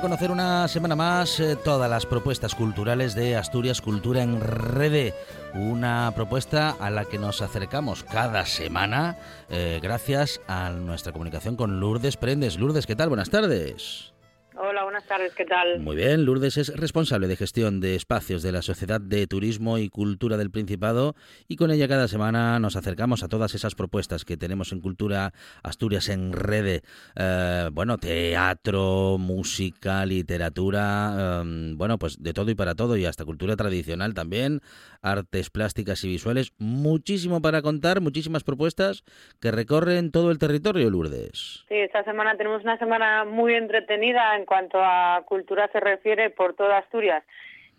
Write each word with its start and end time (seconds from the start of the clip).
Conocer 0.00 0.30
una 0.30 0.68
semana 0.68 0.96
más 0.96 1.40
eh, 1.40 1.56
todas 1.56 1.88
las 1.90 2.06
propuestas 2.06 2.54
culturales 2.54 3.14
de 3.14 3.36
Asturias 3.36 3.80
Cultura 3.80 4.22
en 4.22 4.40
Rede. 4.40 5.14
Una 5.54 6.12
propuesta 6.14 6.76
a 6.78 6.90
la 6.90 7.04
que 7.04 7.18
nos 7.18 7.42
acercamos 7.42 8.04
cada 8.04 8.44
semana 8.46 9.16
eh, 9.48 9.80
gracias 9.82 10.40
a 10.46 10.70
nuestra 10.70 11.12
comunicación 11.12 11.56
con 11.56 11.80
Lourdes 11.80 12.16
Prendes. 12.16 12.58
Lourdes, 12.58 12.86
¿qué 12.86 12.96
tal? 12.96 13.08
Buenas 13.08 13.30
tardes. 13.30 14.12
Hola, 14.60 14.82
buenas 14.82 15.06
tardes, 15.06 15.32
¿qué 15.36 15.44
tal? 15.44 15.78
Muy 15.78 15.94
bien, 15.94 16.24
Lourdes 16.24 16.56
es 16.56 16.76
responsable 16.76 17.28
de 17.28 17.36
gestión 17.36 17.78
de 17.78 17.94
espacios 17.94 18.42
de 18.42 18.50
la 18.50 18.60
Sociedad 18.60 19.00
de 19.00 19.28
Turismo 19.28 19.78
y 19.78 19.88
Cultura 19.88 20.36
del 20.36 20.50
Principado 20.50 21.14
y 21.46 21.54
con 21.54 21.70
ella 21.70 21.86
cada 21.86 22.08
semana 22.08 22.58
nos 22.58 22.74
acercamos 22.74 23.22
a 23.22 23.28
todas 23.28 23.54
esas 23.54 23.76
propuestas 23.76 24.24
que 24.24 24.36
tenemos 24.36 24.72
en 24.72 24.80
Cultura 24.80 25.32
Asturias 25.62 26.08
en 26.08 26.32
Rede. 26.32 26.82
Eh, 27.14 27.70
bueno, 27.72 27.98
teatro, 27.98 29.16
música, 29.16 30.04
literatura, 30.04 31.40
em, 31.42 31.78
bueno, 31.78 31.96
pues 31.96 32.20
de 32.20 32.32
todo 32.32 32.50
y 32.50 32.56
para 32.56 32.74
todo 32.74 32.96
y 32.96 33.04
hasta 33.04 33.24
cultura 33.24 33.54
tradicional 33.54 34.12
también, 34.12 34.60
artes 35.02 35.50
plásticas 35.50 36.02
y 36.04 36.08
visuales. 36.08 36.52
Muchísimo 36.58 37.40
para 37.40 37.62
contar, 37.62 38.00
muchísimas 38.00 38.44
propuestas 38.44 39.04
que 39.40 39.50
recorren 39.50 40.10
todo 40.10 40.30
el 40.30 40.38
territorio, 40.38 40.90
Lourdes. 40.90 41.64
Sí, 41.68 41.74
esta 41.74 42.04
semana 42.04 42.36
tenemos 42.36 42.62
una 42.62 42.78
semana 42.78 43.24
muy 43.24 43.54
entretenida 43.54 44.36
en 44.36 44.44
cuanto 44.44 44.78
a 44.82 45.22
cultura 45.26 45.68
se 45.72 45.80
refiere 45.80 46.30
por 46.30 46.54
toda 46.54 46.78
Asturias. 46.78 47.24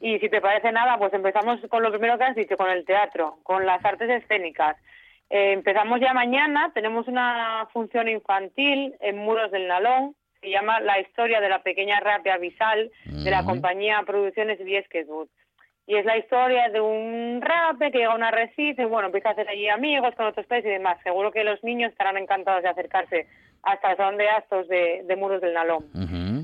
Y 0.02 0.20
si 0.20 0.30
te 0.30 0.42
parece 0.42 0.72
nada, 0.72 0.98
pues 0.98 1.14
empezamos 1.14 1.60
con 1.70 1.84
lo 1.84 1.92
primero 1.92 2.18
que 2.18 2.24
has 2.24 2.36
dicho, 2.36 2.56
con 2.56 2.70
el 2.70 2.86
teatro, 2.86 3.40
con 3.44 3.66
las 3.66 3.84
artes 3.84 4.10
escénicas. 4.10 4.78
Eh, 5.30 5.52
empezamos 5.54 6.00
ya 6.00 6.14
mañana, 6.14 6.72
tenemos 6.74 7.08
una 7.08 7.68
función 7.74 8.08
infantil 8.08 8.96
en 9.02 9.18
Muros 9.18 9.52
del 9.52 9.68
Nalón, 9.68 10.16
se 10.42 10.50
llama 10.50 10.80
La 10.80 11.00
historia 11.00 11.42
de 11.42 11.50
la 11.50 11.62
pequeña 11.62 12.00
rapia 12.00 12.38
Visal, 12.38 12.92
de 13.06 13.30
la 13.30 13.44
compañía 13.44 14.02
Producciones 14.06 14.64
Viesqueswood. 14.64 15.28
Y 15.90 15.96
es 15.96 16.06
la 16.06 16.20
historia 16.20 16.70
de 16.70 16.80
un 16.80 17.42
rape 17.42 17.92
que 17.92 17.98
llega 17.98 18.12
a 18.12 18.16
un 18.16 18.22
arrecife, 18.22 18.84
y 18.84 18.86
bueno, 18.86 19.08
empieza 19.08 19.30
a 19.30 19.32
hacer 19.32 19.50
allí 19.50 19.68
amigos 19.70 20.14
con 20.14 20.28
otros 20.28 20.46
peces 20.46 20.66
y 20.66 20.74
demás. 20.74 21.00
Seguro 21.02 21.32
que 21.32 21.44
los 21.44 21.64
niños 21.64 21.92
estarán 21.92 22.16
encantados 22.16 22.62
de 22.62 22.70
acercarse 22.70 23.26
hasta 23.64 23.90
el 23.90 23.98
Salón 23.98 24.18
de 24.18 24.30
Astos 24.30 24.68
de, 24.68 25.16
Muros 25.18 25.42
del 25.42 25.56
Nalón. 25.56 25.86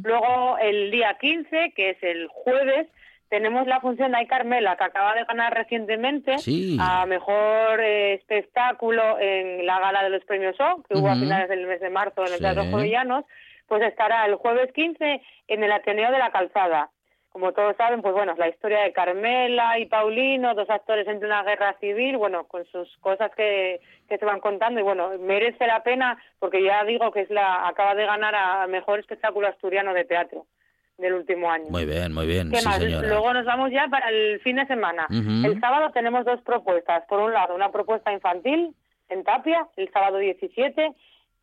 Luego, 0.04 0.58
el 0.58 0.90
día 0.90 1.16
15, 1.22 1.74
que 1.76 1.92
es 1.92 2.02
el 2.02 2.28
jueves, 2.28 2.88
tenemos 3.30 3.68
la 3.68 3.82
función 3.82 4.14
de 4.14 4.18
Ay 4.18 4.26
Carmela, 4.26 4.78
que 4.78 4.84
acaba 4.84 5.14
de 5.14 5.26
ganar 5.26 5.54
recientemente 5.54 6.38
a 6.80 7.06
Mejor 7.06 7.82
eh, 7.82 8.16
Espectáculo 8.16 9.20
en 9.20 9.64
la 9.64 9.80
gala 9.80 10.02
de 10.02 10.10
los 10.10 10.26
premios 10.26 10.56
O, 10.60 10.82
que 10.90 10.98
hubo 10.98 11.08
a 11.08 11.14
finales 11.14 11.50
del 11.50 11.68
mes 11.68 11.82
de 11.82 11.92
marzo 11.92 12.26
en 12.26 12.34
el 12.34 12.40
Teatro 12.40 12.66
Jovellanos, 12.72 13.26
pues 13.68 13.84
estará 13.84 14.26
el 14.26 14.36
jueves 14.38 14.72
15 14.74 15.22
en 15.50 15.64
el 15.64 15.72
Ateneo 15.72 16.12
de 16.12 16.18
la 16.18 16.32
Calzada. 16.32 16.90
Como 17.36 17.52
todos 17.52 17.76
saben, 17.76 18.02
pues 18.02 18.14
bueno, 18.14 18.34
la 18.38 18.48
historia 18.48 18.84
de 18.84 18.94
Carmela 18.94 19.78
y 19.78 19.88
Paulino, 19.88 20.56
dos 20.56 20.70
actores 20.70 21.06
en 21.06 21.20
plena 21.20 21.44
guerra 21.44 21.76
civil, 21.82 22.16
bueno, 22.16 22.46
con 22.46 22.64
sus 22.68 22.88
cosas 23.02 23.30
que, 23.36 23.82
que 24.08 24.18
se 24.18 24.24
van 24.24 24.40
contando 24.40 24.80
y 24.80 24.84
bueno, 24.84 25.10
merece 25.20 25.68
la 25.68 25.84
pena 25.84 26.18
porque 26.40 26.64
ya 26.64 26.86
digo 26.86 27.12
que 27.12 27.24
es 27.24 27.30
la 27.30 27.68
acaba 27.68 27.94
de 27.94 28.06
ganar 28.06 28.34
a 28.34 28.66
mejor 28.68 29.00
espectáculo 29.00 29.50
asturiano 29.50 29.94
de 29.94 30.06
teatro 30.06 30.46
del 30.98 31.14
último 31.14 31.52
año. 31.52 31.66
Muy 31.72 31.84
bien, 31.84 32.14
muy 32.14 32.26
bien. 32.26 32.54
Luego 33.02 33.34
nos 33.34 33.44
vamos 33.44 33.70
ya 33.70 33.90
para 33.90 34.12
el 34.12 34.40
fin 34.40 34.56
de 34.56 34.66
semana. 34.68 35.06
El 35.10 35.60
sábado 35.60 35.92
tenemos 35.92 36.24
dos 36.24 36.40
propuestas. 36.40 37.04
Por 37.10 37.20
un 37.20 37.34
lado, 37.34 37.54
una 37.54 37.70
propuesta 37.70 38.14
infantil 38.14 38.74
en 39.10 39.26
Tapia, 39.26 39.68
el 39.76 39.92
sábado 39.92 40.20
17, 40.20 40.94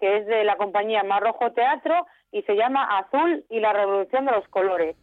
que 0.00 0.16
es 0.16 0.26
de 0.26 0.42
la 0.44 0.56
compañía 0.56 1.02
Marrojo 1.02 1.52
Teatro 1.52 2.06
y 2.32 2.40
se 2.44 2.56
llama 2.56 2.96
Azul 2.96 3.44
y 3.50 3.60
la 3.60 3.74
Revolución 3.74 4.24
de 4.24 4.32
los 4.32 4.48
Colores. 4.48 4.96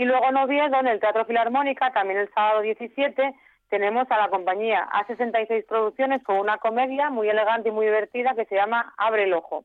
Y 0.00 0.06
luego 0.06 0.30
en 0.30 0.36
Oviedo, 0.38 0.80
en 0.80 0.86
el 0.86 0.98
Teatro 0.98 1.26
Filarmónica, 1.26 1.92
también 1.92 2.20
el 2.20 2.32
sábado 2.32 2.62
17, 2.62 3.34
tenemos 3.68 4.10
a 4.10 4.16
la 4.16 4.30
compañía 4.30 4.88
A66 4.94 5.66
Producciones 5.66 6.24
con 6.24 6.38
una 6.38 6.56
comedia 6.56 7.10
muy 7.10 7.28
elegante 7.28 7.68
y 7.68 7.72
muy 7.72 7.84
divertida 7.84 8.34
que 8.34 8.46
se 8.46 8.54
llama 8.54 8.94
Abre 8.96 9.24
el 9.24 9.34
Ojo. 9.34 9.62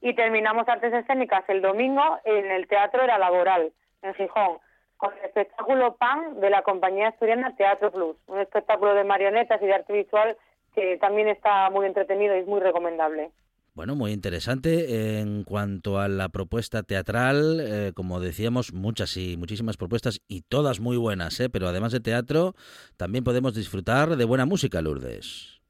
Y 0.00 0.14
terminamos 0.14 0.66
artes 0.66 0.94
escénicas 0.94 1.44
el 1.48 1.60
domingo 1.60 2.02
en 2.24 2.50
el 2.52 2.66
Teatro 2.68 3.02
Era 3.02 3.18
Laboral, 3.18 3.70
en 4.00 4.14
Gijón, 4.14 4.60
con 4.96 5.12
el 5.12 5.26
espectáculo 5.26 5.96
PAN 5.96 6.40
de 6.40 6.48
la 6.48 6.62
compañía 6.62 7.08
asturiana 7.08 7.54
Teatro 7.54 7.92
Plus, 7.92 8.16
un 8.28 8.38
espectáculo 8.38 8.94
de 8.94 9.04
marionetas 9.04 9.60
y 9.60 9.66
de 9.66 9.74
arte 9.74 9.92
visual 9.92 10.38
que 10.74 10.96
también 10.96 11.28
está 11.28 11.68
muy 11.68 11.84
entretenido 11.84 12.34
y 12.34 12.40
es 12.40 12.46
muy 12.46 12.60
recomendable. 12.60 13.30
Bueno, 13.76 13.94
muy 13.94 14.12
interesante. 14.12 15.20
En 15.20 15.44
cuanto 15.44 16.00
a 16.00 16.08
la 16.08 16.30
propuesta 16.30 16.82
teatral, 16.82 17.60
eh, 17.60 17.92
como 17.94 18.20
decíamos, 18.20 18.72
muchas 18.72 19.18
y 19.18 19.36
muchísimas 19.36 19.76
propuestas 19.76 20.22
y 20.26 20.40
todas 20.48 20.80
muy 20.80 20.96
buenas, 20.96 21.38
¿eh? 21.40 21.50
pero 21.50 21.68
además 21.68 21.92
de 21.92 22.00
teatro, 22.00 22.54
también 22.96 23.22
podemos 23.22 23.54
disfrutar 23.54 24.16
de 24.16 24.24
buena 24.24 24.46
música, 24.46 24.80
Lourdes. 24.80 25.60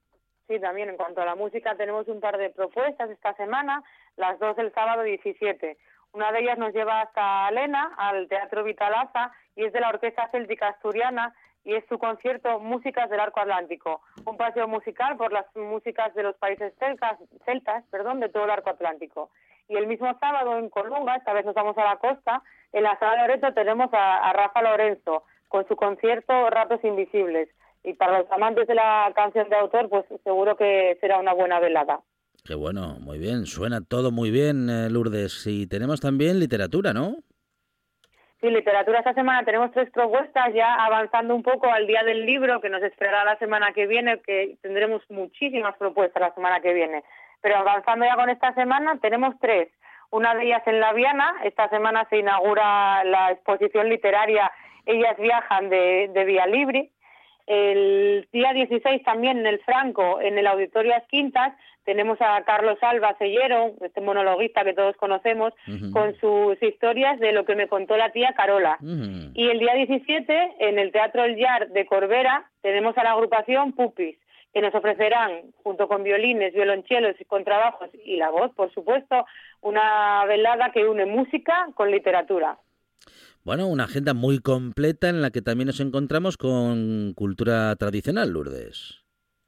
Sí, 0.47 0.61
también 0.61 0.91
en 0.91 0.97
cuanto 0.97 1.21
a 1.21 1.25
la 1.25 1.35
música 1.35 1.77
tenemos 1.77 2.07
un 2.07 2.21
par 2.21 2.39
de 2.39 2.51
propuestas 2.51 3.11
esta 3.11 3.35
semana, 3.35 3.83
las 4.17 4.39
dos 4.39 4.55
del 4.55 4.73
sábado 4.73 5.03
17. 5.03 5.77
Una 6.13 6.31
de 6.31 6.39
ellas 6.43 6.59
nos 6.59 6.73
lleva 6.73 7.01
hasta 7.01 7.49
Alena, 7.49 7.93
al 7.99 8.29
Teatro 8.29 8.63
Vitalaza, 8.63 9.33
y 9.57 9.65
es 9.65 9.73
de 9.73 9.81
la 9.81 9.89
Orquesta 9.89 10.31
Céltica 10.31 10.69
Asturiana, 10.69 11.35
y 11.67 11.75
es 11.75 11.85
su 11.89 11.99
concierto 11.99 12.61
Músicas 12.61 13.11
del 13.11 13.19
Arco 13.19 13.41
Atlántico, 13.41 14.01
un 14.25 14.37
paseo 14.37 14.69
musical 14.69 15.17
por 15.17 15.33
las 15.33 15.45
músicas 15.57 16.15
de 16.15 16.23
los 16.23 16.37
países 16.37 16.73
celtas, 16.79 17.85
perdón, 17.91 18.21
de 18.21 18.29
todo 18.29 18.45
el 18.45 18.51
Arco 18.51 18.71
Atlántico. 18.71 19.31
Y 19.69 19.75
el 19.75 19.89
mismo 19.89 20.07
sábado 20.21 20.59
en 20.59 20.71
Colunga, 20.71 21.17
esta 21.17 21.33
vez 21.33 21.45
nos 21.45 21.57
vamos 21.57 21.77
a 21.77 21.85
la 21.85 21.97
costa, 21.97 22.45
en 22.73 22.85
la 22.85 22.97
sala 23.01 23.13
de 23.13 23.29
Loreto 23.29 23.53
tenemos 23.53 23.91
a, 23.93 24.33
Rafa 24.33 24.63
Lorenzo 24.63 25.25
con 25.49 25.67
su 25.67 25.75
concierto 25.75 26.49
Ratos 26.51 26.85
Invisibles. 26.85 27.49
Y 27.83 27.95
para 27.95 28.21
los 28.21 28.31
amantes 28.31 28.69
de 28.69 28.75
la 28.77 29.13
canción 29.17 29.49
de 29.49 29.57
autor, 29.57 29.89
pues 29.89 30.05
seguro 30.23 30.57
que 30.57 30.97
será 31.01 31.19
una 31.19 31.33
buena 31.33 31.59
velada. 31.59 32.01
Qué 32.45 32.55
bueno, 32.55 32.97
muy 33.01 33.19
bien, 33.19 33.47
suena 33.47 33.81
todo 33.81 34.13
muy 34.13 34.31
bien, 34.31 34.71
eh, 34.71 34.89
Lourdes. 34.89 35.47
Y 35.49 35.67
tenemos 35.67 36.01
también 36.01 36.39
literatura, 36.39 36.93
¿no? 36.93 37.17
Sí, 38.47 38.53
literatura 38.53 39.01
esta 39.01 39.13
semana 39.13 39.45
tenemos 39.45 39.73
tres 39.73 39.91
propuestas 39.91 40.55
ya 40.55 40.73
avanzando 40.75 41.35
un 41.35 41.43
poco 41.43 41.69
al 41.69 41.85
día 41.89 42.05
del 42.05 42.25
libro 42.25 42.61
que 42.61 42.69
nos 42.69 42.81
esperará 42.81 43.25
la 43.25 43.37
semana 43.39 43.73
que 43.73 43.89
viene, 43.89 44.21
que 44.21 44.57
tendremos 44.63 45.03
muchísimas 45.09 45.77
propuestas 45.77 46.21
la 46.21 46.33
semana 46.33 46.61
que 46.61 46.73
viene. 46.73 47.03
Pero 47.41 47.57
avanzando 47.57 48.05
ya 48.05 48.15
con 48.15 48.31
esta 48.31 48.55
semana 48.55 49.01
tenemos 49.03 49.35
tres. 49.41 49.69
Una 50.13 50.37
de 50.37 50.45
ellas 50.45 50.63
en 50.67 50.79
La 50.79 50.93
Viana, 50.93 51.35
esta 51.43 51.69
semana 51.71 52.07
se 52.09 52.19
inaugura 52.19 53.03
la 53.03 53.33
exposición 53.33 53.89
literaria 53.89 54.53
Ellas 54.85 55.17
viajan 55.19 55.69
de, 55.69 56.09
de 56.15 56.25
Vía 56.25 56.47
Libre. 56.47 56.91
El 57.47 58.27
día 58.33 58.53
16 58.53 59.03
también 59.05 59.39
en 59.39 59.47
el 59.47 59.61
Franco, 59.61 60.21
en 60.21 60.37
el 60.37 60.47
Auditorio 60.47 60.93
Quintas, 61.09 61.55
tenemos 61.85 62.19
a 62.21 62.43
Carlos 62.43 62.79
Alba 62.83 63.17
Sellero, 63.17 63.75
este 63.81 64.01
monologuista 64.01 64.65
que 64.65 64.75
todos 64.75 64.97
conocemos, 64.97 65.55
con 65.93 66.17
sus 66.19 66.61
historias 66.61 67.21
de 67.21 67.31
lo 67.31 67.45
que 67.45 67.55
me 67.55 67.69
contó 67.69 67.97
la 67.97 68.11
tía 68.11 68.35
Carola. 68.37 68.77
Y 69.35 69.49
el 69.49 69.61
día 69.61 69.75
17, 69.75 70.57
en 70.59 70.81
el 70.81 70.91
Teatro 70.91 71.25
El 71.25 71.37
Yar 71.37 71.69
de 71.69 71.87
Corbera, 71.87 72.51
tenemos 72.61 72.99
a 72.99 73.05
la 73.05 73.13
agrupación 73.13 73.73
Pupis, 73.73 74.19
que 74.53 74.61
nos 74.61 74.75
ofrecerán, 74.75 75.53
junto 75.63 75.87
con 75.87 76.03
violines, 76.03 76.53
violonchelos 76.55 77.15
y 77.21 77.25
contrabajos 77.25 77.91
y 78.05 78.17
la 78.17 78.31
voz, 78.31 78.53
por 78.55 78.73
supuesto, 78.75 79.25
una 79.61 80.25
velada 80.27 80.73
que 80.73 80.89
une 80.89 81.07
música 81.07 81.69
con 81.75 81.93
literatura. 81.93 82.59
Bueno, 83.47 83.69
una 83.69 83.85
agenda 83.85 84.13
muy 84.13 84.41
completa 84.41 85.09
en 85.09 85.23
la 85.23 85.31
que 85.31 85.41
también 85.41 85.69
nos 85.69 85.79
encontramos 85.79 86.37
con 86.37 87.15
cultura 87.15 87.77
tradicional, 87.77 88.31
Lourdes. 88.31 89.05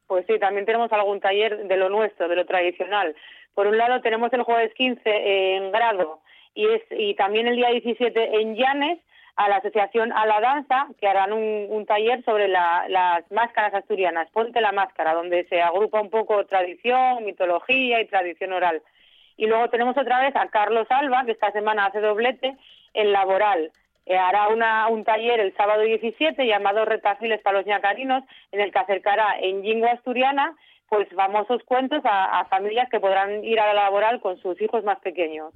Pues 0.07 0.25
sí, 0.29 0.39
también 0.39 0.67
tenemos 0.67 0.93
algún 0.93 1.19
taller 1.19 1.67
de 1.67 1.77
lo 1.77 1.89
nuestro, 1.89 2.29
de 2.29 2.37
lo 2.37 2.47
tradicional. 2.47 3.17
Por 3.55 3.67
un 3.67 3.77
lado 3.77 4.01
tenemos 4.01 4.33
el 4.33 4.45
jueves 4.45 4.73
15 4.75 5.01
en 5.05 5.73
Grado 5.73 6.21
y, 6.55 6.67
es, 6.67 6.83
y 6.93 7.15
también 7.15 7.49
el 7.49 7.57
día 7.57 7.71
17 7.71 8.41
en 8.41 8.55
Llanes 8.55 9.01
a 9.35 9.49
la 9.49 9.57
Asociación 9.57 10.13
A 10.13 10.27
la 10.27 10.41
Danza, 10.43 10.87
que 11.01 11.09
harán 11.09 11.33
un, 11.33 11.85
taller 11.85 12.23
sobre 12.25 12.47
las 12.47 13.29
máscaras 13.33 13.75
asturianas, 13.75 14.31
Ponte 14.31 14.61
la 14.61 14.71
Máscara, 14.71 15.13
donde 15.13 15.45
se 15.49 15.61
agrupa 15.61 16.01
un 16.01 16.11
poco 16.11 16.47
tradición, 16.47 17.25
mitología 17.25 18.01
y 18.01 18.07
tradición 18.07 18.53
oral. 18.53 18.81
Y 19.37 19.47
luego 19.47 19.69
tenemos 19.71 19.99
otra 19.99 20.21
vez 20.21 20.37
a 20.37 20.47
Carlos 20.51 20.87
Alba, 20.89 21.25
que 21.25 21.33
esta 21.33 21.51
semana 21.51 21.87
hace 21.87 21.99
doblete, 21.99 22.57
en 22.95 23.13
Laboral, 23.13 23.73
hará 24.17 24.49
una, 24.49 24.89
un 24.89 25.05
taller 25.05 25.41
el 25.41 25.55
sábado 25.57 25.83
17 25.83 26.47
llamado 26.47 26.85
Retafiles 26.85 27.43
para 27.43 27.59
los 27.59 27.67
ñacarinos, 27.67 28.25
en 28.53 28.61
el 28.61 28.73
que 28.73 28.79
acercará 28.79 29.39
en 29.41 29.63
lingua 29.63 29.93
asturiana 29.93 30.57
pues 30.89 31.07
famosos 31.15 31.63
cuentos 31.65 32.01
a, 32.05 32.47
familias 32.47 32.89
que 32.91 33.01
podrán 33.01 33.45
ir 33.45 33.61
a 33.61 33.67
la 33.67 33.75
laboral 33.75 34.21
con 34.21 34.39
sus 34.39 34.61
hijos 34.61 34.85
más 34.85 34.99
pequeños. 35.01 35.53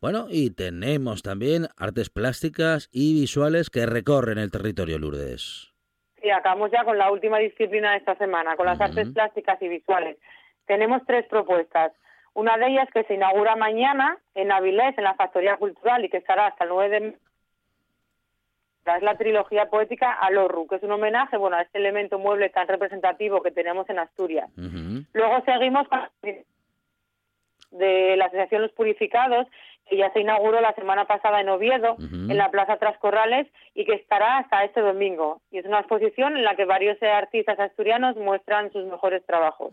Bueno, 0.00 0.26
y 0.28 0.50
tenemos 0.50 1.22
también 1.22 1.66
artes 1.76 2.10
plásticas 2.10 2.88
y 2.92 3.14
visuales 3.14 3.70
que 3.70 3.86
recorren 3.86 4.38
el 4.38 4.50
territorio 4.50 4.98
Lourdes. 4.98 5.72
Sí, 6.20 6.30
acabamos 6.30 6.70
ya 6.70 6.84
con 6.84 6.98
la 6.98 7.10
última 7.10 7.38
disciplina 7.38 7.92
de 7.92 7.98
esta 7.98 8.16
semana, 8.16 8.56
con 8.56 8.66
las 8.66 8.80
artes 8.80 9.08
plásticas 9.12 9.60
y 9.60 9.68
visuales. 9.68 10.18
Tenemos 10.66 11.02
tres 11.06 11.26
propuestas. 11.26 11.92
Una 12.34 12.56
de 12.56 12.68
ellas 12.68 12.88
que 12.94 13.04
se 13.04 13.14
inaugura 13.14 13.56
mañana 13.56 14.16
en 14.34 14.52
Avilés, 14.52 14.96
en 14.96 15.04
la 15.04 15.14
Factoría 15.14 15.56
Cultural, 15.56 16.04
y 16.04 16.08
que 16.08 16.18
estará 16.18 16.46
hasta 16.46 16.64
el 16.64 16.70
9 16.70 17.00
de 17.00 17.16
es 18.84 19.02
la 19.02 19.16
trilogía 19.16 19.66
poética 19.66 20.12
Alorru, 20.12 20.66
que 20.66 20.76
es 20.76 20.82
un 20.82 20.92
homenaje 20.92 21.36
bueno, 21.36 21.56
a 21.56 21.62
este 21.62 21.78
elemento 21.78 22.18
mueble 22.18 22.50
tan 22.50 22.66
representativo 22.66 23.42
que 23.42 23.50
tenemos 23.50 23.88
en 23.88 23.98
Asturias. 23.98 24.50
Luego 24.56 25.42
seguimos 25.44 25.88
con 25.88 26.00
de 27.72 28.16
la 28.16 28.26
Asociación 28.26 28.62
Los 28.62 28.72
Purificados, 28.72 29.46
que 29.88 29.96
ya 29.96 30.12
se 30.12 30.20
inauguró 30.20 30.60
la 30.60 30.74
semana 30.74 31.06
pasada 31.06 31.40
en 31.40 31.48
Oviedo, 31.48 31.96
en 31.98 32.36
la 32.36 32.50
Plaza 32.50 32.76
Trascorrales, 32.76 33.48
y 33.74 33.84
que 33.84 33.94
estará 33.94 34.38
hasta 34.38 34.64
este 34.64 34.80
domingo. 34.80 35.40
Y 35.50 35.58
es 35.58 35.66
una 35.66 35.80
exposición 35.80 36.36
en 36.36 36.44
la 36.44 36.54
que 36.54 36.64
varios 36.64 37.02
artistas 37.02 37.58
asturianos 37.58 38.16
muestran 38.16 38.70
sus 38.72 38.84
mejores 38.84 39.24
trabajos. 39.26 39.70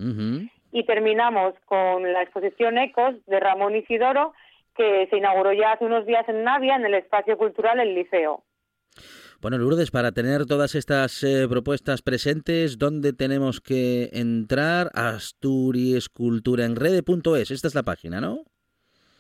Y 0.72 0.84
terminamos 0.86 1.54
con 1.66 2.12
la 2.12 2.22
exposición 2.22 2.78
Ecos 2.78 3.14
de 3.26 3.40
Ramón 3.40 3.76
Isidoro, 3.76 4.34
que 4.76 5.08
se 5.08 5.18
inauguró 5.18 5.52
ya 5.54 5.74
hace 5.74 5.86
unos 5.86 6.06
días 6.06 6.28
en 6.30 6.44
Navia, 6.44 6.76
en 6.76 6.86
el 6.86 6.94
espacio 6.94 7.38
cultural 7.38 7.80
El 7.80 7.96
Liceo. 7.96 8.44
Bueno, 9.42 9.58
Lourdes, 9.58 9.90
para 9.90 10.12
tener 10.12 10.46
todas 10.46 10.76
estas 10.76 11.24
eh, 11.24 11.48
propuestas 11.50 12.02
presentes, 12.02 12.78
¿dónde 12.78 13.14
tenemos 13.14 13.62
que 13.62 14.10
entrar? 14.12 14.92
Asturiesculturaenrede.es, 14.94 17.52
esta 17.52 17.70
es 17.70 17.76
la 17.76 17.84
página, 17.84 18.20
¿no? 18.20 18.44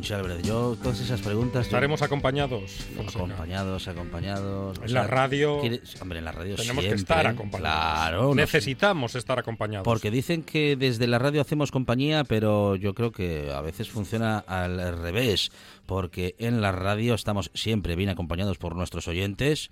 Yo 0.08 0.74
todas 0.82 1.00
esas 1.00 1.20
preguntas... 1.20 1.66
Estaremos 1.66 2.00
acompañados. 2.00 2.86
Acompañados, 2.98 3.88
acompañados. 3.88 4.78
En 4.82 4.94
la 4.94 5.06
radio... 5.06 5.56
Hombre, 6.00 6.18
en 6.20 6.24
la 6.24 6.32
radio 6.32 6.56
Tenemos 6.56 6.82
que 6.82 6.94
estar 6.94 7.26
acompañados. 7.26 8.34
Necesitamos 8.34 9.14
estar 9.14 9.38
acompañados. 9.38 9.84
Porque 9.84 10.10
dicen 10.10 10.44
que 10.44 10.76
desde 10.76 11.06
la 11.08 11.18
radio 11.18 11.42
hacemos 11.42 11.70
compañía, 11.70 12.24
pero 12.24 12.74
yo 12.76 12.94
creo 12.94 13.12
que 13.12 13.52
a 13.52 13.60
veces 13.60 13.90
funciona 13.90 14.38
al 14.38 14.98
revés. 14.98 15.52
Porque 15.84 16.34
en 16.38 16.62
la 16.62 16.72
radio 16.72 17.14
estamos 17.14 17.50
siempre 17.52 17.94
bien 17.94 18.08
acompañados 18.08 18.56
por 18.56 18.76
nuestros 18.76 19.08
oyentes 19.08 19.70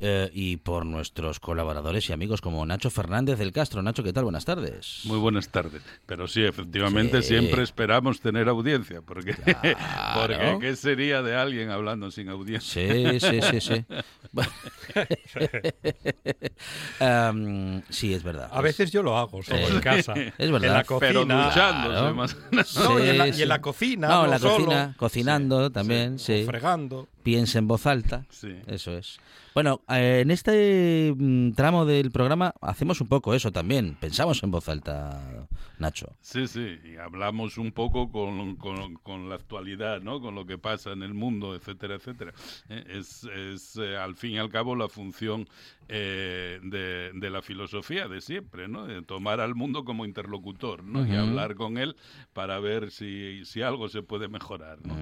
eh, 0.00 0.30
y 0.32 0.58
por 0.58 0.86
nuestros 0.86 1.40
colaboradores 1.40 2.08
y 2.08 2.12
amigos 2.12 2.40
como 2.40 2.64
Nacho 2.64 2.90
Fernández 2.90 3.38
del 3.38 3.52
Castro. 3.52 3.82
Nacho, 3.82 4.04
¿qué 4.04 4.12
tal? 4.12 4.24
Buenas 4.24 4.44
tardes. 4.44 5.00
Muy 5.04 5.18
buenas 5.18 5.48
tardes. 5.48 5.82
Pero 6.06 6.28
sí, 6.28 6.44
efectivamente, 6.44 7.22
siempre 7.22 7.64
esperamos 7.64 8.20
tener 8.20 8.48
audiencia, 8.48 9.02
porque, 9.02 9.34
porque 10.14 10.58
¿qué 10.60 10.76
sería 10.76 11.22
de 11.22 11.34
alguien 11.34 11.70
hablando 11.70 12.10
sin 12.10 12.28
audiencia? 12.28 13.18
Sí, 13.18 13.20
sí, 13.20 13.40
sí, 13.42 13.60
sí. 13.60 13.84
sí, 17.90 18.14
es 18.14 18.22
verdad. 18.22 18.48
A 18.52 18.60
veces 18.60 18.92
yo 18.92 19.02
lo 19.02 19.18
hago 19.18 19.42
solo 19.42 19.66
en 19.66 19.80
casa. 19.80 20.14
Es 20.38 20.50
verdad. 20.50 20.68
En 20.68 20.74
la 20.74 20.84
cocina. 20.84 21.08
Pero 21.08 21.24
duchándose 21.24 22.12
más. 22.14 22.36
No, 22.76 22.98
y, 22.98 23.08
en 23.08 23.18
la, 23.18 23.28
y, 23.28 23.42
en 23.42 23.48
la, 23.48 23.60
cocina. 23.60 24.08
No, 24.08 24.24
en 24.24 24.30
la 24.30 24.38
cocina, 24.38 24.94
cocinando 24.96 25.70
también, 25.70 26.18
sí. 26.18 26.44
Fregando. 26.46 27.08
Piensa 27.22 27.58
en 27.58 27.68
voz 27.68 27.84
alta. 27.86 28.24
Sí. 28.30 28.56
Eso 28.66 28.96
es. 28.96 29.18
Bueno, 29.58 29.82
eh, 29.88 30.20
en 30.22 30.30
este 30.30 31.12
mm, 31.16 31.50
tramo 31.54 31.84
del 31.84 32.12
programa 32.12 32.54
hacemos 32.60 33.00
un 33.00 33.08
poco 33.08 33.34
eso 33.34 33.50
también. 33.50 33.96
Pensamos 33.96 34.40
en 34.44 34.52
voz 34.52 34.68
alta, 34.68 35.48
Nacho. 35.80 36.14
Sí, 36.20 36.46
sí, 36.46 36.78
y 36.84 36.96
hablamos 36.96 37.58
un 37.58 37.72
poco 37.72 38.12
con, 38.12 38.54
con, 38.54 39.28
la 39.28 39.34
actualidad, 39.34 40.00
¿no? 40.00 40.20
Con 40.20 40.36
lo 40.36 40.46
que 40.46 40.58
pasa 40.58 40.92
en 40.92 41.02
el 41.02 41.12
mundo, 41.12 41.56
etcétera, 41.56 41.96
etcétera. 41.96 42.32
Eh, 42.68 42.84
es, 43.00 43.24
es 43.24 43.74
eh, 43.78 43.96
al 43.96 44.14
fin 44.14 44.34
y 44.34 44.38
al 44.38 44.48
cabo 44.48 44.76
la 44.76 44.88
función 44.88 45.48
de, 45.88 47.10
de, 47.14 47.30
la 47.30 47.42
filosofía 47.42 48.08
de 48.08 48.20
siempre, 48.20 48.68
¿no? 48.68 48.86
De 48.86 49.02
tomar 49.02 49.40
al 49.40 49.54
mundo 49.54 49.84
como 49.84 50.04
interlocutor, 50.04 50.84
¿no? 50.84 51.06
Y 51.06 51.16
hablar 51.16 51.54
con 51.54 51.78
él 51.78 51.96
para 52.32 52.58
ver 52.58 52.90
si, 52.90 53.44
si 53.44 53.62
algo 53.62 53.88
se 53.88 54.02
puede 54.02 54.28
mejorar, 54.28 54.78
¿no? 54.84 54.96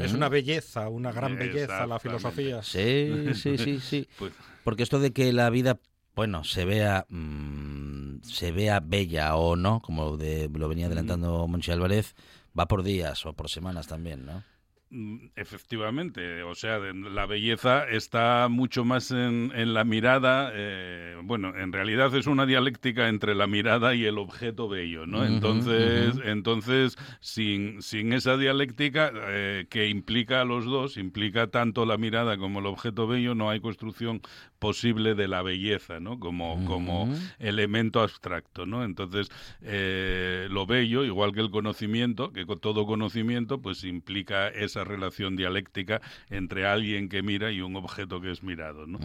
Es 0.00 0.12
una 0.12 0.28
belleza, 0.28 0.88
una 0.88 1.12
gran 1.12 1.36
belleza 1.36 1.86
la 1.86 1.98
filosofía. 1.98 2.62
Sí, 2.62 3.34
sí, 3.34 3.58
sí, 3.58 3.80
sí. 3.80 4.08
Pues 4.18 4.32
Porque 4.64 4.82
esto 4.82 4.98
de 5.00 5.12
que 5.12 5.32
la 5.32 5.48
vida 5.50 5.80
bueno, 6.14 6.44
se 6.44 6.64
vea 6.64 7.06
mm, 7.08 8.22
se 8.22 8.52
vea 8.52 8.80
bella 8.80 9.36
o 9.36 9.56
no, 9.56 9.80
como 9.80 10.16
de, 10.16 10.50
lo 10.52 10.68
venía 10.68 10.86
adelantando 10.86 11.46
Monchi 11.46 11.70
Álvarez, 11.70 12.14
va 12.58 12.66
por 12.66 12.82
días 12.82 13.24
o 13.26 13.32
por 13.32 13.48
semanas 13.48 13.86
también, 13.86 14.26
¿no? 14.26 14.44
Mm, 14.92 15.28
efectivamente, 15.36 16.42
o 16.42 16.56
sea, 16.56 16.80
la 16.80 17.24
belleza 17.24 17.88
está 17.88 18.48
mucho 18.48 18.84
más 18.84 19.12
en, 19.12 19.52
la 19.72 19.84
mirada. 19.84 20.50
Eh, 20.52 21.16
bueno, 21.22 21.54
en 21.56 21.72
realidad 21.72 22.12
es 22.16 22.26
una 22.26 22.44
dialéctica 22.44 23.08
entre 23.08 23.36
la 23.36 23.46
mirada 23.46 23.94
y 23.94 24.04
el 24.04 24.18
objeto 24.18 24.68
bello, 24.68 25.06
¿no? 25.06 25.24
entonces, 25.24 26.16
entonces, 26.24 26.98
sin, 27.20 27.82
sin 27.82 28.12
esa 28.12 28.36
dialéctica 28.36 29.12
eh, 29.14 29.66
que 29.70 29.88
implica 29.88 30.40
a 30.40 30.44
los 30.44 30.64
dos, 30.64 30.96
implica 30.96 31.46
tanto 31.46 31.86
la 31.86 31.96
mirada 31.96 32.36
como 32.36 32.58
el 32.58 32.66
objeto 32.66 33.06
bello, 33.06 33.36
no 33.36 33.48
hay 33.48 33.60
construcción 33.60 34.20
posible 34.60 35.14
de 35.14 35.26
la 35.26 35.42
belleza, 35.42 35.98
¿no? 35.98 36.20
Como, 36.20 36.64
como 36.66 37.12
elemento 37.38 38.00
abstracto, 38.00 38.66
¿no? 38.66 38.84
Entonces, 38.84 39.28
eh, 39.62 40.46
lo 40.50 40.66
bello, 40.66 41.02
igual 41.04 41.32
que 41.32 41.40
el 41.40 41.50
conocimiento, 41.50 42.32
que 42.32 42.44
todo 42.60 42.86
conocimiento, 42.86 43.60
pues 43.60 43.84
implica 43.84 44.48
esa 44.48 44.84
relación 44.84 45.34
dialéctica 45.34 46.02
entre 46.28 46.66
alguien 46.66 47.08
que 47.08 47.22
mira 47.22 47.50
y 47.50 47.62
un 47.62 47.74
objeto 47.74 48.20
que 48.20 48.30
es 48.30 48.42
mirado. 48.42 48.86
¿no? 48.86 48.98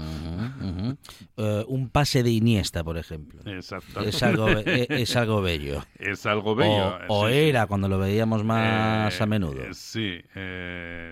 Eh, 1.38 1.64
un 1.68 1.90
pase 1.90 2.22
de 2.22 2.32
Iniesta, 2.32 2.84
por 2.84 2.98
ejemplo. 2.98 3.40
Exacto. 3.50 4.02
Es 4.02 4.22
algo, 4.24 4.50
e, 4.50 4.88
es, 4.90 5.16
algo 5.16 5.42
bello. 5.42 5.86
Es 5.98 6.26
algo 6.26 6.54
bello. 6.56 6.98
O, 7.08 7.30
era 7.30 7.66
cuando 7.66 7.88
lo 7.88 7.98
veíamos 7.98 8.44
más 8.44 9.22
a 9.22 9.24
eh, 9.24 9.28
menudo. 9.28 9.74
sí. 9.74 10.20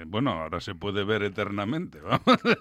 Bueno, 0.07 0.31
ahora 0.31 0.59
se 0.59 0.75
puede 0.75 1.05
ver 1.05 1.23
eternamente. 1.23 1.99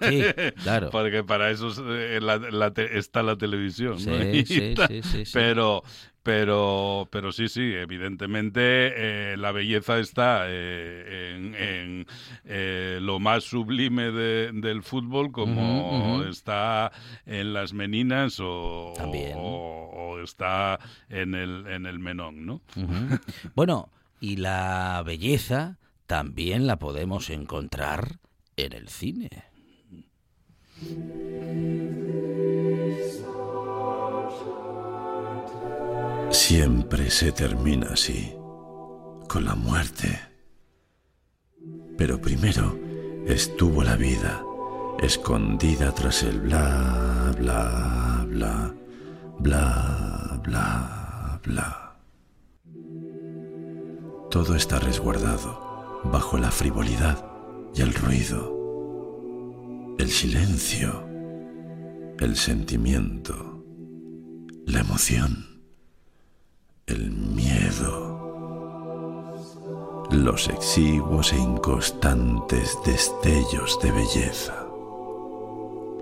Sí, 0.09 0.23
claro. 0.63 0.89
Porque 0.89 1.23
para 1.23 1.51
eso 1.51 1.72
está 1.79 3.23
la 3.23 3.37
televisión. 3.37 3.97
Sí, 4.03 4.45
sí, 4.45 4.75
sí, 5.03 5.23
Pero 5.33 5.83
pero, 6.23 7.09
pero 7.11 7.33
sí, 7.33 7.49
sí, 7.49 7.73
evidentemente 7.73 8.61
eh, 8.61 9.37
la 9.37 9.51
belleza 9.51 9.99
está 9.99 10.45
eh, 10.47 11.35
en, 11.35 12.07
eh, 12.45 12.99
lo 13.01 13.19
más 13.19 13.43
sublime 13.43 14.11
del 14.11 14.83
fútbol, 14.83 15.33
como 15.33 16.23
está 16.23 16.93
en 17.25 17.53
las 17.53 17.73
meninas 17.73 18.39
o, 18.39 18.93
o, 18.93 20.19
está 20.23 20.79
en 21.09 21.35
el, 21.35 21.67
en 21.67 21.85
el 21.85 21.99
menón, 21.99 22.45
¿no? 22.45 22.61
bueno, 23.55 23.89
y 24.21 24.37
la 24.37 25.03
belleza 25.05 25.77
también 26.07 26.67
la 26.67 26.79
podemos 26.79 27.29
encontrar 27.29 28.19
en 28.55 28.71
el 28.71 28.87
cine. 28.87 29.52
Siempre 36.31 37.09
se 37.09 37.31
termina 37.31 37.87
así, 37.93 38.33
con 39.27 39.45
la 39.45 39.55
muerte. 39.55 40.19
Pero 41.97 42.19
primero 42.19 42.77
estuvo 43.25 43.83
la 43.83 43.95
vida, 43.95 44.43
escondida 44.99 45.93
tras 45.93 46.23
el 46.23 46.41
bla, 46.41 47.33
bla, 47.37 48.25
bla, 48.27 48.73
bla, 49.39 50.41
bla, 50.43 51.39
bla. 51.43 51.95
Todo 54.29 54.55
está 54.55 54.79
resguardado 54.79 56.01
bajo 56.03 56.37
la 56.37 56.51
frivolidad 56.51 57.23
y 57.73 57.81
el 57.81 57.93
ruido, 57.93 58.52
el 59.97 60.09
silencio, 60.09 61.07
el 62.19 62.35
sentimiento, 62.35 63.63
la 64.65 64.79
emoción 64.79 65.53
el 66.85 67.11
miedo, 67.11 68.11
los 70.11 70.49
exiguos 70.49 71.31
e 71.31 71.37
inconstantes 71.37 72.77
destellos 72.85 73.79
de 73.81 73.91
belleza, 73.91 74.67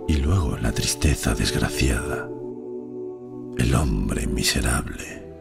y 0.07 0.15
luego 0.17 0.57
la 0.57 0.71
tristeza 0.71 1.35
desgraciada, 1.35 2.27
el 3.57 3.75
hombre 3.75 4.25
miserable, 4.25 5.31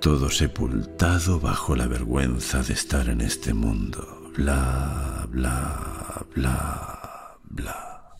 todo 0.00 0.28
sepultado 0.28 1.40
bajo 1.40 1.74
la 1.74 1.86
vergüenza 1.86 2.62
de 2.62 2.74
estar 2.74 3.08
en 3.08 3.22
este 3.22 3.54
mundo, 3.54 4.30
bla, 4.36 5.26
bla, 5.30 5.95
bla, 6.34 7.38
bla. 7.44 8.16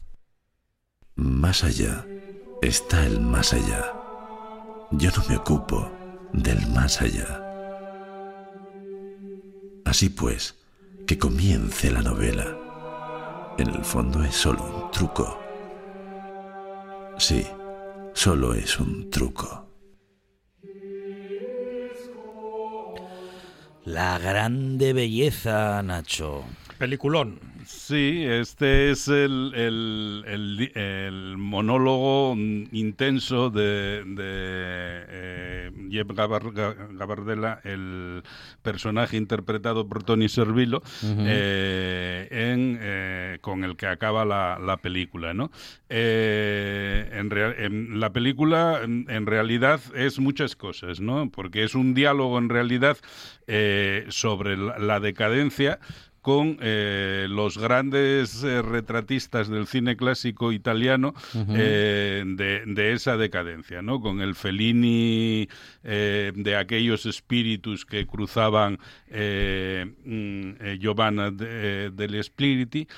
Más 1.15 1.65
allá 1.65 2.05
está 2.63 3.07
el 3.07 3.21
más 3.21 3.53
allá 3.53 3.97
yo 4.93 5.11
no 5.17 5.25
me 5.29 5.37
ocupo 5.37 5.91
del 6.33 6.65
más 6.69 7.03
allá. 7.03 7.43
Así 9.85 10.09
pues, 10.11 10.55
que 11.07 11.19
comience 11.19 11.91
la 11.91 12.03
novela. 12.03 13.55
En 13.59 13.69
el 13.69 13.85
fondo 13.85 14.23
es 14.23 14.35
solo 14.35 14.63
un 14.63 14.91
truco. 14.91 15.39
Sí, 17.19 17.47
solo 18.15 18.55
es 18.55 18.79
un 18.79 19.11
truco. 19.11 19.67
La 23.85 24.19
grande 24.19 24.93
belleza, 24.93 25.83
Nacho. 25.83 26.45
Peliculón. 26.79 27.41
Sí, 27.67 28.25
este 28.25 28.91
es 28.91 29.09
el, 29.09 29.53
el, 29.57 31.35
monólogo 31.37 32.37
intenso 32.37 33.51
de, 33.51 34.05
de 34.05 35.05
eh, 35.09 35.71
Gabardella, 36.93 37.61
el 37.65 38.23
personaje 38.63 39.17
interpretado 39.17 39.89
por 39.89 40.05
Tony 40.05 40.29
Servillo, 40.29 40.81
eh, 41.03 42.29
en, 42.31 42.79
eh, 42.81 43.39
con 43.41 43.65
el 43.65 43.77
que 43.77 43.89
acaba 43.89 44.25
la, 44.25 44.77
película. 44.81 45.35
¿no? 45.35 45.51
en, 45.89 47.31
la 47.99 48.13
película, 48.13 48.81
en, 48.85 49.27
realidad, 49.27 49.81
es 49.97 50.21
muchas 50.21 50.55
cosas, 50.55 51.01
¿no? 51.01 51.31
porque 51.31 51.65
es 51.65 51.75
un 51.75 51.95
diálogo, 51.95 52.39
en 52.39 52.49
realidad, 52.49 52.97
sobre 54.09 54.57
la 54.57 55.01
decadencia 55.01 55.81
con 56.27 56.59
eh, 56.61 57.29
los 57.31 57.57
grandes 57.57 58.43
eh, 58.43 58.61
retratistas 58.61 59.47
del 59.47 59.69
cine 59.69 59.97
clásico 59.97 60.51
italiano 60.51 61.15
eh, 61.51 62.25
de, 62.27 62.93
esa 62.93 63.17
decadencia, 63.17 63.81
¿no? 63.81 64.01
Con 64.01 64.21
el 64.21 64.35
Fellini 64.35 65.49
de 65.85 66.57
aquellos 66.59 67.07
espíritus 67.07 67.87
que 67.87 68.09
cruzaban 68.09 68.81
mm, 69.09 70.79
Giovanna 70.81 71.31
del 71.31 72.25
Spiriti, 72.25 72.89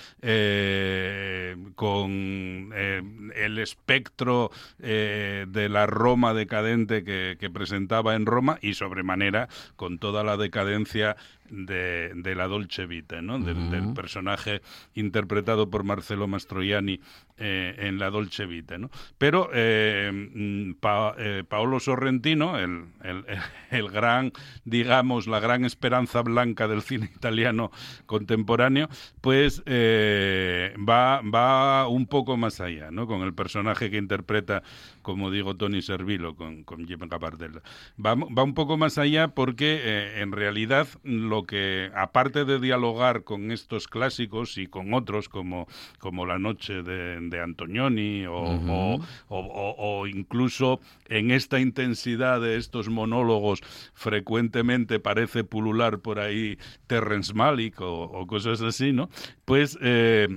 con 1.75 2.71
el 2.73 3.59
espectro 3.59 4.51
de 4.79 5.69
la 5.71 5.85
Roma 5.85 6.33
decadente 6.33 7.05
que, 7.05 7.37
que 7.39 7.51
presentaba 7.51 8.15
en 8.15 8.25
Roma 8.25 8.59
y 8.63 8.73
sobremanera 8.73 9.51
con 9.77 9.99
toda 9.99 10.25
la 10.25 10.39
decadencia 10.39 11.17
de, 11.50 12.12
de 12.14 12.35
la 12.35 12.49
Dolce 12.49 12.87
Vita, 12.87 13.23
¿no? 13.23 13.38
del, 13.38 13.93
personaje 13.95 14.61
interpretado 14.95 15.71
por 15.71 15.85
Marcelo 15.85 16.26
Mastroianni 16.26 17.00
eh, 17.38 17.75
en 17.78 17.99
la 17.99 18.11
Dolce 18.11 18.47
Vita. 18.47 18.78
¿no? 18.78 18.90
Pero 19.16 19.50
eh, 19.52 20.11
mm, 20.12 20.73
eh, 21.18 21.45
Paolo 21.49 21.80
Sorrentino, 21.80 22.59
el, 22.59 22.87
el, 23.71 23.88
gran, 23.90 24.33
digamos, 24.64 25.26
la 25.26 25.40
gran 25.40 25.64
esperanza 25.64 26.23
blanca 26.23 26.68
del 26.68 26.83
cine 26.83 27.11
italiano 27.14 27.71
contemporáneo, 28.07 28.88
pues 29.21 29.62
va, 29.66 31.21
va 31.23 31.88
un 31.88 32.07
poco 32.07 32.37
más 32.37 32.61
allá, 32.61 32.90
¿no? 32.90 33.07
con 33.07 33.23
el 33.23 33.35
personaje 33.35 33.90
que 33.90 33.99
interpreta 33.99 34.62
como 35.02 35.30
digo, 35.30 35.57
Tony 35.57 35.80
Servilo 35.80 36.37
con, 36.37 36.64
con 36.64 36.87
Jim 36.87 37.00
Gabardella. 37.09 37.62
Va, 38.04 38.14
va, 38.14 38.42
un 38.42 38.52
poco 38.52 38.76
más 38.76 38.99
allá 38.99 39.28
porque 39.28 40.21
en 40.21 40.33
realidad 40.33 40.87
lo 41.02 41.45
que, 41.45 41.90
aparte 41.95 42.45
de 42.45 42.59
dialogar 42.61 43.25
con 43.25 43.50
estos 43.50 43.88
clásicos 43.88 44.59
y 44.59 44.66
con 44.66 44.92
otros 44.92 45.30
como, 45.30 45.66
como 45.99 46.26
La 46.26 46.38
Noche 46.38 46.83
de, 46.83 47.16
de 47.31 47.41
Antonioni 47.41 48.27
o, 48.27 49.01
o, 49.29 50.07
incluso 50.07 50.81
en 51.09 51.31
esta 51.31 51.61
intensidad 51.61 52.41
de 52.41 52.57
estos 52.57 52.89
monólogos 52.89 53.61
frecuentemente 53.95 55.01
parece 55.01 55.45
pulular 55.45 56.01
por 56.01 56.19
ahí 56.21 56.59
Terrence 56.87 57.35
Malick 57.35 57.81
o, 57.81 58.27
cosas 58.27 58.61
así, 58.63 58.93
¿no? 58.93 59.09
Pues... 59.45 59.79
Eh, 59.81 60.29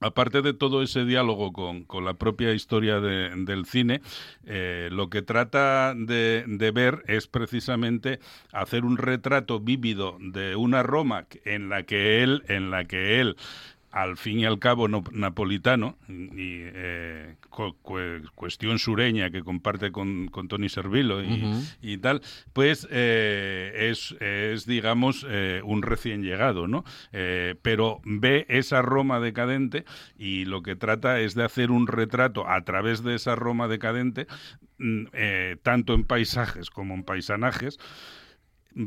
aparte 0.00 0.42
de 0.42 0.54
todo 0.54 0.82
ese 0.82 1.04
diálogo 1.04 1.52
con, 1.52 2.04
la 2.04 2.14
propia 2.14 2.52
historia 2.52 3.00
del 3.00 3.66
cine, 3.66 4.00
eh, 4.46 4.88
lo 4.90 5.10
que 5.10 5.22
trata 5.22 5.94
de, 5.94 6.44
ver 6.74 7.02
es 7.06 7.26
precisamente 7.26 8.20
hacer 8.52 8.84
un 8.84 8.96
retrato 8.96 9.60
vívido 9.60 10.16
de 10.20 10.56
una 10.56 10.82
Roma 10.82 11.26
en 11.44 11.68
la 11.68 11.82
que 11.82 12.22
él, 12.22 12.42
en 12.48 12.70
la 12.70 12.84
que 12.84 13.20
él 13.20 13.36
al 13.90 14.16
fin 14.16 14.40
y 14.40 14.44
al 14.44 14.58
cabo 14.58 14.88
napolitano 14.88 15.96
y 16.08 16.62
eh, 16.62 17.36
cuestión 18.34 18.78
sureña 18.78 19.30
que 19.30 19.42
comparte 19.42 19.90
con, 19.90 20.28
con 20.28 20.48
Tony 20.48 20.68
Servilo 20.68 21.20
y, 21.22 21.98
tal, 21.98 22.22
pues 22.52 22.86
eh, 22.90 23.88
es, 23.90 24.14
es, 24.20 24.66
digamos, 24.66 25.26
eh, 25.28 25.60
un 25.64 25.82
recién 25.82 26.22
llegado, 26.22 26.68
¿no? 26.68 26.84
pero 27.62 28.00
ve 28.04 28.46
esa 28.48 28.82
Roma 28.82 29.20
decadente 29.20 29.84
y 30.16 30.44
lo 30.44 30.62
que 30.62 30.76
trata 30.76 31.20
es 31.20 31.34
de 31.34 31.44
hacer 31.44 31.70
un 31.70 31.86
retrato 31.86 32.48
a 32.48 32.62
través 32.64 33.02
de 33.02 33.16
esa 33.16 33.34
Roma 33.34 33.68
decadente, 33.68 34.26
mm, 34.78 35.06
tanto 35.62 35.94
en 35.94 36.04
paisajes 36.04 36.70
como 36.70 36.94
en 36.94 37.02
paisanajes, 37.04 37.78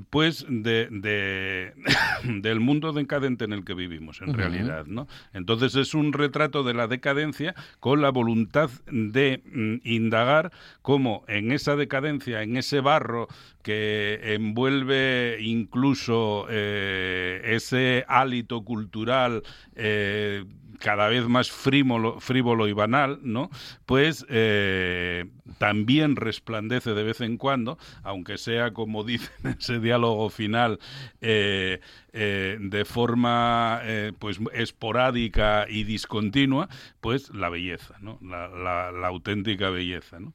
pues 0.10 0.46
de, 0.50 1.74
del 2.24 2.60
mundo 2.60 2.94
decadente 2.94 3.46
en 3.46 3.54
el 3.54 3.64
que 3.66 3.74
vivimos 3.74 4.22
en 4.22 4.34
realidad 4.34 4.86
no 4.86 5.08
entonces 5.34 5.76
es 5.76 5.94
un 5.94 6.14
retrato 6.14 6.64
de 6.64 6.74
la 6.74 6.88
decadencia 6.88 7.56
con 7.80 8.02
la 8.02 8.10
voluntad 8.10 8.70
de 8.88 9.42
mm, 9.46 9.76
indagar 9.84 10.52
cómo 10.82 11.24
en 11.28 11.52
esa 11.52 11.76
decadencia 11.76 12.44
en 12.44 12.58
ese 12.58 12.80
barro 12.80 13.28
que 13.62 14.20
envuelve 14.34 15.38
incluso 15.42 16.46
eh, 16.50 17.42
ese 17.46 18.06
hálito 18.08 18.64
cultural 18.64 19.44
eh, 19.76 20.44
cada 20.80 21.08
vez 21.08 21.28
más 21.30 21.50
frívolo, 21.50 22.20
frívolo 22.20 22.68
y 22.68 22.74
banal, 22.74 23.20
¿no? 23.24 23.50
Pues 23.86 24.26
eh, 24.30 25.26
también 25.58 26.16
resplandece 26.16 26.94
de 26.94 27.04
vez 27.04 27.22
en 27.22 27.38
cuando, 27.38 27.78
aunque 28.04 28.38
sea 28.38 28.72
como 28.72 29.04
dice 29.04 29.30
en 29.44 29.52
ese 29.60 29.80
diálogo 29.80 30.30
final, 30.30 30.80
eh, 31.22 31.80
eh, 32.14 32.58
de 32.60 32.86
forma 32.86 33.82
pues 34.20 34.40
esporádica 34.54 35.66
y 35.68 35.84
discontinua, 35.84 36.70
pues 37.02 37.34
la 37.34 37.50
belleza, 37.50 37.96
¿no? 38.02 38.20
la, 38.22 39.08
auténtica 39.08 39.70
belleza. 39.70 40.20
¿no? 40.20 40.34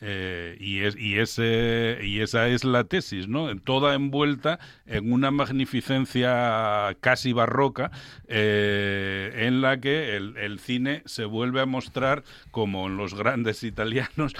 y, 0.00 0.80
es, 0.80 0.96
y, 0.96 1.18
ese, 1.18 1.98
y 2.02 2.20
esa 2.20 2.48
es 2.48 2.64
la 2.64 2.84
tesis, 2.84 3.28
¿no? 3.28 3.54
toda 3.60 3.94
envuelta 3.94 4.58
en 4.86 5.12
una 5.12 5.30
magnificencia 5.30 6.96
casi 7.00 7.32
barroca 7.32 7.90
en 8.28 9.60
la 9.60 9.80
que 9.80 10.16
el, 10.16 10.36
el, 10.36 10.58
cine 10.58 11.02
se 11.06 11.24
vuelve 11.24 11.60
a 11.60 11.66
mostrar 11.66 12.22
como 12.50 12.86
en 12.86 12.96
los 12.96 13.14
grandes 13.14 13.62
italianos 13.62 14.34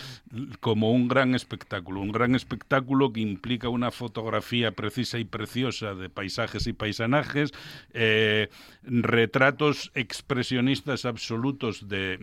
como 0.61 0.93
un 0.93 1.09
gran 1.09 1.35
espectáculo, 1.35 2.01
un 2.01 2.13
gran 2.13 2.35
espectáculo 2.35 3.13
que 3.13 3.21
implica 3.21 3.69
una 3.69 3.91
fotografía 3.91 4.73
precisa 4.73 5.19
y 5.19 5.25
preciosa 5.25 5.95
de 5.95 6.09
paisajes 6.09 6.67
y 6.67 6.73
paisanajes, 6.73 7.53
eh, 7.93 8.49
retratos 8.83 9.91
expresionistas 9.95 11.05
absolutos 11.05 11.89
de, 11.89 12.19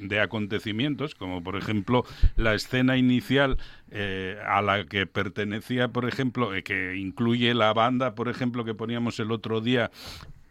de, 0.00 0.20
acontecimientos, 0.20 1.14
como 1.14 1.42
por 1.42 1.56
ejemplo 1.56 2.04
la 2.36 2.54
escena 2.54 2.96
inicial 2.96 3.58
eh, 3.90 4.38
a 4.46 4.62
la 4.62 4.84
que 4.84 5.06
pertenecía, 5.06 5.88
por 5.88 6.08
ejemplo, 6.08 6.54
eh, 6.54 6.62
que 6.62 6.96
incluye 6.96 7.54
la 7.54 7.72
banda, 7.72 8.14
por 8.14 8.28
ejemplo, 8.28 8.64
que 8.64 8.74
poníamos 8.74 9.18
el 9.20 9.32
otro 9.32 9.60
día 9.60 9.90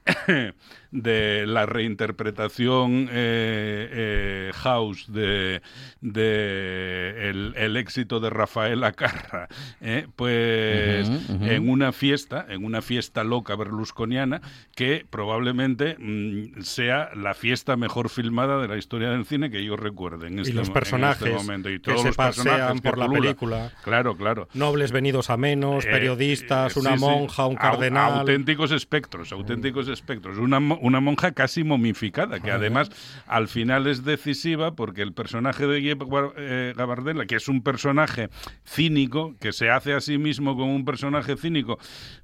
de 0.91 1.45
la 1.45 1.65
reinterpretación 1.65 3.09
eh, 3.11 3.89
eh, 3.91 4.51
house 4.55 5.05
de, 5.11 5.61
el, 6.01 7.77
éxito 7.77 8.19
de 8.19 8.29
Rafael 8.29 8.83
Acarra, 8.83 9.47
eh, 9.81 10.07
pues 10.15 11.09
en 11.41 11.69
una 11.69 11.91
fiesta, 11.91 12.45
en 12.49 12.65
una 12.65 12.81
fiesta 12.81 13.23
loca 13.23 13.55
berlusconiana, 13.55 14.41
que 14.75 15.05
probablemente 15.09 15.95
mm, 15.99 16.61
sea 16.61 17.11
la 17.15 17.33
fiesta 17.33 17.75
mejor 17.75 18.09
filmada 18.09 18.59
de 18.59 18.67
la 18.67 18.77
historia 18.77 19.09
del 19.09 19.25
cine 19.25 19.51
que 19.51 19.63
yo 19.63 19.75
recuerde 19.75 20.27
en 20.27 20.39
este, 20.39 20.51
y 20.51 20.55
los 20.55 20.69
personajes 20.69 21.21
este 21.21 21.37
momento. 21.37 21.69
Y 21.69 21.79
todos 21.79 22.03
que 22.03 22.09
se 22.09 22.15
pasean 22.15 22.79
por 22.79 22.97
la 22.97 23.07
película. 23.07 23.71
Claro, 23.83 24.15
claro. 24.15 24.47
Nobles 24.53 24.91
venidos 24.91 25.29
a 25.29 25.37
menos, 25.37 25.85
periodistas, 25.85 26.75
una 26.77 26.95
monja, 26.95 27.45
un 27.45 27.55
cardenal. 27.55 28.19
Auténticos 28.19 28.71
espectros, 28.71 29.31
auténticos 29.31 29.87
espectros. 29.89 30.37
Una, 30.37 30.59
una 30.59 30.99
monja 30.99 31.33
casi 31.33 31.63
momificada, 31.63 32.39
que 32.39 32.51
además 32.51 32.89
al 33.27 33.47
final 33.47 33.87
es 33.87 34.03
decisiva 34.03 34.75
porque 34.75 35.01
el 35.01 35.13
personaje 35.13 35.67
de 35.67 35.97
eh, 36.37 36.73
Gabardella, 36.75 37.25
que 37.25 37.35
es 37.35 37.47
un 37.47 37.61
personaje 37.61 38.29
cínico, 38.65 39.35
que 39.39 39.51
se 39.51 39.69
hace 39.69 39.93
a 39.93 40.01
sí 40.01 40.17
mismo 40.17 40.55
como 40.55 40.75
un 40.75 40.85
personaje 40.85 41.35
cínico, 41.35 41.79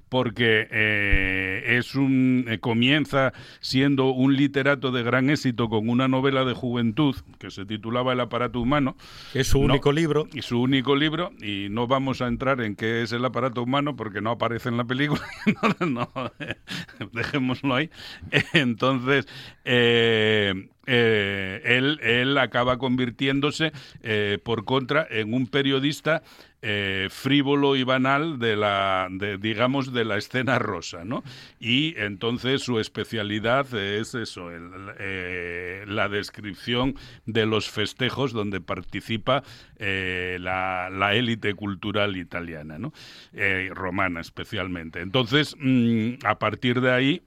porque 0.08 0.68
eh, 0.70 1.76
es 1.78 1.94
un 1.94 2.46
eh, 2.48 2.58
comienza 2.58 3.32
siendo 3.60 4.06
un 4.10 4.36
literato 4.36 4.92
de 4.92 5.02
gran 5.02 5.30
éxito 5.30 5.68
con 5.68 5.88
una 5.88 6.08
novela 6.08 6.44
de 6.44 6.54
juventud 6.54 7.16
que 7.38 7.50
se 7.50 7.66
titulaba 7.66 8.12
El 8.12 8.20
aparato 8.20 8.60
humano. 8.60 8.96
Es 9.34 9.48
su 9.48 9.60
único 9.60 9.92
libro. 9.92 10.28
Y 10.32 10.42
su 10.42 10.60
único 10.60 10.96
libro, 10.96 11.32
y 11.40 11.68
no 11.70 11.86
vamos 11.86 12.22
a 12.22 12.28
entrar 12.28 12.60
en 12.60 12.76
qué 12.76 13.02
es 13.02 13.12
el 13.12 13.24
aparato 13.24 13.62
humano 13.62 13.96
porque 13.96 14.20
no 14.20 14.30
aparece 14.30 14.68
en 14.68 14.76
la 14.76 14.84
película. 14.84 15.22
no, 15.86 16.10
dejémoslo 17.12 17.74
ahí. 17.74 17.90
Entonces, 18.52 19.26
eh, 19.64 20.68
él, 20.86 21.98
él 22.02 22.38
acaba 22.38 22.78
convirtiéndose, 22.78 23.72
por 24.44 24.64
contra, 24.64 25.06
en 25.10 25.34
un 25.34 25.46
periodista 25.46 26.22
eh, 26.68 27.06
frívolo 27.10 27.76
y 27.76 27.84
banal 27.84 28.40
de 28.40 28.56
la, 28.56 29.08
digamos, 29.38 29.92
de 29.92 30.04
la 30.04 30.16
escena 30.16 30.58
rosa, 30.58 31.04
¿no? 31.04 31.22
Y 31.60 31.94
entonces 31.96 32.62
su 32.62 32.80
especialidad 32.80 33.72
es 33.72 34.16
eso, 34.16 34.48
eh, 34.50 35.84
la 35.86 36.08
descripción 36.08 36.96
de 37.24 37.46
los 37.46 37.70
festejos 37.70 38.32
donde 38.32 38.60
participa 38.60 39.44
eh, 39.76 40.38
la, 40.40 40.88
élite 41.14 41.54
cultural 41.54 42.16
italiana, 42.16 42.80
¿no? 42.80 42.92
romana 43.70 44.20
especialmente. 44.20 45.02
Entonces, 45.02 45.54
mm, 45.60 46.14
a 46.24 46.38
partir 46.40 46.80
de 46.80 46.90
ahí, 46.90 47.22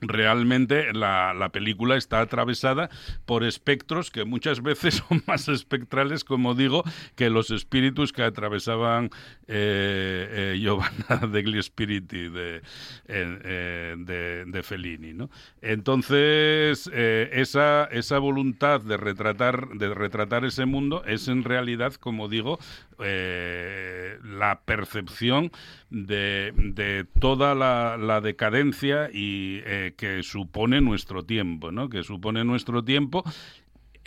realmente 0.00 0.92
la, 0.92 1.34
la, 1.34 1.50
película 1.50 1.96
está 1.96 2.20
atravesada 2.20 2.90
por 3.26 3.44
espectros 3.44 4.10
que 4.10 4.24
muchas 4.24 4.62
veces 4.62 5.02
son 5.08 5.22
más 5.26 5.48
espectrales, 5.48 6.24
como 6.24 6.54
digo, 6.54 6.84
que 7.16 7.30
los 7.30 7.50
espíritus 7.50 8.12
que 8.12 8.22
atravesaban 8.22 9.10
eh, 9.46 10.54
eh, 10.54 10.58
Giovanna 10.60 11.26
degli 11.32 11.62
Spiriti 11.62 12.28
de, 12.28 12.62
eh, 13.06 13.94
de, 13.98 14.44
de, 14.46 14.62
Fellini. 14.62 15.14
¿no? 15.14 15.30
Entonces, 15.62 16.88
esa, 16.92 17.84
esa 17.84 18.18
voluntad 18.18 18.80
de 18.80 18.96
retratar, 18.96 19.68
de 19.70 19.94
retratar 19.94 20.44
ese 20.44 20.66
mundo 20.66 21.02
es 21.06 21.28
en 21.28 21.44
realidad, 21.44 21.94
como 21.94 22.28
digo, 22.28 22.58
la 22.98 24.60
percepción 24.64 25.50
de, 25.90 26.52
de 26.56 27.06
toda 27.20 27.54
la, 27.54 28.20
decadencia 28.20 29.08
y 29.12 29.60
que 29.96 30.22
supone 30.22 30.80
nuestro 30.80 31.24
tiempo, 31.24 31.70
¿no? 31.72 31.88
Que 31.88 32.02
supone 32.02 32.44
nuestro 32.44 32.84
tiempo 32.84 33.24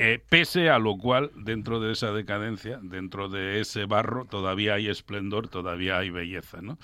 eh, 0.04 0.20
pese 0.30 0.72
a 0.72 0.80
lo 0.80 0.98
cual, 0.98 1.30
dentro 1.36 1.80
de 1.80 1.92
esa 1.92 2.12
decadencia, 2.12 2.80
dentro 2.82 3.30
de 3.30 3.60
ese 3.60 3.86
barro, 3.86 4.26
todavía 4.26 4.74
hay 4.74 4.88
esplendor, 4.88 5.48
todavía 5.48 6.00
hay 6.00 6.10
belleza, 6.10 6.60
¿no? 6.60 6.80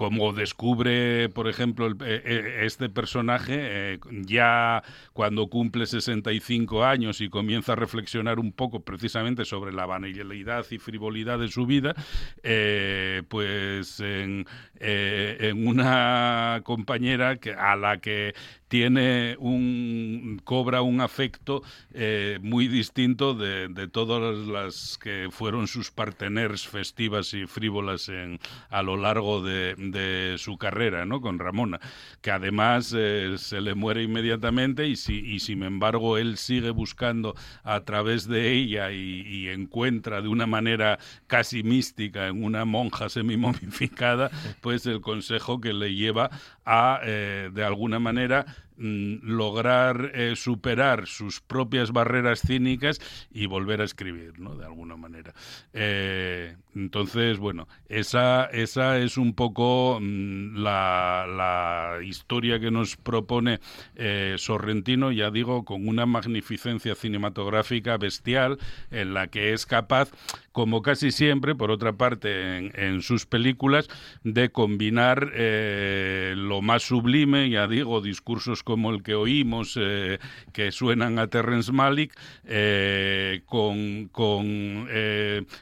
Como 0.00 0.32
descubre, 0.32 1.28
por 1.28 1.46
ejemplo, 1.46 1.86
eh, 1.86 1.94
eh, 2.00 2.60
este 2.62 2.88
personaje, 2.88 4.00
ya 4.10 4.82
cuando 5.12 5.48
cumple 5.48 5.84
65 5.84 6.86
años 6.86 7.20
y 7.20 7.28
comienza 7.28 7.74
a 7.74 7.76
reflexionar 7.76 8.38
un 8.38 8.52
poco 8.52 8.80
precisamente 8.80 9.44
sobre 9.44 9.74
la 9.74 9.84
banalidad 9.84 10.64
y 10.70 10.78
frivolidad 10.78 11.38
de 11.38 11.48
su 11.48 11.66
vida, 11.66 11.94
pues 13.28 14.00
en, 14.00 14.46
en, 14.76 15.68
una 15.68 16.62
compañera 16.64 17.38
a 17.58 17.76
la 17.76 17.98
que 17.98 18.32
tiene 18.70 19.34
un 19.40 20.40
cobra 20.44 20.80
un 20.80 21.00
afecto 21.00 21.62
eh, 21.92 22.38
muy 22.40 22.68
distinto 22.68 23.34
de, 23.34 23.66
de, 23.66 23.88
todas 23.88 24.38
las 24.46 24.96
que 24.96 25.28
fueron 25.32 25.66
sus 25.66 25.90
parteners 25.90 26.68
festivas 26.68 27.34
y 27.34 27.46
frívolas 27.46 28.08
en, 28.08 28.38
a 28.70 28.82
lo 28.82 28.96
largo 28.96 29.42
de, 29.42 29.74
de 29.90 30.36
su 30.38 30.56
carrera, 30.58 31.04
¿no? 31.04 31.20
Con 31.20 31.38
Ramona, 31.38 31.80
que 32.20 32.30
además 32.30 32.94
eh, 32.96 33.34
se 33.38 33.60
le 33.60 33.74
muere 33.74 34.02
inmediatamente 34.02 34.86
y, 34.86 34.96
si, 34.96 35.18
y 35.18 35.40
sin 35.40 35.62
embargo 35.62 36.18
él 36.18 36.36
sigue 36.36 36.70
buscando 36.70 37.34
a 37.62 37.80
través 37.80 38.28
de 38.28 38.52
ella 38.52 38.92
y, 38.92 39.22
y 39.26 39.48
encuentra 39.48 40.22
de 40.22 40.28
una 40.28 40.46
manera 40.46 40.98
casi 41.26 41.62
mística 41.62 42.28
en 42.28 42.42
una 42.42 42.64
monja 42.64 43.08
semimomificada, 43.08 44.30
pues 44.60 44.86
el 44.86 45.00
consejo 45.00 45.60
que 45.60 45.72
le 45.72 45.94
lleva 45.94 46.30
a, 46.64 47.00
eh, 47.04 47.50
de 47.52 47.64
alguna 47.64 47.98
manera, 47.98 48.46
mm, 48.76 49.16
lograr 49.22 50.12
eh, 50.14 50.34
superar 50.36 51.06
sus 51.06 51.40
propias 51.40 51.92
barreras 51.92 52.40
cínicas 52.40 53.00
y 53.32 53.46
volver 53.46 53.80
a 53.80 53.84
escribir, 53.84 54.38
¿no? 54.38 54.56
De 54.56 54.64
alguna 54.64 54.96
manera. 54.96 55.34
Eh, 55.72 56.56
entonces, 56.74 57.38
bueno, 57.38 57.66
esa, 57.88 58.44
esa 58.46 58.98
es 58.98 59.16
un 59.16 59.34
poco 59.34 59.98
mm, 60.00 60.56
la, 60.56 61.26
la, 61.28 62.02
historia 62.04 62.60
que 62.60 62.70
nos 62.70 62.96
propone 62.96 63.60
Sorrentino, 64.36 65.12
ya 65.12 65.30
digo, 65.30 65.64
con 65.64 65.86
una 65.86 66.06
magnificencia 66.06 66.94
cinematográfica 66.94 67.98
bestial 67.98 68.58
en 68.90 69.12
la 69.12 69.28
que 69.28 69.52
es 69.52 69.66
capaz 69.66 70.10
como 70.52 70.82
casi 70.82 71.12
siempre, 71.12 71.54
por 71.54 71.70
otra 71.70 71.92
parte, 71.92 72.56
en, 72.56 73.02
sus 73.02 73.24
películas, 73.26 73.88
de 74.24 74.50
combinar 74.50 75.30
eh, 75.34 76.34
más 76.62 76.82
sublime, 76.82 77.48
ya 77.50 77.66
digo, 77.66 78.00
discursos 78.00 78.62
como 78.62 78.90
el 78.90 79.02
que 79.02 79.14
oímos, 79.14 79.78
eh, 79.80 80.18
que 80.52 80.72
suenan 80.72 81.18
a 81.18 81.28
Terrence 81.28 81.72
Malick, 81.72 82.18
eh, 82.44 83.42
con, 83.46 84.08
con 84.08 84.88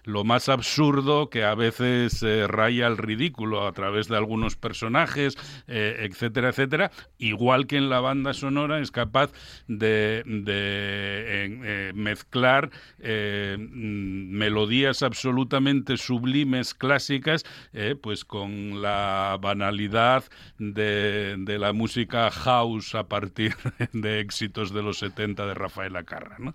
lo 0.05 0.25
más 0.25 0.49
absurdo 0.49 1.31
que 1.31 1.45
a 1.45 1.55
veces 1.55 2.25
raya 2.49 2.87
al 2.87 2.97
ridículo 2.97 3.67
a 3.67 3.73
través 3.73 4.09
de 4.09 4.17
algunos 4.17 4.57
personajes, 4.57 5.37
etcétera, 5.67 6.51
etcétera, 6.51 6.91
igual 7.19 7.67
que 7.67 7.77
en 7.77 7.89
la 7.89 8.01
banda 8.01 8.35
sonora 8.35 8.81
es 8.81 8.91
capaz 8.91 9.33
de, 9.67 10.23
de 10.25 11.93
mezclar 11.95 12.71
melodías 12.99 15.03
absolutamente 15.03 15.97
sublimes, 15.97 16.75
clásicas, 16.75 17.45
eh, 17.73 17.97
pues 18.01 18.25
con 18.25 18.83
la 18.83 19.39
banalidad 19.41 20.25
de, 20.59 20.78
de, 20.79 21.59
la 21.59 21.73
música 21.73 22.31
house 22.31 22.95
a 22.95 23.05
partir 23.05 23.55
de 23.93 24.21
éxitos 24.21 24.73
de 24.73 24.83
los 24.83 24.99
70 24.99 25.47
de 25.47 25.55
Rafael 25.55 25.97
Acarra, 25.97 26.37
¿no? 26.39 26.55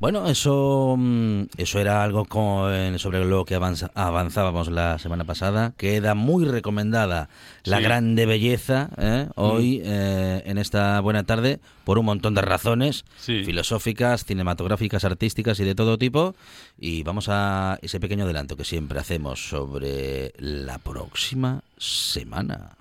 Bueno, 0.00 0.28
eso, 0.28 0.94
mm, 0.96 1.46
eso 1.56 1.80
era 1.80 2.04
algo 2.04 2.24
sobre 2.98 3.24
lo 3.24 3.44
que 3.44 3.56
avanzábamos 3.56 4.70
la 4.70 4.96
semana 5.00 5.24
pasada. 5.24 5.72
Queda 5.76 6.14
muy 6.14 6.44
recomendada 6.44 7.28
la 7.64 7.80
grande 7.80 8.24
belleza 8.24 8.90
¿eh? 8.96 9.26
hoy, 9.34 9.78
mm. 9.78 9.82
eh, 9.86 10.42
en 10.46 10.58
esta 10.58 11.00
buena 11.00 11.24
tarde, 11.24 11.58
por 11.82 11.98
un 11.98 12.06
montón 12.06 12.34
de 12.34 12.42
razones 12.42 13.04
filosóficas, 13.18 14.24
cinematográficas, 14.24 15.04
artísticas 15.04 15.58
y 15.58 15.64
de 15.64 15.74
todo 15.74 15.98
tipo. 15.98 16.36
Y 16.78 17.02
vamos 17.02 17.28
a 17.28 17.80
ese 17.82 17.98
pequeño 17.98 18.22
adelanto 18.22 18.56
que 18.56 18.64
siempre 18.64 19.00
hacemos 19.00 19.48
sobre 19.48 20.32
la 20.38 20.78
próxima 20.78 21.62
semana. 21.76 22.77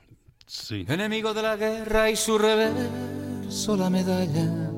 Enemigo 0.69 1.33
de 1.33 1.41
la 1.41 1.57
guerra 1.57 2.09
y 2.09 2.15
su 2.15 2.37
reverso 2.37 3.75
la 3.75 3.89
medalla 3.89 4.71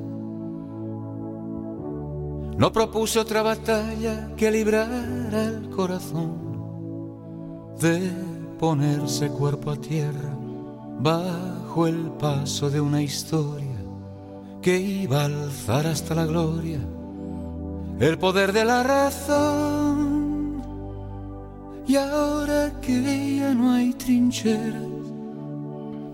no 2.57 2.73
propuse 2.73 3.19
otra 3.19 3.43
batalla 3.43 4.31
que 4.35 4.49
librara 4.49 5.45
el 5.45 5.69
corazón 5.69 7.75
de 7.79 8.11
ponerse 8.59 9.29
cuerpo 9.29 9.71
a 9.71 9.77
tierra 9.77 10.35
bajo 10.99 11.85
el 11.85 12.11
paso 12.19 12.69
de 12.69 12.81
una 12.81 13.01
historia 13.01 13.77
que 14.61 14.79
iba 14.79 15.21
a 15.21 15.25
alzar 15.25 15.85
hasta 15.85 16.15
la 16.15 16.25
gloria 16.25 16.79
el 17.99 18.17
poder 18.17 18.53
de 18.53 18.65
la 18.65 18.81
razón. 18.81 20.63
Y 21.85 21.95
ahora 21.95 22.79
que 22.81 23.37
ya 23.37 23.53
no 23.53 23.73
hay 23.73 23.93
trincheras, 23.93 24.98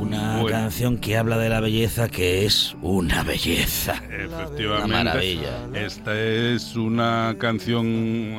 una 0.00 0.44
canción 0.48 0.98
que 0.98 1.16
habla 1.16 1.38
de 1.38 1.48
la 1.48 1.60
belleza 1.60 2.08
que 2.08 2.46
es 2.46 2.76
una 2.82 3.22
belleza. 3.22 3.94
Efectivamente. 4.10 4.66
Una 4.66 5.04
maravilla. 5.04 5.68
Esta 5.74 6.18
es 6.18 6.76
una 6.76 7.36
canción 7.38 7.86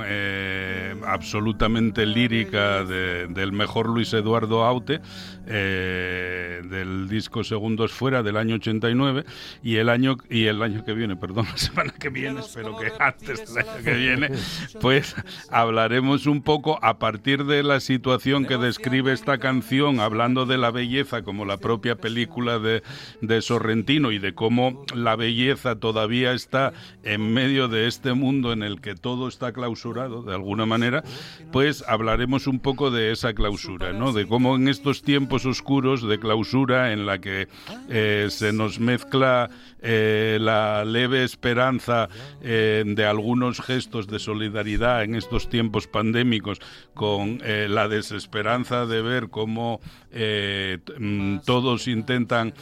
eh, 0.06 0.96
absolutamente 1.06 2.06
lírica 2.06 2.84
del 2.84 3.52
mejor 3.52 3.90
Luis 3.90 4.14
Eduardo 4.14 4.64
Aute, 4.64 5.02
eh, 5.50 6.62
del 6.64 7.10
disco 7.10 7.44
Segundos 7.44 7.92
Fuera 7.92 8.22
del 8.22 8.38
año 8.38 8.56
89 8.56 9.26
y 9.64 9.78
el 9.78 9.90
año 9.90 10.18
y 10.30 10.46
el 10.46 10.62
año 10.62 10.86
que 10.86 10.94
viene, 10.94 11.16
perdón, 11.16 11.48
la 11.50 11.58
semana 11.58 11.94
que 12.00 12.10
viene, 12.10 12.42
espero 12.42 12.78
que 12.78 12.92
antes 13.00 13.54
del 13.54 13.68
año 13.68 13.84
que 13.84 13.94
viene, 13.94 14.30
pues 14.82 15.16
hablaremos 15.50 16.28
un 16.28 16.44
poco 16.44 16.78
a 16.84 17.00
partir 17.00 17.46
de 17.46 17.64
la 17.64 17.80
situación 17.80 18.46
que 18.46 18.58
describe 18.58 19.12
esta 19.12 19.40
canción, 19.40 20.00
hablando 20.00 20.46
de 20.46 20.58
la 20.58 20.70
belleza 20.70 21.24
como 21.24 21.46
la 21.46 21.58
propia 21.58 21.96
película 21.96 22.60
de, 22.60 22.84
de 23.22 23.42
Sorrentino 23.42 24.12
y 24.12 24.20
de 24.20 24.34
cómo 24.34 24.86
la 24.94 25.16
belleza 25.16 25.78
todavía 25.78 26.34
está 26.34 26.74
en 27.04 27.34
medio 27.34 27.68
de 27.68 27.88
este 27.88 28.14
mundo 28.14 28.54
en 28.54 28.62
el 28.62 28.82
que 28.82 28.96
todo 28.96 29.28
está 29.28 29.52
clausurado 29.52 30.22
de 30.24 30.36
alguna 30.36 30.66
manera, 30.66 31.04
pues 31.52 31.84
hablaremos 31.88 32.48
un 32.48 32.60
poco 32.60 32.92
de 32.92 33.12
esa 33.12 33.34
clausura, 33.34 33.94
¿no? 33.94 34.14
De 34.14 34.28
cómo 34.28 34.56
en 34.56 34.68
estos 34.68 35.02
tiempos 35.02 35.39
oscuros 35.46 36.08
de 36.08 36.20
clausura 36.20 36.94
en 36.94 37.06
la 37.06 37.20
que 37.20 37.48
eh, 37.90 38.28
se 38.30 38.54
nos 38.54 38.80
mezcla 38.80 39.50
eh, 39.82 40.38
la 40.42 40.84
leve 40.86 41.24
esperanza 41.24 42.10
eh, 42.42 42.84
de 42.86 43.06
algunos 43.06 43.62
gestos 43.62 44.08
de 44.08 44.20
solidaridad 44.20 45.04
en 45.04 45.16
estos 45.16 45.50
tiempos 45.50 45.88
pandémicos 45.88 46.60
con 46.94 47.40
la 47.40 47.88
desesperanza 47.88 48.86
de 48.86 49.02
ver 49.02 49.30
cómo 49.30 49.80
mm, 50.12 51.38
todos 51.46 51.88
intentan 51.88 52.54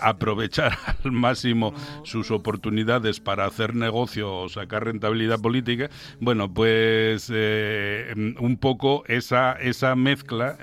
aprovechar 0.00 0.78
al 1.04 1.12
máximo 1.12 1.74
sus 2.04 2.30
oportunidades 2.30 3.18
para 3.18 3.46
hacer 3.46 3.74
negocio 3.74 4.32
o 4.32 4.48
sacar 4.48 4.84
rentabilidad 4.84 5.40
política, 5.40 5.90
bueno, 6.20 6.52
pues 6.52 7.30
un 7.30 8.58
poco 8.60 9.04
esa, 9.06 9.52
esa 9.54 9.96
mezcla 9.96 10.56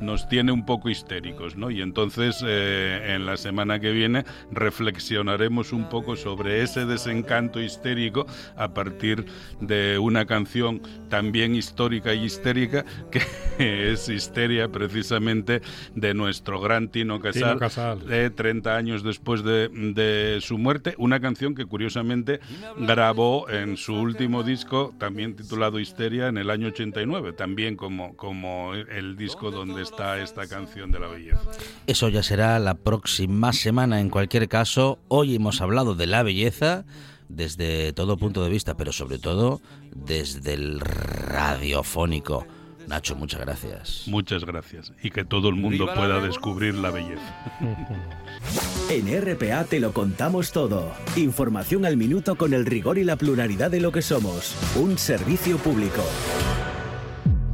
nos 0.00 0.28
tiene 0.28 0.52
un 0.52 0.66
poco 0.66 0.81
histéricos, 0.88 1.56
¿no? 1.56 1.70
Y 1.70 1.80
entonces 1.82 2.42
en 2.42 3.26
la 3.26 3.36
semana 3.36 3.80
que 3.80 3.92
viene 3.92 4.24
reflexionamos 4.50 5.22
haremos 5.32 5.72
un 5.72 5.88
poco 5.88 6.16
sobre 6.16 6.62
ese 6.62 6.86
desencanto 6.86 7.60
histérico 7.60 8.26
a 8.56 8.74
partir 8.74 9.26
de 9.60 9.98
una 9.98 10.26
canción 10.26 10.80
también 11.08 11.54
histórica 11.54 12.14
y 12.14 12.24
histérica 12.24 12.84
que 13.10 13.22
es 13.92 14.08
Histeria 14.08 14.68
precisamente 14.68 15.62
de 15.94 16.14
nuestro 16.14 16.60
gran 16.60 16.88
Tino 16.88 17.20
Casal, 17.20 18.06
de 18.06 18.30
30 18.30 18.76
años 18.76 19.02
después 19.02 19.42
de, 19.42 20.38
su 20.40 20.58
muerte, 20.58 20.94
una 20.98 21.20
canción 21.20 21.54
que 21.54 21.66
curiosamente 21.66 22.40
grabó 22.78 23.48
en 23.48 23.76
su 23.76 23.94
último 23.94 24.42
disco 24.42 24.94
también 24.98 25.36
titulado 25.36 25.78
Histeria 25.78 26.28
en 26.28 26.38
el 26.38 26.50
año 26.50 26.68
89, 26.68 27.32
también 27.32 27.76
como, 27.76 28.16
como 28.16 28.74
el 28.74 29.16
disco 29.16 29.50
donde 29.50 29.82
está 29.82 30.20
esta 30.20 30.46
canción 30.46 30.71
de 30.74 30.98
la 30.98 31.06
belleza. 31.06 31.40
Eso 31.86 32.08
ya 32.08 32.22
será 32.22 32.58
la 32.58 32.74
próxima 32.74 33.52
semana 33.52 34.00
en 34.00 34.08
cualquier 34.08 34.48
caso. 34.48 34.98
Hoy 35.08 35.34
hemos 35.34 35.60
hablado 35.60 35.94
de 35.94 36.06
la 36.06 36.22
belleza 36.22 36.84
desde 37.28 37.92
todo 37.92 38.16
punto 38.16 38.42
de 38.42 38.50
vista, 38.50 38.76
pero 38.76 38.92
sobre 38.92 39.18
todo 39.18 39.60
desde 39.94 40.54
el 40.54 40.80
radiofónico. 40.80 42.46
Nacho, 42.88 43.14
muchas 43.14 43.40
gracias. 43.40 44.04
Muchas 44.06 44.44
gracias. 44.44 44.92
Y 45.02 45.10
que 45.10 45.24
todo 45.24 45.48
el 45.48 45.54
mundo 45.54 45.86
pueda 45.94 46.20
descubrir 46.20 46.74
la 46.74 46.90
belleza. 46.90 47.52
En 48.90 49.06
RPA 49.06 49.64
te 49.64 49.78
lo 49.78 49.92
contamos 49.92 50.52
todo. 50.52 50.92
Información 51.16 51.86
al 51.86 51.96
minuto 51.96 52.34
con 52.36 52.52
el 52.52 52.66
rigor 52.66 52.98
y 52.98 53.04
la 53.04 53.16
pluralidad 53.16 53.70
de 53.70 53.80
lo 53.80 53.92
que 53.92 54.02
somos. 54.02 54.54
Un 54.76 54.98
servicio 54.98 55.56
público. 55.58 56.02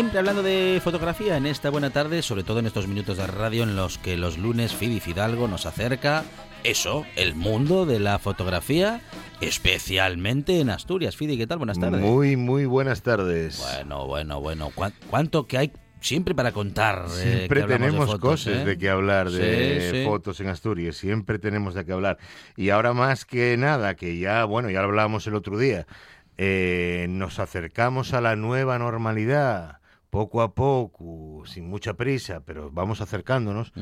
Siempre 0.00 0.18
hablando 0.18 0.42
de 0.42 0.80
fotografía 0.82 1.36
en 1.36 1.44
esta 1.44 1.68
buena 1.68 1.90
tarde, 1.90 2.22
sobre 2.22 2.42
todo 2.42 2.60
en 2.60 2.64
estos 2.64 2.88
minutos 2.88 3.18
de 3.18 3.26
radio 3.26 3.64
en 3.64 3.76
los 3.76 3.98
que 3.98 4.16
los 4.16 4.38
lunes 4.38 4.74
Fidi 4.74 4.98
Fidalgo 4.98 5.46
nos 5.46 5.66
acerca 5.66 6.24
eso, 6.64 7.04
el 7.16 7.34
mundo 7.34 7.84
de 7.84 8.00
la 8.00 8.18
fotografía, 8.18 9.02
especialmente 9.42 10.58
en 10.58 10.70
Asturias. 10.70 11.16
Fidi, 11.16 11.36
¿qué 11.36 11.46
tal? 11.46 11.58
Buenas 11.58 11.78
tardes. 11.78 12.00
Muy, 12.00 12.38
muy 12.38 12.64
buenas 12.64 13.02
tardes. 13.02 13.58
Bueno, 13.58 14.06
bueno, 14.06 14.40
bueno. 14.40 14.72
¿Cuánto 15.10 15.46
que 15.46 15.58
hay 15.58 15.72
siempre 16.00 16.34
para 16.34 16.52
contar. 16.52 17.04
Eh, 17.18 17.34
siempre 17.34 17.64
tenemos 17.64 18.18
cosas 18.18 18.54
¿eh? 18.54 18.64
de 18.64 18.78
que 18.78 18.88
hablar 18.88 19.30
de 19.30 20.06
fotos 20.08 20.40
en 20.40 20.48
Asturias, 20.48 20.96
siempre 20.96 21.38
tenemos 21.38 21.74
de 21.74 21.84
qué 21.84 21.92
hablar. 21.92 22.16
Y 22.56 22.70
ahora 22.70 22.94
más 22.94 23.26
que 23.26 23.54
nada, 23.58 23.96
que 23.96 24.18
ya, 24.18 24.46
bueno, 24.46 24.70
ya 24.70 24.80
lo 24.80 24.86
hablábamos 24.86 25.26
el 25.26 25.34
otro 25.34 25.58
día, 25.58 25.86
eh, 26.38 27.04
nos 27.10 27.38
acercamos 27.38 28.14
a 28.14 28.22
la 28.22 28.34
nueva 28.34 28.78
normalidad 28.78 29.79
poco 30.10 30.42
a 30.42 30.54
poco, 30.54 31.44
sin 31.46 31.68
mucha 31.68 31.94
prisa, 31.94 32.42
pero 32.44 32.70
vamos 32.70 33.00
acercándonos, 33.00 33.72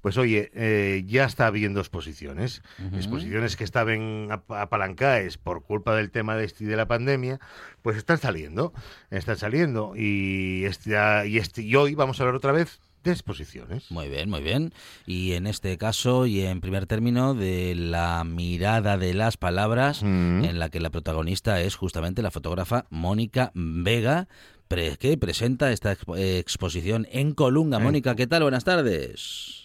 pues 0.00 0.18
oye, 0.18 0.50
eh, 0.54 1.04
ya 1.06 1.24
está 1.24 1.46
habiendo 1.46 1.80
exposiciones, 1.80 2.62
exposiciones 2.92 3.56
que 3.56 3.64
estaban 3.64 4.28
apalancadas 4.48 5.38
por 5.38 5.62
culpa 5.62 5.94
del 5.94 6.10
tema 6.10 6.36
de, 6.36 6.44
este, 6.44 6.64
de 6.64 6.76
la 6.76 6.86
pandemia, 6.86 7.40
pues 7.82 7.96
están 7.96 8.18
saliendo, 8.18 8.72
están 9.10 9.36
saliendo. 9.36 9.94
Y, 9.96 10.64
este, 10.64 10.96
y, 11.28 11.38
este, 11.38 11.62
y 11.62 11.74
hoy 11.76 11.94
vamos 11.94 12.18
a 12.18 12.24
hablar 12.24 12.34
otra 12.34 12.52
vez 12.52 12.80
de 13.04 13.12
exposiciones. 13.12 13.90
Muy 13.90 14.08
bien, 14.08 14.28
muy 14.28 14.42
bien. 14.42 14.74
Y 15.06 15.32
en 15.32 15.46
este 15.46 15.78
caso, 15.78 16.26
y 16.26 16.40
en 16.40 16.60
primer 16.60 16.86
término, 16.86 17.34
de 17.34 17.74
la 17.76 18.24
mirada 18.24 18.98
de 18.98 19.14
las 19.14 19.36
palabras, 19.36 20.02
en 20.02 20.58
la 20.58 20.68
que 20.68 20.80
la 20.80 20.90
protagonista 20.90 21.60
es 21.60 21.76
justamente 21.76 22.22
la 22.22 22.32
fotógrafa 22.32 22.86
Mónica 22.90 23.52
Vega, 23.54 24.26
que 24.68 25.16
presenta 25.16 25.70
esta 25.70 25.92
exposición 25.92 27.06
en 27.12 27.34
Colunga. 27.34 27.78
Mónica, 27.78 28.16
¿qué 28.16 28.26
tal? 28.26 28.42
Buenas 28.42 28.64
tardes. 28.64 29.62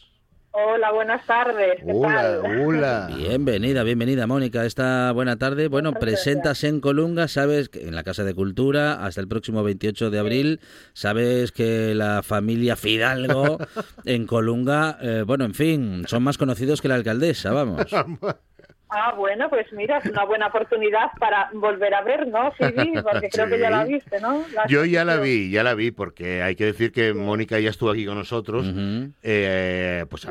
Hola, 0.53 0.91
buenas 0.91 1.25
tardes. 1.25 1.81
hola, 1.85 2.41
hola. 2.43 3.09
Bienvenida, 3.15 3.83
bienvenida, 3.83 4.27
Mónica. 4.27 4.65
Esta 4.65 5.11
buena 5.13 5.37
tarde. 5.37 5.69
Bueno, 5.69 5.93
presentas 5.93 6.63
en 6.65 6.81
Colunga, 6.81 7.29
sabes, 7.29 7.69
que 7.69 7.87
en 7.87 7.95
la 7.95 8.03
Casa 8.03 8.25
de 8.25 8.35
Cultura, 8.35 9.05
hasta 9.05 9.21
el 9.21 9.29
próximo 9.29 9.63
28 9.63 10.11
de 10.11 10.19
abril. 10.19 10.59
Sabes 10.93 11.51
que 11.51 11.95
la 11.95 12.21
familia 12.21 12.75
Fidalgo 12.75 13.57
en 14.05 14.27
Colunga, 14.27 14.97
eh, 15.01 15.23
bueno, 15.25 15.45
en 15.45 15.53
fin, 15.53 16.03
son 16.07 16.23
más 16.23 16.37
conocidos 16.37 16.81
que 16.81 16.89
la 16.89 16.95
alcaldesa, 16.95 17.53
vamos. 17.53 17.85
Ah, 18.93 19.13
bueno, 19.15 19.49
pues 19.49 19.71
mira, 19.71 19.99
es 19.99 20.05
una 20.07 20.25
buena 20.25 20.47
oportunidad 20.47 21.11
para 21.17 21.49
volver 21.53 21.93
a 21.93 22.01
ver, 22.01 22.27
¿no, 22.27 22.51
Phoebe? 22.51 23.01
Porque 23.01 23.29
creo 23.29 23.47
que 23.47 23.57
ya 23.57 23.69
la 23.69 23.85
viste, 23.85 24.19
¿no? 24.19 24.43
Yo 24.67 24.83
ya 24.83 25.05
la 25.05 25.15
vi, 25.15 25.49
ya 25.49 25.63
la 25.63 25.75
vi, 25.75 25.91
porque 25.91 26.41
hay 26.41 26.57
que 26.57 26.65
decir 26.65 26.91
que 26.91 27.13
Mónica 27.13 27.57
ya 27.57 27.69
estuvo 27.69 27.89
aquí 27.89 28.05
con 28.05 28.15
nosotros, 28.15 28.65
eh, 29.23 30.05
pues 30.09 30.27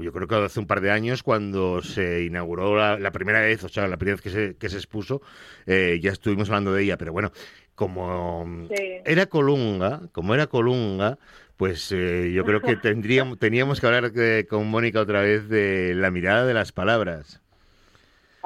yo 0.00 0.12
creo 0.14 0.26
que 0.26 0.34
hace 0.36 0.58
un 0.58 0.66
par 0.66 0.80
de 0.80 0.90
años, 0.90 1.22
cuando 1.22 1.82
se 1.82 2.24
inauguró 2.24 2.96
la, 2.98 3.10
primera 3.10 3.40
vez, 3.42 3.62
o 3.64 3.68
sea, 3.68 3.86
la 3.86 3.98
primera 3.98 4.14
vez 4.14 4.22
que 4.22 4.30
se, 4.30 4.56
que 4.56 4.70
se 4.70 4.78
expuso, 4.78 5.20
eh, 5.66 5.98
ya 6.00 6.10
estuvimos 6.10 6.48
hablando 6.48 6.72
de 6.72 6.84
ella, 6.84 6.96
pero 6.96 7.12
bueno, 7.12 7.30
como 7.74 8.68
era 9.04 9.26
Colunga, 9.26 10.00
como 10.12 10.34
era 10.34 10.46
Colunga, 10.46 11.18
pues 11.58 11.92
eh, 11.92 12.32
yo 12.32 12.46
creo 12.46 12.62
que 12.62 12.76
tendríamos, 12.76 13.38
teníamos 13.38 13.82
que 13.82 13.86
hablar 13.86 14.12
con 14.48 14.66
Mónica 14.66 14.98
otra 14.98 15.20
vez 15.20 15.50
de 15.50 15.94
la 15.94 16.10
mirada 16.10 16.46
de 16.46 16.54
las 16.54 16.72
palabras. 16.72 17.42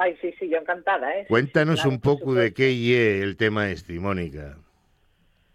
Ay, 0.03 0.17
sí, 0.19 0.33
sí, 0.37 0.49
yo 0.49 0.57
encantada. 0.57 1.17
¿eh? 1.17 1.25
Cuéntanos 1.29 1.85
un 1.85 2.01
poco 2.01 2.33
de 2.33 2.53
qué 2.53 2.71
es 2.71 3.23
el 3.23 3.37
tema 3.37 3.69
este, 3.69 3.97
Mónica. 4.01 4.57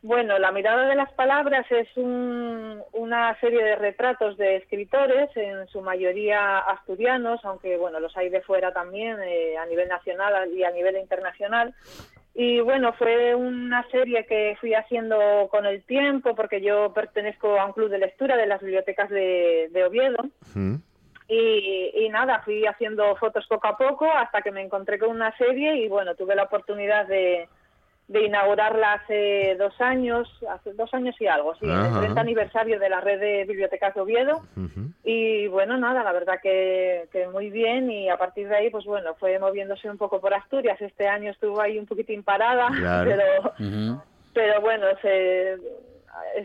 Bueno, 0.01 0.39
La 0.39 0.53
mirada 0.53 0.89
de 0.89 0.95
las 0.95 1.13
palabras 1.13 1.67
es 1.71 1.89
una 1.97 3.39
serie 3.41 3.63
de 3.63 3.77
retratos 3.77 4.39
de 4.39 4.57
escritores, 4.57 5.29
en 5.37 5.67
su 5.69 5.83
mayoría 5.83 6.61
asturianos, 6.61 7.45
aunque 7.45 7.77
bueno, 7.77 8.01
los 8.01 8.17
hay 8.17 8.31
de 8.31 8.41
fuera 8.41 8.73
también, 8.73 9.19
eh, 9.21 9.59
a 9.59 9.67
nivel 9.67 9.89
nacional 9.89 10.51
y 10.51 10.65
a 10.65 10.71
nivel 10.71 10.97
internacional. 10.97 11.75
Y 12.35 12.61
bueno, 12.61 12.95
fue 12.95 13.35
una 13.35 13.87
serie 13.91 14.25
que 14.25 14.57
fui 14.61 14.73
haciendo 14.73 15.49
con 15.51 15.67
el 15.67 15.83
tiempo, 15.83 16.35
porque 16.35 16.63
yo 16.63 16.95
pertenezco 16.95 17.61
a 17.61 17.67
un 17.67 17.73
club 17.73 17.91
de 17.91 17.99
lectura 17.99 18.37
de 18.37 18.47
las 18.47 18.63
bibliotecas 18.63 19.11
de, 19.11 19.85
Oviedo. 19.87 20.25
Y, 21.31 22.09
nada, 22.11 22.41
fui 22.43 22.65
haciendo 22.65 23.15
fotos 23.17 23.47
poco 23.47 23.69
a 23.69 23.77
poco 23.77 24.11
hasta 24.11 24.41
que 24.41 24.51
me 24.51 24.63
encontré 24.63 24.99
con 24.99 25.11
una 25.11 25.37
serie 25.37 25.77
y 25.77 25.89
bueno, 25.89 26.15
tuve 26.15 26.35
la 26.35 26.45
oportunidad 26.45 27.07
de, 27.07 27.47
de 28.09 28.25
inaugurarla 28.25 28.95
hace 28.95 29.55
dos 29.59 29.79
años, 29.79 30.27
hace 30.51 30.73
dos 30.73 30.93
años 30.95 31.15
y 31.21 31.27
algo, 31.27 31.55
sí, 31.57 31.67
en 31.67 31.77
el 31.79 31.99
30 31.99 32.21
aniversario 32.23 32.81
de 32.81 32.89
la 32.89 33.03
red 33.03 33.21
de 33.21 33.45
bibliotecas 33.45 33.95
de 33.95 34.01
Oviedo. 34.01 34.41
Y 35.05 35.47
bueno, 35.49 35.77
nada, 35.77 36.03
la 36.03 36.13
verdad 36.13 36.41
que, 36.43 37.09
que, 37.13 37.29
muy 37.29 37.51
bien 37.51 37.91
y 37.91 38.09
a 38.09 38.17
partir 38.17 38.49
de 38.49 38.57
ahí, 38.57 38.71
pues 38.71 38.87
bueno, 38.87 39.15
fue 39.17 39.39
moviéndose 39.39 39.91
un 39.91 39.99
poco 39.99 40.23
por 40.23 40.33
Asturias. 40.33 40.81
Este 40.81 41.09
año 41.09 41.31
estuvo 41.31 41.61
ahí 41.61 41.79
un 41.79 41.87
poquitín 41.87 42.23
parada, 42.23 42.69
pero, 43.05 43.53
pero 44.33 44.61
bueno, 44.63 44.87
se 45.03 45.59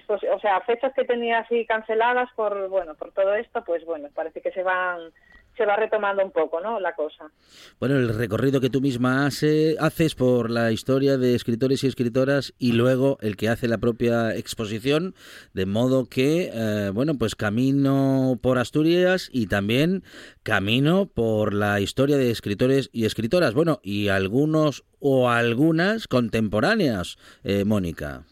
o 0.08 0.40
sea, 0.40 0.62
fechas 0.62 0.94
que 0.94 1.06
tenía 1.06 1.40
así 1.40 1.66
canceladas 1.66 2.30
por, 2.36 2.70
bueno, 2.70 2.96
por 2.96 3.12
todo 3.12 3.34
esto, 3.36 3.64
pues 3.64 3.86
bueno, 3.86 4.10
parece 4.14 4.42
que 4.42 4.52
se 4.52 4.64
van 4.64 5.12
se 5.56 5.66
va 5.66 5.76
retomando 5.76 6.24
un 6.24 6.32
poco, 6.32 6.60
¿no? 6.60 6.80
La 6.80 6.96
cosa. 6.96 7.32
Bueno, 7.80 7.96
el 7.98 8.10
recorrido 8.16 8.60
que 8.60 8.70
tú 8.70 8.82
misma 8.82 9.26
hace, 9.26 9.76
haces 9.80 10.16
por 10.16 10.50
la 10.50 10.72
historia 10.72 11.18
de 11.18 11.36
escritores 11.36 11.84
y 11.84 11.88
escritoras 11.88 12.54
y 12.58 12.72
luego 12.72 13.18
el 13.22 13.38
que 13.38 13.50
hace 13.50 13.68
la 13.68 13.78
propia 13.78 14.36
exposición, 14.36 15.14
de 15.54 15.66
modo 15.66 16.08
que, 16.08 16.50
eh, 16.54 16.90
bueno, 16.94 17.18
pues 17.18 17.36
camino 17.36 18.40
por 18.42 18.58
Asturias 18.58 19.30
y 19.32 19.48
también 19.48 20.04
camino 20.42 21.06
por 21.06 21.54
la 21.54 21.80
historia 21.80 22.18
de 22.18 22.32
escritores 22.32 22.90
y 22.92 23.06
escritoras, 23.06 23.54
bueno, 23.54 23.80
y 23.84 24.08
algunos 24.08 24.84
o 25.00 25.30
algunas 25.30 26.08
contemporáneas, 26.08 27.18
eh, 27.44 27.66
Mónica. 27.66 28.24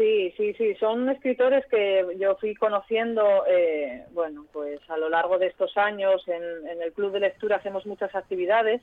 Sí, 0.00 0.32
sí, 0.38 0.54
sí, 0.54 0.74
son 0.76 1.10
escritores 1.10 1.66
que 1.66 2.16
yo 2.18 2.34
fui 2.36 2.54
conociendo, 2.54 3.44
eh, 3.46 4.06
bueno, 4.12 4.46
pues 4.50 4.80
a 4.88 4.96
lo 4.96 5.10
largo 5.10 5.36
de 5.36 5.48
estos 5.48 5.76
años 5.76 6.26
en, 6.26 6.80
el 6.80 6.90
Club 6.94 7.12
de 7.12 7.20
Lectura 7.20 7.56
hacemos 7.56 7.84
muchas 7.84 8.14
actividades, 8.14 8.80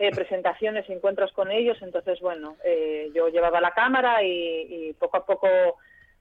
eh, 0.00 0.10
presentaciones, 0.10 0.90
encuentros 0.90 1.30
con 1.30 1.52
ellos, 1.52 1.78
entonces, 1.80 2.18
bueno, 2.18 2.56
eh, 2.64 3.08
yo 3.14 3.28
llevaba 3.28 3.60
la 3.60 3.70
cámara 3.70 4.24
y, 4.24 4.92
poco 4.98 5.18
a 5.18 5.26
poco 5.26 5.48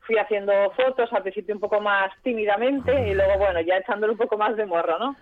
fui 0.07 0.17
haciendo 0.17 0.71
fotos, 0.71 1.11
al 1.11 1.21
principio 1.21 1.53
un 1.53 1.61
poco 1.61 1.81
más 1.81 2.09
tímidamente 2.23 3.09
y 3.09 3.13
luego, 3.13 3.37
bueno, 3.37 3.59
ya 3.61 3.77
echándole 3.77 4.13
un 4.13 4.17
poco 4.17 4.37
más 4.37 4.55
de 4.55 4.65
morro, 4.65 4.97
¿no? 4.97 5.15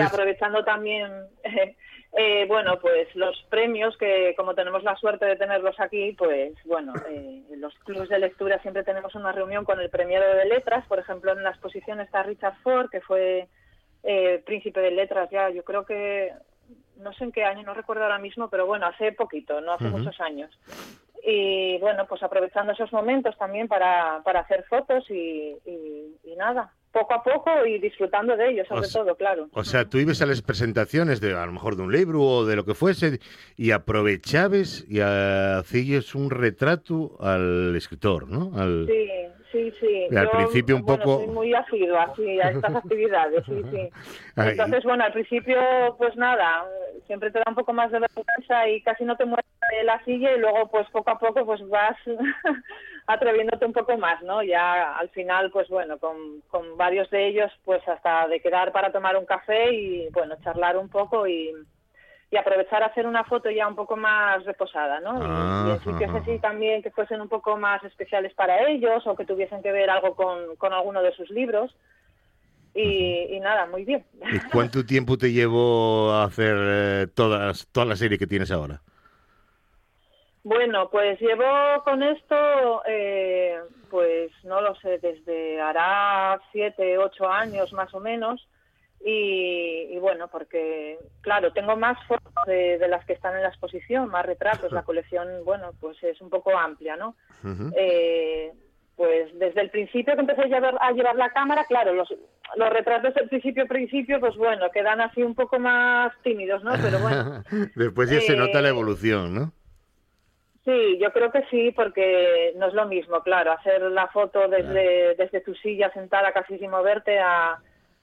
aprovechando 0.00 0.64
también 0.64 1.10
eh, 2.12 2.44
bueno, 2.46 2.78
pues 2.80 3.14
los 3.16 3.36
premios 3.50 3.96
que 3.98 4.34
como 4.36 4.54
tenemos 4.54 4.84
la 4.84 4.96
suerte 4.96 5.26
de 5.26 5.36
tenerlos 5.36 5.78
aquí, 5.80 6.12
pues 6.12 6.54
bueno, 6.64 6.94
eh, 7.08 7.42
los 7.56 7.74
clubes 7.80 8.08
de 8.08 8.20
lectura 8.20 8.62
siempre 8.62 8.84
tenemos 8.84 9.14
una 9.16 9.32
reunión 9.32 9.64
con 9.64 9.80
el 9.80 9.90
premiado 9.90 10.34
de 10.36 10.44
letras, 10.44 10.86
por 10.86 11.00
ejemplo 11.00 11.32
en 11.32 11.42
la 11.42 11.50
exposición 11.50 12.00
está 12.00 12.22
Richard 12.22 12.54
Ford, 12.62 12.88
que 12.88 13.00
fue 13.00 13.48
eh, 14.04 14.42
príncipe 14.46 14.80
de 14.80 14.92
letras 14.92 15.28
ya, 15.30 15.50
yo 15.50 15.64
creo 15.64 15.84
que 15.84 16.32
no 16.96 17.12
sé 17.14 17.24
en 17.24 17.32
qué 17.32 17.44
año, 17.44 17.64
no 17.64 17.74
recuerdo 17.74 18.04
ahora 18.04 18.18
mismo, 18.18 18.48
pero 18.48 18.66
bueno, 18.66 18.86
hace 18.86 19.12
poquito, 19.12 19.60
no 19.60 19.72
hace 19.72 19.88
muchos 19.88 20.20
años. 20.20 20.50
Y 21.26 21.78
bueno, 21.78 22.06
pues 22.08 22.22
aprovechando 22.22 22.72
esos 22.72 22.92
momentos 22.92 23.36
también 23.38 23.68
para, 23.68 24.22
para 24.24 24.40
hacer 24.40 24.64
fotos 24.68 25.04
y, 25.10 25.56
y 26.24 26.36
nada, 26.36 26.72
poco 26.92 27.14
a 27.14 27.22
poco 27.22 27.66
y 27.66 27.78
disfrutando 27.78 28.36
de 28.36 28.50
ellos, 28.50 28.66
sobre 28.68 28.88
todo, 28.88 29.14
claro. 29.14 29.48
O 29.52 29.64
sea, 29.64 29.84
tú 29.84 29.98
ibas 29.98 30.20
a 30.22 30.26
las 30.26 30.42
presentaciones 30.42 31.20
de 31.20 31.34
a 31.34 31.46
lo 31.46 31.52
mejor 31.52 31.76
de 31.76 31.82
un 31.82 31.92
libro 31.92 32.22
o 32.22 32.44
de 32.44 32.56
lo 32.56 32.64
que 32.64 32.74
fuese 32.74 33.20
y 33.56 33.70
aprovechabas 33.70 34.84
y 34.88 35.00
hacías 35.00 36.14
un 36.14 36.30
retrato 36.30 37.16
al 37.20 37.74
escritor, 37.76 38.28
¿no? 38.28 38.50
Al... 38.58 38.86
Sí, 38.86 39.08
sí, 39.52 39.72
sí. 39.80 40.16
al 40.16 40.30
principio 40.30 40.76
un 40.76 40.84
poco... 40.84 41.18
Soy 41.18 41.28
muy 41.28 41.54
asidua 41.54 42.12
a 42.44 42.50
estas 42.50 42.74
actividades, 42.84 43.44
sí, 43.46 43.62
sí. 43.70 43.88
Entonces, 44.36 44.82
bueno, 44.84 45.04
al 45.04 45.12
principio, 45.12 45.58
pues 45.96 46.16
nada, 46.16 46.64
siempre 47.10 47.32
te 47.32 47.40
da 47.40 47.44
un 47.48 47.56
poco 47.56 47.72
más 47.72 47.90
de 47.90 47.98
vergüenza 47.98 48.68
y 48.68 48.80
casi 48.82 49.02
no 49.02 49.16
te 49.16 49.24
mueves 49.24 49.44
de 49.72 49.82
la 49.82 50.00
silla 50.04 50.30
y 50.30 50.38
luego, 50.38 50.68
pues 50.68 50.88
poco 50.90 51.10
a 51.10 51.18
poco, 51.18 51.44
pues 51.44 51.60
vas 51.68 51.96
atreviéndote 53.08 53.66
un 53.66 53.72
poco 53.72 53.98
más, 53.98 54.22
¿no? 54.22 54.44
Ya 54.44 54.96
al 54.96 55.08
final, 55.08 55.50
pues 55.50 55.68
bueno, 55.68 55.98
con, 55.98 56.40
con 56.46 56.76
varios 56.76 57.10
de 57.10 57.26
ellos, 57.26 57.50
pues 57.64 57.82
hasta 57.88 58.28
de 58.28 58.40
quedar 58.40 58.70
para 58.70 58.92
tomar 58.92 59.16
un 59.16 59.26
café 59.26 59.72
y, 59.72 60.08
bueno, 60.10 60.36
charlar 60.44 60.76
un 60.76 60.88
poco 60.88 61.26
y, 61.26 61.50
y 62.30 62.36
aprovechar 62.36 62.84
a 62.84 62.86
hacer 62.86 63.08
una 63.08 63.24
foto 63.24 63.50
ya 63.50 63.66
un 63.66 63.74
poco 63.74 63.96
más 63.96 64.44
reposada, 64.44 65.00
¿no? 65.00 65.18
y, 65.66 65.70
en 65.72 65.80
sitios 65.80 66.14
así 66.14 66.38
también 66.38 66.80
que 66.80 66.92
fuesen 66.92 67.20
un 67.20 67.28
poco 67.28 67.56
más 67.56 67.82
especiales 67.82 68.32
para 68.34 68.68
ellos 68.68 69.04
o 69.04 69.16
que 69.16 69.24
tuviesen 69.24 69.62
que 69.62 69.72
ver 69.72 69.90
algo 69.90 70.14
con, 70.14 70.54
con 70.58 70.72
alguno 70.72 71.02
de 71.02 71.10
sus 71.16 71.28
libros. 71.30 71.74
Y, 72.74 73.38
nada, 73.40 73.66
muy 73.66 73.84
bien. 73.84 74.04
¿Y 74.32 74.38
cuánto 74.50 74.84
tiempo 74.86 75.18
te 75.18 75.32
llevó 75.32 76.12
a 76.12 76.24
hacer 76.24 76.56
eh, 76.58 77.06
todas, 77.14 77.66
toda 77.72 77.86
la 77.86 77.96
serie 77.96 78.18
que 78.18 78.26
tienes 78.26 78.50
ahora? 78.50 78.80
Bueno, 80.42 80.88
pues 80.90 81.20
llevo 81.20 81.82
con 81.84 82.02
esto, 82.02 82.82
eh, 82.86 83.58
pues 83.90 84.30
no 84.44 84.60
lo 84.62 84.74
sé, 84.76 84.98
desde 84.98 85.60
hará 85.60 86.40
siete, 86.50 86.96
ocho 86.96 87.28
años 87.28 87.72
más 87.72 87.92
o 87.92 88.00
menos. 88.00 88.46
Y, 89.02 89.96
bueno, 89.98 90.28
porque 90.28 90.98
claro, 91.22 91.52
tengo 91.52 91.74
más 91.74 91.96
fotos 92.06 92.32
de, 92.46 92.78
las 92.86 93.04
que 93.06 93.14
están 93.14 93.34
en 93.34 93.42
la 93.42 93.48
exposición, 93.48 94.08
más 94.08 94.26
retratos. 94.26 94.72
La 94.72 94.82
colección, 94.84 95.26
bueno, 95.44 95.72
pues 95.80 96.02
es 96.02 96.20
un 96.20 96.30
poco 96.30 96.56
amplia, 96.56 96.96
¿no? 96.96 97.16
eh, 97.76 98.52
pues 98.96 99.38
desde 99.38 99.62
el 99.62 99.70
principio 99.70 100.14
que 100.14 100.20
empecé 100.20 100.42
a 100.42 100.46
llevar, 100.46 100.76
a 100.78 100.92
llevar 100.92 101.16
la 101.16 101.30
cámara, 101.30 101.64
claro, 101.64 101.94
los, 101.94 102.14
los 102.56 102.70
retratos 102.70 103.14
del 103.14 103.28
principio 103.28 103.66
principio, 103.66 104.20
pues 104.20 104.36
bueno, 104.36 104.70
quedan 104.70 105.00
así 105.00 105.22
un 105.22 105.34
poco 105.34 105.58
más 105.58 106.12
tímidos, 106.22 106.62
¿no? 106.64 106.72
Pero 106.82 106.98
bueno. 106.98 107.42
Después 107.76 108.10
ya 108.10 108.20
se 108.20 108.36
nota 108.36 108.60
la 108.60 108.68
eh, 108.68 108.72
evolución, 108.72 109.34
¿no? 109.34 109.52
Sí, 110.64 110.98
yo 111.00 111.10
creo 111.12 111.32
que 111.32 111.42
sí, 111.50 111.72
porque 111.74 112.52
no 112.56 112.66
es 112.66 112.74
lo 112.74 112.86
mismo, 112.86 113.22
claro, 113.22 113.52
hacer 113.52 113.80
la 113.82 114.08
foto 114.08 114.46
desde, 114.46 115.14
desde 115.14 115.40
tu 115.40 115.54
silla 115.54 115.90
sentada 115.92 116.32
casi 116.32 116.58
sin 116.58 116.70
moverte 116.70 117.18
a, 117.18 117.58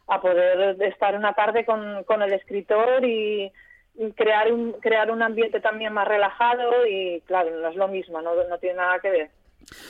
a 0.07 0.21
poder 0.21 0.81
estar 0.81 1.15
una 1.15 1.33
tarde 1.33 1.65
con, 1.65 2.03
con 2.05 2.21
el 2.21 2.33
escritor 2.33 3.05
y, 3.05 3.51
crear 4.15 4.53
un 4.53 4.73
crear 4.73 5.09
un 5.09 5.23
ambiente 5.23 5.59
también 5.59 5.91
más 5.91 6.07
relajado 6.07 6.85
y 6.85 7.19
claro 7.21 7.49
no 7.59 7.67
es 7.67 7.75
lo 7.75 7.87
mismo 7.87 8.21
no, 8.21 8.35
no 8.47 8.59
tiene 8.59 8.75
nada 8.75 8.99
que 8.99 9.09
ver 9.09 9.31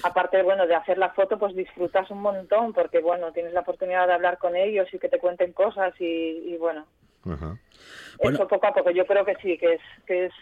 aparte 0.04 0.42
bueno 0.44 0.68
de 0.68 0.76
hacer 0.76 0.98
la 0.98 1.10
foto 1.12 1.38
pues 1.38 1.56
disfrutas 1.56 2.10
un 2.12 2.22
montón 2.22 2.74
porque 2.74 3.00
bueno 3.00 3.32
tienes 3.32 3.54
la 3.54 3.62
oportunidad 3.62 4.08
de 4.08 4.14
hablar 4.14 4.38
con 4.38 4.56
ellos 4.56 4.88
y 4.94 5.00
que 5.00 5.10
te 5.10 5.20
cuenten 5.20 5.54
cosas 5.54 5.94
y, 6.00 6.06
y 6.06 6.58
bueno 6.58 6.86
eso 8.20 8.48
poco 8.48 8.68
a 8.68 8.74
poco, 8.74 8.92
yo 8.92 9.06
creo 9.06 9.26
que 9.26 9.36
sí, 9.42 9.58
que 9.58 9.76
es, 9.76 9.82
que 10.06 10.26
es 10.26 10.34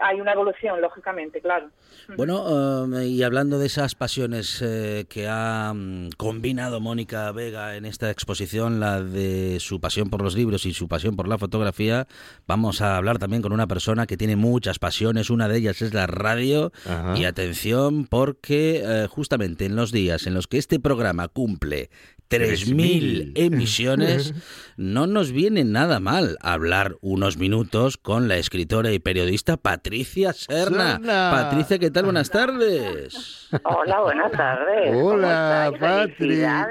hay 0.00 0.20
una 0.20 0.32
evolución, 0.32 0.80
lógicamente, 0.80 1.40
claro. 1.40 1.70
Bueno, 2.16 2.84
um, 2.84 3.02
y 3.02 3.22
hablando 3.22 3.58
de 3.58 3.66
esas 3.66 3.94
pasiones 3.94 4.62
eh, 4.62 5.06
que 5.08 5.26
ha 5.28 5.72
mm, 5.74 6.10
combinado 6.16 6.80
Mónica 6.80 7.32
Vega 7.32 7.76
en 7.76 7.84
esta 7.84 8.10
exposición, 8.10 8.78
la 8.80 9.02
de 9.02 9.58
su 9.60 9.80
pasión 9.80 10.08
por 10.10 10.22
los 10.22 10.36
libros 10.36 10.66
y 10.66 10.72
su 10.72 10.88
pasión 10.88 11.16
por 11.16 11.28
la 11.28 11.38
fotografía, 11.38 12.06
vamos 12.46 12.80
a 12.80 12.96
hablar 12.96 13.18
también 13.18 13.42
con 13.42 13.52
una 13.52 13.66
persona 13.66 14.06
que 14.06 14.16
tiene 14.16 14.36
muchas 14.36 14.78
pasiones, 14.78 15.30
una 15.30 15.48
de 15.48 15.58
ellas 15.58 15.82
es 15.82 15.94
la 15.94 16.06
radio, 16.06 16.72
y 17.16 17.24
atención 17.24 18.06
porque 18.06 18.82
eh, 18.84 19.06
justamente 19.08 19.64
en 19.64 19.76
los 19.76 19.90
días 19.90 20.26
en 20.26 20.34
los 20.34 20.46
que 20.46 20.58
este 20.58 20.78
programa 20.78 21.28
cumple 21.28 21.90
3.000 22.28 23.32
emisiones, 23.36 24.34
no 24.76 25.06
nos 25.06 25.32
viene 25.32 25.64
nada 25.64 26.00
mal 26.00 26.36
hablar 26.40 26.96
unos 27.00 27.36
minutos 27.36 27.96
con 27.96 28.28
la 28.28 28.36
escritora 28.36 28.92
y 28.92 28.98
periodista 28.98 29.56
Patricia 29.56 30.32
Serna. 30.32 31.00
Patricia, 31.02 31.78
¿qué 31.78 31.90
tal? 31.90 32.04
Buenas 32.04 32.30
tardes. 32.30 33.48
Hola, 33.62 34.00
buenas 34.00 34.32
tardes. 34.32 34.94
Hola, 34.94 35.72
Patricia. 35.78 36.68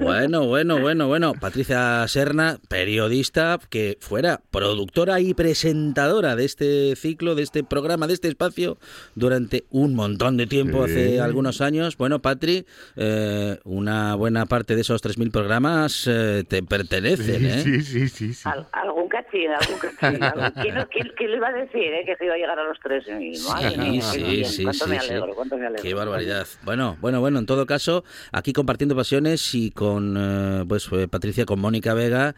Bueno, 0.00 0.46
bueno, 0.46 0.80
bueno, 0.80 1.08
bueno. 1.08 1.32
Patricia 1.34 2.06
Serna, 2.08 2.58
periodista 2.68 3.58
que 3.68 3.98
fuera 4.00 4.40
productora 4.50 5.20
y 5.20 5.34
presentadora 5.34 6.36
de 6.36 6.44
este 6.44 6.96
ciclo, 6.96 7.34
de 7.34 7.42
este 7.42 7.64
programa, 7.64 8.06
de 8.06 8.14
este 8.14 8.28
espacio 8.28 8.78
durante 9.14 9.64
un 9.70 9.94
montón 9.94 10.36
de 10.36 10.46
tiempo, 10.46 10.84
hace 10.84 11.20
algunos 11.20 11.60
años. 11.60 11.96
Bueno, 11.96 12.20
Patri, 12.20 12.66
eh, 12.96 13.58
una 13.72 14.14
buena 14.16 14.44
parte 14.44 14.74
de 14.74 14.82
esos 14.82 15.02
3.000 15.02 15.30
programas 15.30 16.06
eh, 16.06 16.44
te 16.46 16.62
pertenecen, 16.62 17.46
¿eh? 17.46 17.62
Sí, 17.62 17.80
sí, 17.80 18.08
sí. 18.08 18.34
sí. 18.34 18.48
algún 18.72 19.08
cachín, 19.08 19.50
algún 19.50 19.78
cachín. 19.78 20.20
¿Quién, 20.90 21.10
quién, 21.16 21.30
le 21.30 21.36
iba 21.38 21.48
a 21.48 21.52
decir 21.52 21.92
eh, 21.92 22.02
que 22.04 22.16
se 22.16 22.26
iba 22.26 22.34
a 22.34 22.36
llegar 22.36 22.58
a 22.58 22.64
los 22.64 22.78
3.000? 22.78 23.34
Sí, 23.34 24.00
sí, 24.02 24.44
sí, 24.44 24.64
cuánto 24.64 24.86
me 24.86 24.98
alegro, 24.98 25.34
cuánto 25.34 25.56
me 25.56 25.66
alegro. 25.66 25.82
Qué 25.82 25.94
barbaridad. 25.94 26.46
Bueno, 26.64 26.98
bueno, 27.00 27.20
bueno, 27.20 27.38
en 27.38 27.46
todo 27.46 27.64
caso, 27.64 28.04
aquí 28.30 28.52
compartiendo 28.52 28.94
pasiones 28.94 29.54
y 29.54 29.70
con, 29.70 30.16
eh, 30.18 30.64
pues, 30.68 30.90
Patricia, 31.10 31.46
con 31.46 31.58
Mónica 31.58 31.94
Vega, 31.94 32.34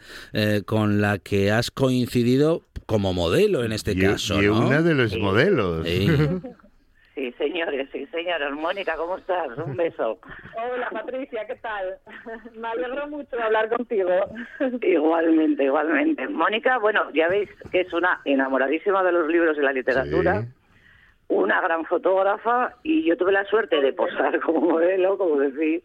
con 0.65 1.01
la 1.01 1.17
que 1.19 1.51
has 1.51 1.69
coincidido 1.69 2.63
como 2.85 3.13
modelo 3.13 3.63
en 3.63 3.73
este 3.73 3.97
caso, 3.97 4.41
y 4.41 4.45
¿no? 4.45 4.67
una 4.67 4.81
de 4.81 4.93
los 4.93 5.17
modelos. 5.17 5.85
Sí. 7.15 7.31
Señores, 7.37 7.87
sí, 7.93 8.05
señores. 8.07 8.51
Mónica, 8.51 8.95
¿cómo 8.97 9.17
estás? 9.17 9.57
Un 9.57 9.75
beso. 9.77 10.19
Hola, 10.55 10.89
Patricia, 10.91 11.45
¿qué 11.47 11.55
tal? 11.55 11.97
Me 12.55 12.67
alegro 12.67 13.07
mucho 13.07 13.35
de 13.35 13.41
hablar 13.41 13.69
contigo. 13.69 14.09
Igualmente, 14.81 15.63
igualmente. 15.63 16.27
Mónica, 16.27 16.77
bueno, 16.77 17.09
ya 17.13 17.29
veis 17.29 17.49
que 17.71 17.81
es 17.81 17.93
una 17.93 18.19
enamoradísima 18.25 19.01
de 19.03 19.13
los 19.13 19.27
libros 19.29 19.57
y 19.57 19.61
la 19.61 19.71
literatura. 19.71 20.43
Una 21.27 21.59
gran 21.61 21.85
fotógrafa 21.85 22.75
y 22.83 23.03
yo 23.03 23.17
tuve 23.17 23.31
la 23.31 23.45
suerte 23.45 23.81
de 23.81 23.93
posar 23.93 24.39
como 24.41 24.61
modelo, 24.61 25.17
como 25.17 25.37
decís, 25.37 25.83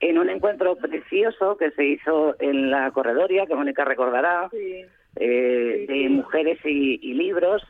en 0.00 0.18
un 0.18 0.30
encuentro 0.30 0.76
precioso 0.76 1.58
que 1.58 1.72
se 1.72 1.84
hizo 1.84 2.36
en 2.40 2.70
la 2.70 2.90
corredoria, 2.92 3.46
que 3.46 3.54
Mónica 3.54 3.84
recordará, 3.84 4.48
eh, 4.52 5.84
de 5.86 6.08
mujeres 6.08 6.58
y 6.64 7.12
libros 7.12 7.62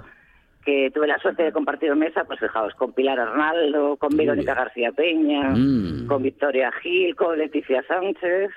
que 0.69 0.91
tuve 0.91 1.07
la 1.07 1.19
suerte 1.19 1.45
de 1.45 1.53
compartir 1.53 1.97
mesa, 1.97 2.25
pues 2.25 2.41
fijaos, 2.41 2.75
con 2.75 2.93
Pilar 2.93 3.19
Arnaldo, 3.19 3.97
con 3.97 4.15
Verónica 4.15 4.53
García 4.53 4.93
Peña, 4.93 5.55
mm. 5.57 6.07
con 6.07 6.23
Victoria 6.23 6.71
Gil, 6.83 7.17
con 7.17 7.39
Leticia 7.39 7.83
Sánchez. 7.89 8.51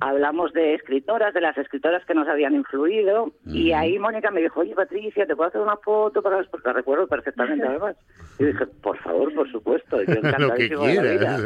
Hablamos 0.00 0.52
de 0.52 0.74
escritoras, 0.74 1.32
de 1.34 1.40
las 1.40 1.56
escritoras 1.56 2.04
que 2.04 2.14
nos 2.14 2.26
habían 2.26 2.56
influido, 2.56 3.32
y 3.46 3.70
mm. 3.70 3.74
ahí 3.76 3.98
Mónica 4.00 4.32
me 4.32 4.40
dijo, 4.42 4.58
oye 4.58 4.74
Patricia, 4.74 5.24
¿te 5.24 5.36
puedo 5.36 5.48
hacer 5.48 5.60
una 5.60 5.76
foto? 5.76 6.20
Para... 6.20 6.42
Porque 6.50 6.66
la 6.66 6.72
recuerdo 6.72 7.06
perfectamente 7.06 7.64
además. 7.64 7.96
Y 8.40 8.46
dije, 8.46 8.66
por 8.66 8.98
favor, 8.98 9.32
por 9.32 9.48
supuesto, 9.52 10.02
yo 10.02 10.14
encantadísima 10.24 10.86
de 10.88 10.94
la 10.96 11.12
vida. 11.12 11.38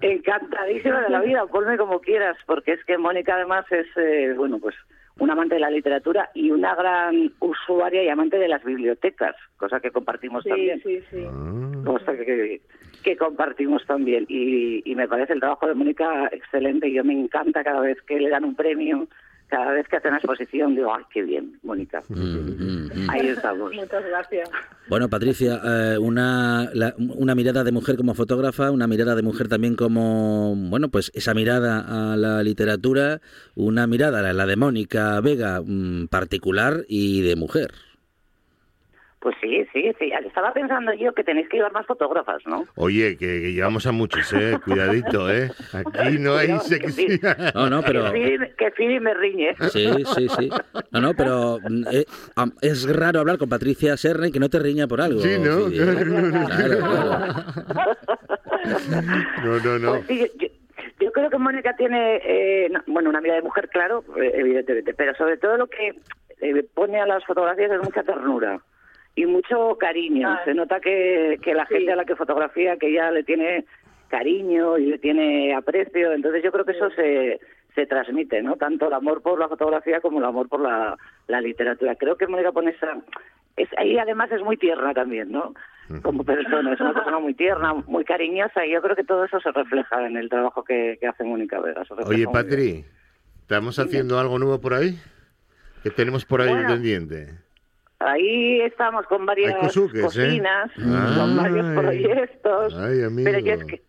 Encantadísima 0.00 1.02
de 1.02 1.10
la 1.10 1.20
vida, 1.20 1.46
ponme 1.48 1.76
como 1.76 2.00
quieras, 2.00 2.38
porque 2.46 2.72
es 2.72 2.84
que 2.86 2.96
Mónica 2.96 3.34
además 3.34 3.66
es, 3.70 3.88
eh, 3.98 4.32
bueno, 4.34 4.58
pues 4.58 4.74
un 5.18 5.30
amante 5.30 5.54
de 5.54 5.60
la 5.60 5.70
literatura 5.70 6.30
y 6.34 6.50
una 6.50 6.74
gran 6.74 7.32
usuaria 7.40 8.02
y 8.04 8.08
amante 8.08 8.38
de 8.38 8.48
las 8.48 8.62
bibliotecas, 8.62 9.34
cosa 9.56 9.80
que 9.80 9.90
compartimos 9.90 10.44
también. 10.44 10.80
Sí, 10.82 11.00
sí, 11.10 11.24
ah. 11.26 11.82
Cosa 11.84 12.16
que, 12.16 12.60
que, 13.02 13.16
compartimos 13.16 13.84
también. 13.86 14.26
Y, 14.28 14.82
y, 14.90 14.94
me 14.94 15.08
parece 15.08 15.32
el 15.32 15.40
trabajo 15.40 15.66
de 15.66 15.74
Mónica 15.74 16.28
excelente 16.32 16.88
y 16.88 16.94
yo 16.94 17.04
me 17.04 17.14
encanta 17.14 17.64
cada 17.64 17.80
vez 17.80 18.00
que 18.02 18.20
le 18.20 18.28
dan 18.28 18.44
un 18.44 18.54
premio 18.54 19.08
cada 19.48 19.72
vez 19.72 19.88
que 19.88 19.96
hace 19.96 20.08
una 20.08 20.18
exposición 20.18 20.74
digo, 20.74 20.94
ay, 20.94 21.04
qué 21.12 21.22
bien, 21.22 21.58
Mónica. 21.62 22.02
Mm, 22.08 22.20
mm, 22.20 22.90
mm. 22.94 23.10
Ahí 23.10 23.28
estamos. 23.28 23.72
Muchas 23.72 24.04
gracias. 24.04 24.50
Bueno, 24.88 25.08
Patricia, 25.08 25.60
eh, 25.64 25.98
una, 25.98 26.70
una 26.98 27.34
mirada 27.34 27.64
de 27.64 27.72
mujer 27.72 27.96
como 27.96 28.14
fotógrafa, 28.14 28.70
una 28.70 28.86
mirada 28.86 29.14
de 29.14 29.22
mujer 29.22 29.48
también 29.48 29.74
como, 29.74 30.54
bueno, 30.54 30.88
pues 30.90 31.10
esa 31.14 31.34
mirada 31.34 32.12
a 32.12 32.16
la 32.16 32.42
literatura, 32.42 33.20
una 33.54 33.86
mirada, 33.86 34.32
la 34.32 34.46
de 34.46 34.56
Mónica 34.56 35.20
Vega, 35.20 35.62
particular 36.10 36.84
y 36.88 37.22
de 37.22 37.36
mujer. 37.36 37.72
Pues 39.28 39.36
sí, 39.42 39.62
sí, 39.74 39.92
sí. 39.98 40.10
Estaba 40.24 40.54
pensando 40.54 40.90
yo 40.94 41.12
que 41.12 41.22
tenéis 41.22 41.50
que 41.50 41.58
llevar 41.58 41.72
más 41.72 41.84
fotógrafas, 41.84 42.40
¿no? 42.46 42.64
Oye, 42.76 43.18
que, 43.18 43.52
llevamos 43.52 43.86
a 43.86 43.92
muchos, 43.92 44.32
¿eh? 44.32 44.58
Cuidadito, 44.64 45.30
¿eh? 45.30 45.50
Aquí 45.74 46.18
no 46.18 46.34
hay 46.34 46.58
sexy. 46.60 47.20
No, 47.54 47.68
no, 47.68 47.82
pero... 47.82 48.10
Que 48.10 48.70
Fili 48.74 48.98
me 48.98 49.12
riñe. 49.12 49.54
Sí, 49.70 49.86
sí, 50.14 50.28
sí. 50.30 50.50
No, 50.92 51.02
no, 51.02 51.12
pero 51.12 51.58
eh, 51.92 52.06
es 52.62 52.88
raro 52.88 53.20
hablar 53.20 53.36
con 53.36 53.50
Patricia 53.50 53.98
Serra 53.98 54.28
y 54.28 54.32
que 54.32 54.40
no 54.40 54.48
te 54.48 54.60
riña 54.60 54.88
por 54.88 55.02
algo. 55.02 55.20
Sí, 55.20 55.36
¿no? 55.38 55.68
Claro, 56.48 56.78
No, 59.44 59.58
no, 59.58 59.78
no. 59.78 60.00
Pues 60.06 60.32
yo, 61.00 61.12
creo 61.12 61.28
que 61.28 61.38
Mónica 61.38 61.76
tiene, 61.76 62.16
eh, 62.24 62.72
bueno, 62.86 63.10
una 63.10 63.20
mirada 63.20 63.40
de 63.40 63.44
mujer, 63.44 63.68
claro, 63.68 64.04
eh, 64.16 64.32
evidentemente, 64.36 64.94
pero 64.94 65.14
sobre 65.16 65.36
todo 65.36 65.58
lo 65.58 65.66
que 65.66 65.94
pone 66.74 66.98
a 66.98 67.06
las 67.06 67.22
fotografías 67.26 67.72
es 67.72 67.82
mucha 67.82 68.02
ternura 68.02 68.62
y 69.18 69.26
mucho 69.26 69.76
cariño. 69.78 70.28
Ah. 70.28 70.40
Se 70.44 70.54
nota 70.54 70.78
que, 70.80 71.38
que 71.42 71.52
la 71.52 71.66
gente 71.66 71.92
a 71.92 71.96
la 71.96 72.04
que 72.04 72.14
fotografía, 72.14 72.76
que 72.76 72.92
ya 72.92 73.10
le 73.10 73.24
tiene 73.24 73.64
cariño 74.08 74.78
y 74.78 74.86
le 74.86 74.98
tiene 74.98 75.54
aprecio, 75.54 76.12
entonces 76.12 76.42
yo 76.42 76.52
creo 76.52 76.64
que 76.64 76.72
eso 76.72 76.88
se, 76.90 77.40
se 77.74 77.86
transmite, 77.86 78.40
¿no? 78.42 78.54
Tanto 78.54 78.86
el 78.86 78.94
amor 78.94 79.20
por 79.20 79.38
la 79.38 79.48
fotografía 79.48 80.00
como 80.00 80.20
el 80.20 80.24
amor 80.24 80.48
por 80.48 80.60
la, 80.60 80.96
la 81.26 81.40
literatura. 81.40 81.96
Creo 81.96 82.16
que 82.16 82.28
Mónica 82.28 82.52
pone 82.52 82.70
esa... 82.70 82.96
Es, 83.56 83.68
ahí 83.76 83.98
además 83.98 84.30
es 84.30 84.40
muy 84.40 84.56
tierna 84.56 84.94
también, 84.94 85.32
¿no? 85.32 85.52
Como 86.02 86.22
persona, 86.22 86.72
es 86.72 86.80
una 86.80 86.94
persona 86.94 87.18
muy 87.18 87.34
tierna, 87.34 87.74
muy 87.74 88.04
cariñosa 88.04 88.64
y 88.64 88.72
yo 88.72 88.80
creo 88.80 88.94
que 88.94 89.04
todo 89.04 89.24
eso 89.24 89.40
se 89.40 89.50
refleja 89.50 90.06
en 90.06 90.16
el 90.16 90.28
trabajo 90.28 90.62
que, 90.62 90.96
que 91.00 91.08
hace 91.08 91.24
Mónica 91.24 91.60
Vega. 91.60 91.82
Oye, 92.06 92.26
Patri, 92.32 92.84
¿estamos 93.40 93.80
haciendo 93.80 94.20
algo 94.20 94.38
nuevo 94.38 94.60
por 94.60 94.74
ahí? 94.74 94.96
¿Qué 95.82 95.90
tenemos 95.90 96.24
por 96.24 96.40
ahí 96.40 96.54
pendiente? 96.66 97.47
Ahí 98.00 98.60
estamos 98.60 99.06
con 99.06 99.26
varias 99.26 99.54
¿eh? 99.54 99.80
cocinas, 100.02 100.70
con 100.76 101.36
varios 101.36 101.66
proyectos. 101.74 102.76
pero 103.24 103.38
yo 103.40 103.52
es 103.52 103.64
que 103.64 103.87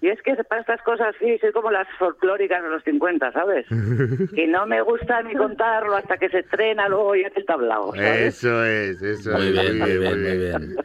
y 0.00 0.08
es 0.08 0.20
que 0.22 0.34
para 0.44 0.62
estas 0.62 0.82
cosas 0.82 1.14
sí, 1.18 1.38
soy 1.40 1.52
como 1.52 1.70
las 1.70 1.86
folclóricas 1.98 2.62
de 2.62 2.70
los 2.70 2.82
50, 2.84 3.32
¿sabes? 3.32 3.66
y 4.36 4.46
no 4.46 4.66
me 4.66 4.80
gusta 4.82 5.22
ni 5.22 5.34
contarlo 5.34 5.96
hasta 5.96 6.16
que 6.16 6.28
se 6.28 6.38
estrena, 6.38 6.88
luego 6.88 7.14
ya 7.16 7.30
el 7.34 7.44
tablado. 7.44 7.94
Eso 7.94 8.64
es, 8.64 9.02
eso 9.02 9.32
muy 9.32 9.52
Bien, 9.52 9.78
muy 9.78 9.98
bien, 9.98 10.22
muy 10.22 10.36
bien. 10.36 10.76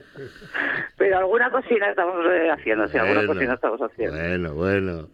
Pero 0.97 1.17
alguna 1.17 1.49
cocina 1.51 1.89
estamos 1.89 2.25
eh, 2.25 2.49
haciendo, 2.49 2.87
sí, 2.87 2.97
alguna 2.97 3.25
cocina 3.27 3.53
estamos 3.53 3.81
haciendo. 3.81 4.17
Bueno, 4.17 4.53
bueno. 4.53 5.09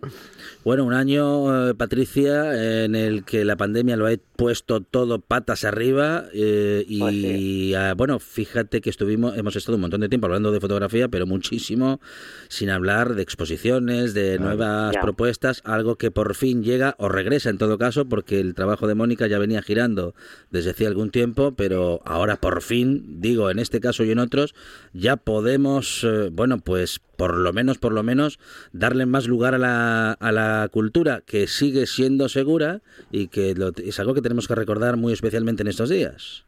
Bueno, 0.64 0.86
un 0.86 0.94
año, 0.94 1.70
eh, 1.70 1.74
Patricia, 1.74 2.84
en 2.84 2.96
el 2.96 3.26
que 3.26 3.46
la 3.46 3.56
pandemia 3.56 3.98
lo 3.98 4.08
ha 4.08 4.12
puesto 4.36 4.82
todo 4.82 5.20
patas 5.20 5.66
arriba 5.66 6.26
eh, 6.34 6.84
y 6.88 7.74
pues 7.74 7.98
bueno, 7.98 8.20
fíjate 8.20 8.82
que 8.82 8.90
estuvimos, 8.90 9.38
hemos 9.38 9.56
estado 9.56 9.76
un 9.76 9.82
montón 9.82 10.02
de 10.02 10.10
tiempo 10.10 10.28
hablando 10.28 10.52
de 10.52 10.60
fotografía, 10.60 11.08
pero 11.08 11.26
muchísimo 11.26 12.00
sin 12.48 12.70
hablar 12.70 13.16
de 13.16 13.22
exposiciones, 13.22 13.91
de 13.92 14.40
nuevas 14.40 14.96
propuestas, 14.98 15.62
algo 15.66 15.96
que 15.96 16.12
por 16.12 16.36
fin 16.36 16.64
llega 16.64 16.96
o 16.98 17.10
regresa 17.10 17.50
en 17.50 17.58
todo 17.58 17.78
caso, 17.78 18.08
porque 18.08 18.40
el 18.40 18.56
trabajo 18.56 18.88
de 18.88 18.96
Mónica 18.96 19.28
ya 19.28 19.38
venía 19.38 19.62
girando 19.62 20.14
desde 20.50 20.72
hace 20.72 20.88
algún 20.88 21.12
tiempo, 21.12 21.54
pero 21.56 22.00
ahora 22.06 22.38
por 22.38 22.62
fin, 22.62 23.22
digo, 23.22 23.50
en 23.50 23.60
este 23.60 23.80
caso 23.80 24.04
y 24.04 24.12
en 24.12 24.20
otros, 24.20 24.56
ya 24.94 25.18
podemos, 25.18 26.04
eh, 26.04 26.30
bueno, 26.32 26.60
pues 26.60 27.00
por 27.18 27.36
lo 27.38 27.54
menos, 27.54 27.78
por 27.78 27.92
lo 27.92 28.04
menos, 28.04 28.40
darle 28.72 29.06
más 29.06 29.28
lugar 29.28 29.54
a 29.54 29.58
la, 29.58 30.14
a 30.14 30.32
la 30.32 30.68
cultura 30.72 31.22
que 31.26 31.48
sigue 31.48 31.86
siendo 31.86 32.30
segura 32.30 32.82
y 33.12 33.28
que 33.28 33.54
es 33.84 34.00
algo 34.00 34.14
que 34.14 34.22
tenemos 34.22 34.48
que 34.48 34.56
recordar 34.56 34.98
muy 34.98 35.14
especialmente 35.14 35.62
en 35.62 35.68
estos 35.68 35.90
días. 35.90 36.46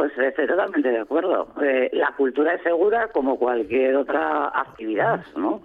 Pues 0.00 0.16
estoy 0.16 0.46
totalmente 0.46 0.88
de 0.88 1.00
acuerdo. 1.00 1.52
Eh, 1.62 1.90
la 1.92 2.12
cultura 2.16 2.54
es 2.54 2.62
segura 2.62 3.08
como 3.08 3.38
cualquier 3.38 3.96
otra 3.96 4.48
actividad, 4.48 5.22
¿no? 5.36 5.62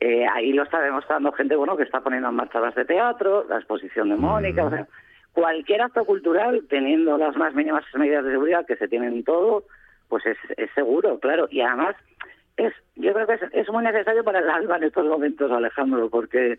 Eh, 0.00 0.26
ahí 0.26 0.52
lo 0.52 0.62
está 0.62 0.80
demostrando 0.80 1.32
gente 1.32 1.56
bueno 1.56 1.76
que 1.76 1.84
está 1.84 2.00
poniendo 2.00 2.28
en 2.28 2.34
marcha 2.34 2.60
las 2.60 2.74
de 2.74 2.84
teatro, 2.84 3.46
la 3.48 3.56
exposición 3.56 4.10
de 4.10 4.16
Mónica, 4.16 4.66
o 4.66 4.70
sea, 4.70 4.86
cualquier 5.32 5.82
acto 5.82 6.04
cultural 6.04 6.64
teniendo 6.68 7.16
las 7.16 7.36
más 7.36 7.54
mínimas 7.54 7.84
medidas 7.94 8.24
de 8.24 8.32
seguridad 8.32 8.66
que 8.66 8.76
se 8.76 8.88
tienen 8.88 9.14
en 9.14 9.24
todo, 9.24 9.64
pues 10.08 10.24
es, 10.26 10.36
es 10.56 10.70
seguro, 10.74 11.18
claro. 11.18 11.48
Y 11.50 11.60
además 11.60 11.96
es, 12.56 12.72
yo 12.96 13.12
creo 13.12 13.26
que 13.26 13.38
es, 13.52 13.68
muy 13.70 13.84
necesario 13.84 14.24
para 14.24 14.40
el 14.40 14.48
alma 14.48 14.76
en 14.76 14.84
estos 14.84 15.06
momentos, 15.06 15.50
Alejandro, 15.50 16.08
porque 16.08 16.58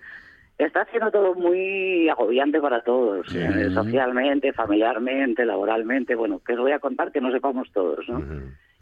está 0.58 0.82
haciendo 0.82 1.12
todo 1.12 1.36
muy 1.36 2.10
agobiante 2.10 2.60
para 2.60 2.82
todos, 2.82 3.28
eh, 3.36 3.70
socialmente, 3.72 4.54
familiarmente, 4.54 5.46
laboralmente, 5.46 6.16
bueno, 6.16 6.42
que 6.46 6.54
os 6.54 6.60
voy 6.60 6.72
a 6.72 6.80
contar 6.80 7.12
que 7.12 7.22
no 7.22 7.32
sepamos 7.32 7.72
todos, 7.72 8.08
¿no? 8.10 8.24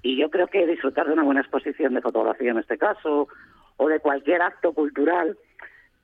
Y 0.02 0.18
yo 0.18 0.30
creo 0.30 0.48
que 0.48 0.68
disfrutar 0.68 1.08
de 1.08 1.14
una 1.14 1.24
buena 1.24 1.42
exposición 1.42 1.94
de 1.94 2.02
fotografía 2.02 2.52
en 2.52 2.60
este 2.60 2.78
caso, 2.78 3.28
o 3.78 3.88
de 3.88 4.00
cualquier 4.00 4.42
acto 4.42 4.74
cultural, 4.74 5.38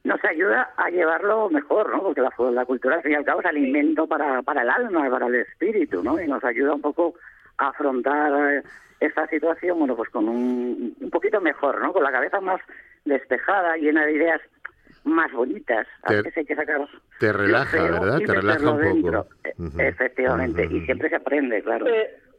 nos 0.04 0.24
ayuda 0.26 0.72
a 0.78 0.90
llevarlo 0.90 1.50
mejor, 1.50 1.92
¿no? 1.92 2.02
Porque 2.02 2.22
la, 2.22 2.32
la 2.52 2.66
cultura, 2.66 2.96
al 2.96 3.04
fin 3.04 3.12
y 3.12 3.16
al 3.16 3.26
cabo, 3.26 3.42
es 3.42 3.46
alimento 3.46 4.08
para, 4.08 4.42
para 4.42 4.64
el 4.64 4.70
alma, 4.70 5.10
para 5.10 5.28
el 5.28 5.36
espíritu, 5.36 6.04
¿no? 6.04 6.20
Y 6.20 6.28
nos 6.28 6.44
ayuda 6.44 6.74
un 6.74 6.82
poco 6.82 7.16
a 7.58 7.70
afrontar... 7.70 8.54
Eh, 8.54 8.64
esta 9.02 9.28
situación, 9.28 9.80
bueno, 9.80 9.96
pues 9.96 10.10
con 10.12 10.30
un, 10.30 10.96
un 10.98 11.10
poquito 11.10 11.42
mejor, 11.42 11.82
¿no? 11.82 11.92
Con 11.92 12.04
la 12.04 12.12
cabeza 12.12 12.40
más 12.40 12.62
despejada, 13.04 13.76
llena 13.76 14.06
de 14.06 14.14
ideas 14.14 14.42
más 15.04 15.32
bonitas. 15.32 15.88
Te, 16.08 16.14
a 16.14 16.18
veces 16.18 16.38
hay 16.38 16.46
que 16.46 16.56
sacar 16.56 16.88
te 17.20 17.34
relaja, 17.34 17.82
¿verdad? 17.82 18.20
Te 18.20 18.34
relaja 18.34 18.72
un 18.72 19.02
poco. 19.02 19.28
Efectivamente, 19.80 20.68
y 20.70 20.86
siempre 20.86 21.10
se 21.10 21.16
aprende, 21.16 21.64
claro. 21.64 21.88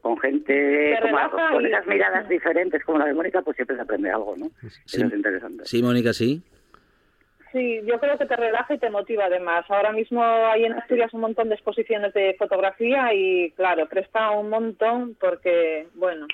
Con 0.03 0.19
gente 0.19 0.99
con 1.31 1.65
esas 1.65 1.87
miradas 1.87 2.27
diferentes 2.27 2.83
como 2.83 2.99
la 2.99 3.05
de 3.05 3.13
Mónica, 3.13 3.41
pues 3.41 3.55
siempre 3.55 3.77
se 3.77 3.83
aprende 3.83 4.11
algo, 4.11 4.35
¿no? 4.37 4.47
Sí, 4.85 4.97
Eso 4.97 5.07
es 5.07 5.13
interesante. 5.13 5.63
Sí, 5.65 5.81
Mónica, 5.81 6.11
sí. 6.11 6.43
Sí, 7.53 7.79
yo 7.85 7.99
creo 7.99 8.17
que 8.17 8.25
te 8.25 8.35
relaja 8.35 8.73
y 8.73 8.79
te 8.79 8.89
motiva 8.89 9.25
además. 9.25 9.63
Ahora 9.69 9.93
mismo 9.93 10.21
hay 10.21 10.65
en 10.65 10.73
Asturias 10.73 11.13
un 11.13 11.21
montón 11.21 11.47
de 11.47 11.55
exposiciones 11.55 12.13
de 12.13 12.35
fotografía 12.37 13.13
y 13.13 13.51
claro, 13.51 13.87
presta 13.87 14.31
un 14.31 14.49
montón 14.49 15.15
porque, 15.17 15.87
bueno, 15.95 16.27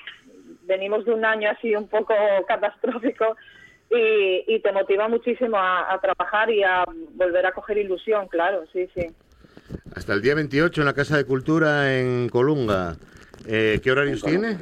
venimos 0.62 1.04
de 1.04 1.12
un 1.12 1.24
año 1.24 1.48
así 1.50 1.76
un 1.76 1.86
poco 1.86 2.14
catastrófico 2.48 3.36
y, 3.88 4.58
te 4.60 4.72
motiva 4.72 5.08
muchísimo 5.08 5.56
a, 5.58 5.96
trabajar 6.02 6.50
y 6.50 6.64
a 6.64 6.84
volver 7.14 7.46
a 7.46 7.52
coger 7.52 7.78
ilusión, 7.78 8.26
claro, 8.26 8.64
sí, 8.72 8.88
sí. 8.94 9.06
Hasta 9.94 10.14
el 10.14 10.22
día 10.22 10.34
28 10.34 10.80
en 10.80 10.86
la 10.86 10.92
Casa 10.92 11.16
de 11.16 11.24
Cultura 11.24 11.96
en 11.96 12.28
Colunga. 12.28 12.96
Eh, 13.46 13.80
¿Qué 13.82 13.90
horarios 13.90 14.22
tiene? 14.22 14.56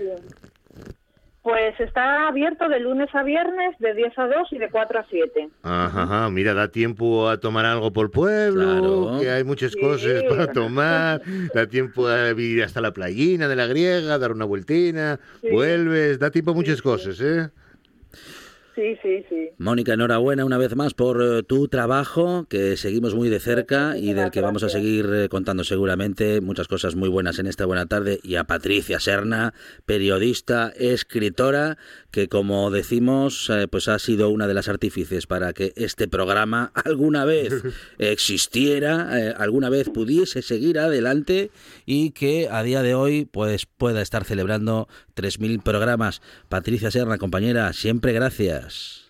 Pues 1.42 1.80
está 1.80 2.28
abierto 2.28 2.68
de 2.68 2.78
lunes 2.78 3.08
a 3.14 3.22
viernes, 3.22 3.74
de 3.78 3.94
10 3.94 4.18
a 4.18 4.26
2 4.26 4.52
y 4.52 4.58
de 4.58 4.68
4 4.68 4.98
a 4.98 5.06
7. 5.08 5.48
Ajá, 5.62 6.28
mira, 6.28 6.52
da 6.52 6.68
tiempo 6.68 7.26
a 7.28 7.40
tomar 7.40 7.64
algo 7.64 7.90
por 7.90 8.06
el 8.06 8.10
pueblo, 8.10 9.18
que 9.18 9.30
hay 9.30 9.44
muchas 9.44 9.74
cosas 9.74 10.24
para 10.28 10.52
tomar, 10.52 11.22
da 11.54 11.66
tiempo 11.66 12.06
a 12.06 12.32
ir 12.32 12.62
hasta 12.62 12.82
la 12.82 12.92
playina 12.92 13.48
de 13.48 13.56
la 13.56 13.66
griega, 13.66 14.18
dar 14.18 14.32
una 14.32 14.44
vueltina, 14.44 15.18
vuelves, 15.50 16.18
da 16.18 16.30
tiempo 16.30 16.50
a 16.50 16.54
muchas 16.54 16.82
cosas, 16.82 17.18
¿eh? 17.22 17.48
Sí, 18.78 18.96
sí, 19.02 19.24
sí. 19.28 19.50
Mónica, 19.58 19.94
enhorabuena 19.94 20.44
una 20.44 20.56
vez 20.56 20.76
más 20.76 20.94
por 20.94 21.20
eh, 21.20 21.42
tu 21.42 21.66
trabajo, 21.66 22.46
que 22.48 22.76
seguimos 22.76 23.12
muy 23.12 23.28
de 23.28 23.40
cerca 23.40 23.98
y 23.98 24.12
del 24.12 24.30
que 24.30 24.40
vamos 24.40 24.62
a 24.62 24.68
seguir 24.68 25.10
eh, 25.12 25.28
contando 25.28 25.64
seguramente 25.64 26.40
muchas 26.40 26.68
cosas 26.68 26.94
muy 26.94 27.08
buenas 27.08 27.40
en 27.40 27.48
esta 27.48 27.66
buena 27.66 27.86
tarde. 27.86 28.20
Y 28.22 28.36
a 28.36 28.44
Patricia 28.44 29.00
Serna, 29.00 29.52
periodista, 29.84 30.72
escritora, 30.78 31.76
que 32.12 32.28
como 32.28 32.70
decimos, 32.70 33.50
eh, 33.50 33.66
pues 33.66 33.88
ha 33.88 33.98
sido 33.98 34.30
una 34.30 34.46
de 34.46 34.54
las 34.54 34.68
artífices 34.68 35.26
para 35.26 35.52
que 35.52 35.72
este 35.74 36.06
programa 36.06 36.70
alguna 36.84 37.24
vez 37.24 37.64
existiera, 37.98 39.34
alguna 39.38 39.70
vez 39.70 39.88
pudiese 39.90 40.40
seguir 40.40 40.78
adelante 40.78 41.50
y 41.84 42.12
que 42.12 42.48
a 42.48 42.62
día 42.62 42.82
de 42.82 42.94
hoy 42.94 43.24
pues 43.24 43.66
pueda 43.66 44.02
estar 44.02 44.24
celebrando 44.24 44.86
3.000 45.16 45.64
programas. 45.64 46.22
Patricia 46.48 46.92
Serna, 46.92 47.18
compañera, 47.18 47.72
siempre 47.72 48.12
gracias. 48.12 48.67
this. 48.68 49.07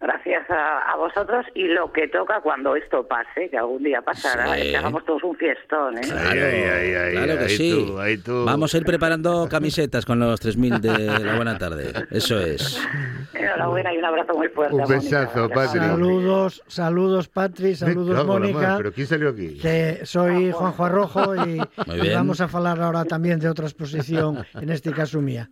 Gracias 0.00 0.46
a, 0.48 0.96
vosotros 0.96 1.44
y 1.54 1.64
lo 1.64 1.92
que 1.92 2.08
toca 2.08 2.40
cuando 2.40 2.74
esto 2.74 3.06
pase, 3.06 3.50
que 3.50 3.58
algún 3.58 3.82
día 3.82 4.00
pasará, 4.00 4.56
que 4.56 4.74
hagamos 4.74 5.04
todos 5.04 5.22
un 5.24 5.36
fiestón. 5.36 5.98
¿eh? 5.98 6.00
Claro, 6.00 7.38
que 7.38 7.48
sí. 7.50 7.94
Vamos 8.26 8.72
a 8.72 8.78
ir 8.78 8.84
preparando 8.84 9.46
camisetas 9.50 10.06
con 10.06 10.18
los 10.18 10.40
3.000 10.40 10.80
de 10.80 11.20
la 11.22 11.36
buena 11.36 11.58
tarde. 11.58 11.92
Eso 12.10 12.40
es. 12.40 12.80
Enhorabuena 13.34 13.92
y 13.92 13.98
un 13.98 14.04
abrazo 14.06 14.34
muy 14.34 14.48
fuerte. 14.48 14.74
Un 14.74 14.88
besazo, 14.88 15.50
Patri. 15.50 15.80
Saludos, 15.80 16.62
saludos, 16.66 17.28
Patri, 17.28 17.74
saludos, 17.74 18.26
Mónica. 18.26 18.76
¿Pero 18.78 18.92
quién 18.92 19.06
salió 19.06 19.28
aquí? 19.28 19.58
Que 19.58 20.00
soy 20.04 20.50
Juanjo 20.50 20.82
Arrojo 20.82 21.34
y, 21.46 21.60
vamos 22.14 22.40
a 22.40 22.44
hablar 22.44 22.80
ahora 22.80 23.04
también 23.04 23.38
de 23.38 23.50
otra 23.50 23.66
exposición, 23.66 24.46
en 24.54 24.70
este 24.70 24.92
caso 24.92 25.20
mía. 25.20 25.50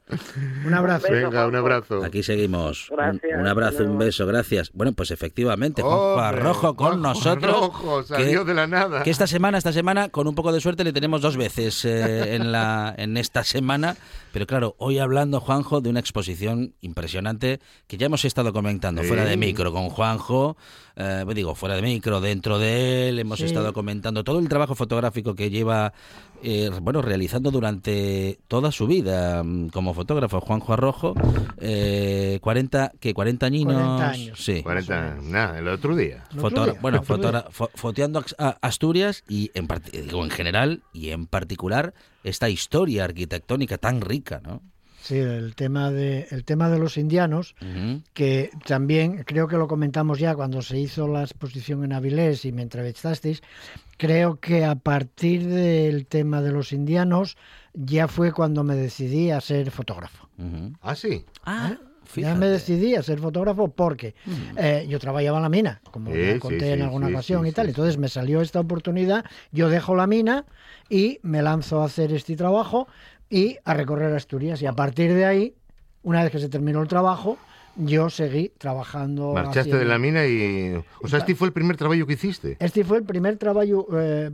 Un 0.67 0.73
abrazo. 0.73 1.09
Venga, 1.11 1.47
un 1.47 1.57
abrazo. 1.57 2.03
Aquí 2.03 2.23
seguimos. 2.23 2.91
Un, 2.91 3.47
abrazo, 3.47 3.85
un 3.85 3.99
beso, 3.99 4.27
gracias 4.27 4.38
gracias. 4.39 4.71
Bueno, 4.73 4.93
pues 4.93 5.11
efectivamente, 5.11 5.83
Juanjo 5.83 6.33
Rojo 6.33 6.77
con 6.77 7.03
nosotros. 7.03 7.53
Rojo, 7.53 8.03
salió 8.05 8.45
de 8.45 8.55
la 8.55 8.67
nada. 8.67 9.03
Que 9.03 9.11
esta 9.11 9.27
semana, 9.27 9.59
esta 9.59 9.73
semana, 9.73 10.09
con 10.09 10.29
un 10.29 10.35
poco 10.35 10.53
de 10.53 10.61
suerte, 10.61 10.85
le 10.85 10.93
tenemos 10.93 11.21
dos 11.21 11.37
veces 11.37 11.85
eh, 11.85 12.35
en, 12.35 12.53
la, 12.53 12.95
en 12.97 13.17
esta 13.17 13.45
semana. 13.45 13.97
Pero 14.33 14.47
claro, 14.47 14.75
hoy 14.79 14.99
hablando, 14.99 15.41
Juanjo, 15.41 15.81
de 15.81 15.91
una 15.91 16.01
exposición 16.01 16.75
impresionante 16.81 17.61
que 17.87 17.97
ya 17.97 18.07
hemos 18.07 18.25
estado 18.25 18.53
comentando 18.53 19.03
fuera 19.03 19.25
de 19.25 19.37
micro 19.37 19.73
con 19.73 19.89
Juanjo. 19.89 20.57
Eh, 21.01 21.25
digo, 21.35 21.55
fuera 21.55 21.77
de 21.77 21.83
micro, 21.83 22.21
dentro 22.21 22.59
de 22.59 23.09
él, 23.09 23.19
hemos 23.19 23.41
estado 23.41 23.73
comentando 23.73 24.25
todo 24.25 24.39
el 24.41 24.49
trabajo 24.49 24.75
fotográfico 24.75 25.35
que 25.35 25.49
lleva 25.49 25.93
eh, 26.43 26.71
bueno, 26.81 27.03
realizando 27.03 27.51
durante 27.51 28.39
toda 28.49 28.73
su 28.73 28.87
vida 28.87 29.43
mm, 29.43 29.69
como 29.69 29.95
fotógrafo 29.95 30.41
Juanjo 30.41 30.73
Arrojo, 30.73 31.15
eh, 31.59 32.39
40, 32.41 32.93
que 33.01 33.15
40 33.15 33.47
añinos. 33.47 33.75
40 33.75 34.11
años. 34.11 34.45
Sí. 34.45 34.63
40, 34.63 35.19
nada, 35.23 35.59
el 35.59 35.69
otro 35.69 35.97
día. 35.97 36.25
bueno, 36.81 37.03
foteando 37.03 38.25
Asturias 38.61 39.25
y 39.29 39.51
en, 39.55 39.69
digo, 39.93 40.25
en 40.25 40.31
general 40.31 40.83
y 40.93 41.11
en 41.11 41.27
particular 41.27 41.95
esta 42.25 42.49
historia 42.49 43.05
arquitectónica 43.05 43.79
tan 43.79 44.01
rica, 44.01 44.41
¿no? 44.43 44.63
Sí, 45.09 45.17
el 45.17 45.55
tema 45.55 45.91
de, 45.91 46.29
el 46.33 46.45
tema 46.45 46.69
de 46.69 46.79
los 46.79 46.99
indianos, 46.99 47.55
que 48.13 48.51
también 48.67 49.25
creo 49.25 49.49
que 49.49 49.57
lo 49.57 49.67
comentamos 49.67 50.19
ya 50.19 50.35
cuando 50.35 50.61
se 50.61 50.79
hizo 50.79 51.09
la 51.09 51.23
exposición 51.23 51.83
en 51.83 51.95
Avilés 51.95 52.45
y 52.45 52.53
me 52.53 52.61
entrevistasteis, 52.61 53.43
creo 53.97 54.39
que 54.39 54.67
a 54.67 54.75
partir 54.75 55.47
del 55.47 56.07
tema 56.07 56.43
de 56.43 56.53
los 56.53 56.75
indianos 56.75 57.39
ya 57.73 58.07
fue 58.07 58.33
cuando 58.33 58.65
me 58.65 58.75
decidí 58.75 59.31
a 59.31 59.41
ser 59.41 59.71
fotógrafo. 59.71 60.29
Ah, 60.83 60.95
sí. 60.95 61.25
Ah. 61.43 61.71
¿Eh? 61.73 61.89
Ya 62.17 62.35
me 62.35 62.47
decidí 62.47 62.95
a 62.95 63.03
ser 63.03 63.19
fotógrafo 63.19 63.69
porque 63.69 64.15
eh, 64.57 64.87
yo 64.89 64.99
trabajaba 64.99 65.39
en 65.39 65.43
la 65.43 65.49
mina, 65.49 65.81
como 65.91 66.11
conté 66.39 66.75
en 66.75 66.83
alguna 66.83 67.09
ocasión 67.09 67.47
y 67.47 67.53
tal. 67.53 67.69
Entonces 67.69 67.97
me 67.97 68.09
salió 68.09 68.43
esta 68.43 68.61
oportunidad, 68.61 69.25
yo 69.53 69.71
dejo 69.71 69.95
la 69.95 70.07
mina 70.07 70.45
y 70.91 71.19
me 71.23 71.43
lanzo 71.43 71.83
a 71.83 71.87
hacer 71.87 72.13
este 72.13 72.37
trabajo 72.37 72.89
y 73.31 73.59
a 73.65 73.75
recorrer 73.75 74.15
Asturias. 74.15 74.63
Y 74.63 74.67
a 74.67 74.73
partir 74.73 75.13
de 75.15 75.25
ahí, 75.25 75.55
una 76.03 76.23
vez 76.23 76.33
que 76.33 76.39
se 76.39 76.49
terminó 76.49 76.83
el 76.83 76.89
trabajo, 76.89 77.39
yo 77.77 78.11
seguí 78.11 78.51
trabajando. 78.59 79.33
Marchaste 79.35 79.77
de 79.77 79.85
la 79.85 79.99
mina 79.99 80.27
y. 80.27 80.75
O 81.03 81.09
sea, 81.09 81.21
este 81.21 81.35
fue 81.35 81.49
el 81.49 81.53
primer 81.53 81.77
trabajo 81.77 82.07
que 82.07 82.15
hiciste. 82.15 82.57
Este 82.59 82.85
fue 82.85 82.99
el 82.99 83.05
primer 83.05 83.37
trabajo. 83.37 83.87
Eh, 83.93 84.31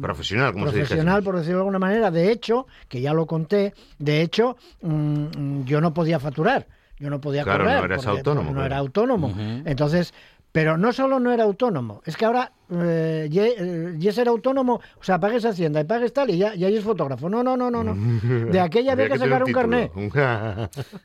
profesional, 0.00 0.52
como 0.52 0.64
Profesional, 0.66 1.22
por 1.22 1.36
decirlo 1.36 1.58
de 1.58 1.62
alguna 1.62 1.78
manera. 1.78 2.10
De 2.10 2.32
hecho, 2.32 2.66
que 2.88 3.00
ya 3.00 3.14
lo 3.14 3.26
conté, 3.26 3.74
de 3.98 4.22
hecho, 4.22 4.56
mm, 4.82 5.64
yo 5.64 5.80
no 5.80 5.94
podía 5.94 6.18
facturar 6.18 6.66
Yo 6.98 7.08
no 7.10 7.20
podía 7.20 7.44
claro, 7.44 7.64
correr. 7.64 7.78
no 7.78 7.84
eras 7.84 8.06
autónomo. 8.06 8.52
No 8.52 8.64
era 8.64 8.78
autónomo. 8.78 9.34
Entonces, 9.64 10.12
pero 10.52 10.76
no 10.76 10.92
solo 10.92 11.20
no 11.20 11.32
era 11.32 11.44
autónomo, 11.44 12.02
es 12.04 12.16
que 12.16 12.24
ahora 12.24 12.52
eh, 12.72 13.28
ya 13.98 14.12
ser 14.12 14.28
autónomo, 14.28 14.74
o 14.74 15.04
sea, 15.04 15.18
pagues 15.18 15.44
Hacienda 15.44 15.80
y 15.80 15.84
pagues 15.84 16.12
tal 16.12 16.30
y 16.30 16.38
ya, 16.38 16.54
ya 16.54 16.68
es 16.68 16.84
fotógrafo. 16.84 17.28
No, 17.28 17.42
no, 17.42 17.56
no, 17.56 17.70
no, 17.70 17.82
no. 17.82 17.94
De 18.50 18.60
aquella 18.60 18.92
había, 18.92 19.08
que, 19.08 19.18
sacar 19.18 19.42
un, 19.42 19.52
carnet. 19.52 19.92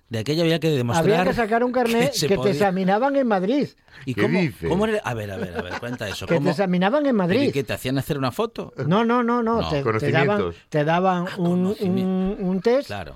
De 0.10 0.20
aquella 0.20 0.44
había 0.44 0.60
que 0.60 0.70
demostrar. 0.70 1.20
Había 1.20 1.24
que 1.24 1.34
sacar 1.34 1.64
un 1.64 1.72
carnet 1.72 2.14
que, 2.20 2.38
te 2.38 2.50
examinaban 2.52 3.16
en 3.16 3.28
Madrid. 3.28 3.70
¿Y 4.06 4.14
cómo, 4.14 4.40
cómo 4.68 4.86
era? 4.86 5.00
A 5.00 5.14
ver, 5.14 5.32
a 5.32 5.38
ver, 5.38 5.58
a 5.58 5.62
ver, 5.62 5.80
cuenta 5.80 6.08
eso. 6.08 6.26
Que 6.36 6.40
te 6.40 6.50
examinaban 6.50 7.06
en 7.06 7.16
Madrid. 7.16 7.42
¿Y 7.50 7.52
que 7.52 7.64
te 7.64 7.74
hacían 7.74 7.98
hacer 7.98 8.18
una 8.18 8.32
foto? 8.32 8.74
No, 8.86 9.06
no, 9.06 9.24
no, 9.24 9.42
no. 9.42 9.68
Te, 9.70 9.84
te, 9.84 10.12
daban, 10.12 10.52
te 10.70 10.84
daban 10.84 11.26
ah, 11.28 11.36
un, 11.38 11.76
un, 11.80 12.38
un 12.40 12.62
test. 12.62 12.88
Claro 12.88 13.16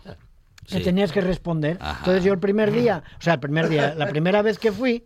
que 0.69 0.79
tenías 0.81 1.11
que 1.11 1.21
responder. 1.21 1.79
Entonces 1.99 2.23
yo 2.23 2.33
el 2.33 2.39
primer 2.39 2.71
día, 2.71 3.03
o 3.17 3.21
sea, 3.21 3.33
el 3.33 3.39
primer 3.39 3.69
día, 3.69 3.95
la 3.95 4.07
primera 4.07 4.41
vez 4.41 4.59
que 4.59 4.71
fui, 4.71 5.05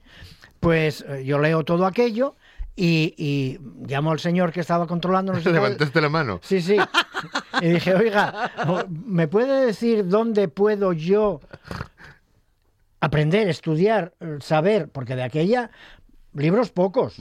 pues 0.64 1.06
eh, 1.08 1.24
yo 1.26 1.40
leo 1.40 1.64
todo 1.64 1.86
aquello 1.86 2.36
y, 2.76 3.60
llamo 3.86 4.12
al 4.12 4.20
señor 4.20 4.52
que 4.52 4.62
estaba 4.62 4.88
controlando. 4.88 5.34
Levantaste 5.46 6.02
la 6.02 6.10
mano. 6.10 6.40
Sí, 6.42 6.62
sí. 6.62 6.78
Y 7.62 7.68
dije, 7.68 7.94
oiga, 7.94 8.52
¿me 8.90 9.30
puede 9.30 9.68
decir 9.68 10.08
dónde 10.08 10.50
puedo 10.50 10.92
yo 10.92 11.40
aprender, 13.00 13.48
estudiar, 13.48 14.14
saber? 14.42 14.90
Porque 14.90 15.16
de 15.16 15.24
aquella, 15.24 15.70
libros 16.34 16.72
pocos, 16.72 17.16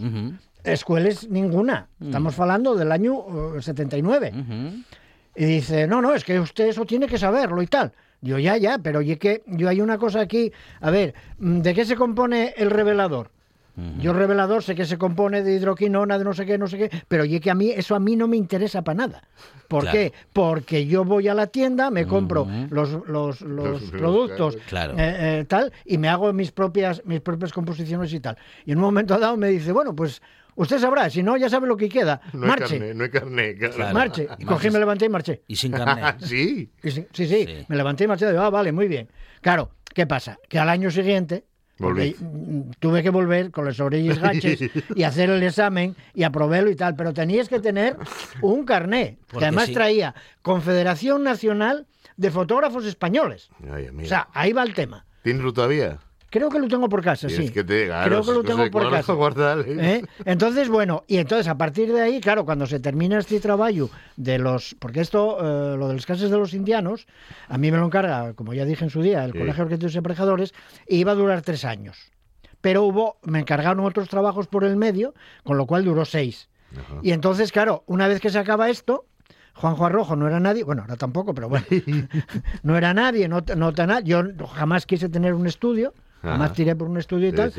escuelas 0.64 1.28
ninguna. 1.28 1.88
Estamos 2.00 2.36
hablando 2.40 2.74
del 2.74 2.90
año 2.90 3.60
79. 3.60 4.32
Y 5.36 5.44
dice, 5.44 5.86
no, 5.86 6.02
no, 6.02 6.14
es 6.14 6.24
que 6.24 6.40
usted 6.40 6.68
eso 6.68 6.84
tiene 6.84 7.06
que 7.06 7.18
saberlo 7.18 7.62
y 7.62 7.66
tal. 7.68 7.92
Yo 8.22 8.38
ya, 8.38 8.56
ya, 8.56 8.78
pero 8.78 9.00
oye 9.00 9.18
que 9.18 9.42
yo 9.46 9.68
hay 9.68 9.80
una 9.80 9.98
cosa 9.98 10.20
aquí. 10.20 10.52
A 10.80 10.90
ver, 10.90 11.14
mm, 11.38 11.60
¿de 11.60 11.74
qué 11.74 11.84
se 11.84 11.96
compone 11.96 12.54
el 12.56 12.70
revelador? 12.70 13.30
Yo 13.98 14.12
revelador 14.12 14.62
sé 14.62 14.74
que 14.74 14.84
se 14.84 14.98
compone 14.98 15.42
de 15.42 15.54
hidroquinona, 15.54 16.18
de 16.18 16.24
no 16.24 16.34
sé 16.34 16.44
qué, 16.44 16.58
no 16.58 16.66
sé 16.66 16.76
qué, 16.76 16.90
pero 17.08 17.22
oye 17.22 17.40
que 17.40 17.50
a 17.50 17.54
mí 17.54 17.70
eso 17.70 17.94
a 17.94 18.00
mí 18.00 18.16
no 18.16 18.28
me 18.28 18.36
interesa 18.36 18.82
para 18.82 19.06
nada. 19.06 19.22
¿Por 19.66 19.90
qué? 19.90 20.12
Porque 20.34 20.86
yo 20.86 21.06
voy 21.06 21.28
a 21.28 21.34
la 21.34 21.46
tienda, 21.46 21.90
me 21.90 22.06
compro 22.06 22.46
los, 22.68 22.90
los, 23.08 23.40
los, 23.40 23.82
productos 23.84 24.58
claro. 24.68 24.92
Eh, 24.98 25.40
eh, 25.40 25.44
tal 25.48 25.72
y 25.86 25.96
me 25.96 26.10
hago 26.10 26.30
mis 26.34 26.52
propias 26.52 27.02
mis 27.06 27.22
propias 27.22 27.50
composiciones 27.50 28.12
y 28.12 28.20
tal. 28.20 28.36
Y 28.66 28.72
en 28.72 28.78
un 28.78 28.84
momento 28.84 29.18
dado 29.18 29.38
me 29.38 29.48
dice, 29.48 29.72
bueno, 29.72 29.96
pues 29.96 30.20
Usted 30.54 30.78
sabrá, 30.78 31.08
si 31.10 31.22
no, 31.22 31.36
ya 31.36 31.48
sabe 31.48 31.66
lo 31.66 31.76
que 31.76 31.88
queda. 31.88 32.20
No 32.32 32.46
marche. 32.46 32.74
Hay 32.74 32.80
carne, 32.80 32.94
no 32.94 33.04
hay 33.04 33.10
carne. 33.10 33.56
Claro. 33.56 33.94
Marche. 33.94 34.28
Y 34.38 34.44
cogí, 34.44 34.70
me 34.70 34.78
levanté 34.78 35.06
y 35.06 35.08
marché. 35.08 35.42
Y 35.46 35.56
sin 35.56 35.72
carne. 35.72 36.14
¿Sí? 36.26 36.70
sí, 36.82 37.06
sí, 37.12 37.26
sí, 37.26 37.48
Me 37.68 37.76
levanté 37.76 38.04
y 38.04 38.06
marché. 38.06 38.26
ah, 38.36 38.50
vale, 38.50 38.72
muy 38.72 38.88
bien. 38.88 39.08
Claro, 39.40 39.72
¿qué 39.94 40.06
pasa? 40.06 40.38
Que 40.48 40.58
al 40.58 40.68
año 40.68 40.90
siguiente 40.90 41.44
tuve 42.78 43.02
que 43.02 43.10
volver 43.10 43.50
con 43.50 43.64
los 43.64 43.80
orillas 43.80 44.18
gaches 44.18 44.60
y 44.94 45.02
hacer 45.02 45.30
el 45.30 45.42
examen 45.42 45.96
y 46.14 46.22
aprobarlo 46.22 46.70
y 46.70 46.76
tal, 46.76 46.94
pero 46.94 47.12
tenías 47.12 47.48
que 47.48 47.60
tener 47.60 47.96
un 48.40 48.64
carné, 48.64 49.18
que 49.30 49.44
además 49.44 49.72
traía 49.72 50.14
Confederación 50.42 51.22
Nacional 51.22 51.86
de 52.16 52.30
Fotógrafos 52.30 52.84
Españoles. 52.84 53.50
o 53.60 54.06
sea, 54.06 54.28
ahí 54.32 54.52
va 54.52 54.62
el 54.62 54.74
tema. 54.74 55.06
¿Tienes 55.22 55.52
todavía? 55.54 55.98
Creo 56.32 56.48
que 56.48 56.58
lo 56.58 56.66
tengo 56.66 56.88
por 56.88 57.04
casa, 57.04 57.28
sí. 57.28 57.50
Que 57.50 57.62
te, 57.62 57.90
Creo 58.04 58.22
que 58.22 58.32
lo 58.32 58.42
tengo 58.42 58.70
por 58.70 58.90
casa. 58.90 59.14
¿Eh? 59.66 60.02
Entonces, 60.24 60.70
bueno, 60.70 61.04
y 61.06 61.18
entonces 61.18 61.46
a 61.46 61.58
partir 61.58 61.92
de 61.92 62.00
ahí, 62.00 62.22
claro, 62.22 62.46
cuando 62.46 62.66
se 62.66 62.80
termina 62.80 63.18
este 63.18 63.38
trabajo 63.38 63.90
de 64.16 64.38
los... 64.38 64.74
Porque 64.78 65.00
esto, 65.00 65.36
eh, 65.38 65.76
lo 65.76 65.88
de 65.88 65.94
los 65.94 66.06
casos 66.06 66.30
de 66.30 66.38
los 66.38 66.54
indianos, 66.54 67.06
a 67.48 67.58
mí 67.58 67.70
me 67.70 67.76
lo 67.76 67.84
encarga, 67.84 68.32
como 68.32 68.54
ya 68.54 68.64
dije 68.64 68.82
en 68.82 68.88
su 68.88 69.02
día, 69.02 69.22
el 69.26 69.32
Colegio 69.32 69.56
de 69.56 69.62
Arquitectos 69.62 69.94
y 69.94 69.98
Emparejadores, 69.98 70.54
y 70.88 70.96
iba 70.96 71.12
a 71.12 71.16
durar 71.16 71.42
tres 71.42 71.66
años. 71.66 71.98
Pero 72.62 72.84
hubo, 72.84 73.18
me 73.24 73.38
encargaron 73.38 73.84
otros 73.84 74.08
trabajos 74.08 74.46
por 74.46 74.64
el 74.64 74.78
medio, 74.78 75.12
con 75.44 75.58
lo 75.58 75.66
cual 75.66 75.84
duró 75.84 76.06
seis. 76.06 76.48
Y 77.02 77.12
entonces, 77.12 77.52
claro, 77.52 77.84
una 77.86 78.08
vez 78.08 78.20
que 78.20 78.30
se 78.30 78.38
acaba 78.38 78.70
esto, 78.70 79.04
Juanjo 79.52 79.84
Arrojo 79.84 80.16
no 80.16 80.26
era 80.26 80.40
nadie, 80.40 80.64
bueno, 80.64 80.80
ahora 80.80 80.96
tampoco, 80.96 81.34
pero 81.34 81.50
bueno, 81.50 81.66
no 82.62 82.78
era 82.78 82.94
nadie, 82.94 83.28
no, 83.28 83.42
no, 83.54 84.00
yo 84.00 84.22
jamás 84.54 84.86
quise 84.86 85.10
tener 85.10 85.34
un 85.34 85.46
estudio, 85.46 85.92
más 86.22 86.52
tiré 86.52 86.76
por 86.76 86.88
un 86.88 86.98
estudio 86.98 87.28
y 87.28 87.32
tal. 87.32 87.52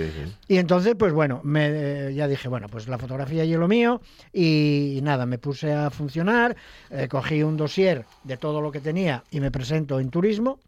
Y 0.48 0.58
entonces, 0.58 0.96
pues 0.98 1.14
bueno, 1.14 1.42
me, 1.44 1.68
eh, 2.08 2.14
ya 2.14 2.28
dije, 2.28 2.48
bueno, 2.48 2.68
pues 2.70 2.88
la 2.88 2.98
fotografía 2.98 3.44
y 3.44 3.54
lo 3.54 3.68
mío. 3.68 4.02
Y, 4.32 5.00
nada, 5.04 5.26
me 5.26 5.38
puse 5.38 5.74
a 5.74 5.90
funcionar, 5.90 6.56
eh, 6.90 7.08
cogí 7.08 7.44
un 7.44 7.58
dossier 7.58 8.06
de 8.24 8.38
todo 8.38 8.62
lo 8.62 8.72
que 8.72 8.80
tenía 8.80 9.24
y 9.32 9.40
me 9.40 9.52
presento 9.52 10.00
en 10.00 10.10
turismo 10.10 10.60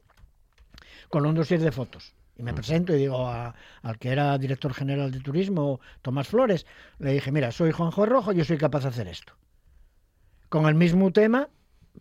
con 1.09 1.25
un 1.25 1.35
dossier 1.35 1.61
de 1.61 1.71
fotos. 1.71 2.13
Y 2.37 2.43
me 2.43 2.53
presento 2.53 2.93
y 2.93 2.97
digo 2.97 3.29
al 3.29 3.97
que 3.97 4.09
era 4.09 4.37
director 4.37 4.73
general 4.73 5.09
de 5.09 5.21
turismo, 5.21 5.79
Tomás 6.01 6.27
Flores, 6.27 6.65
le 6.99 7.13
dije, 7.13 7.31
mira, 7.31 7.51
soy 7.51 7.71
Juanjo 7.71 8.05
Rojo, 8.05 8.33
yo 8.33 8.43
soy 8.43 8.57
capaz 8.57 8.83
de 8.83 8.89
hacer 8.89 9.07
esto. 9.07 9.33
Con 10.49 10.65
el 10.65 10.75
mismo 10.75 11.11
tema, 11.11 11.47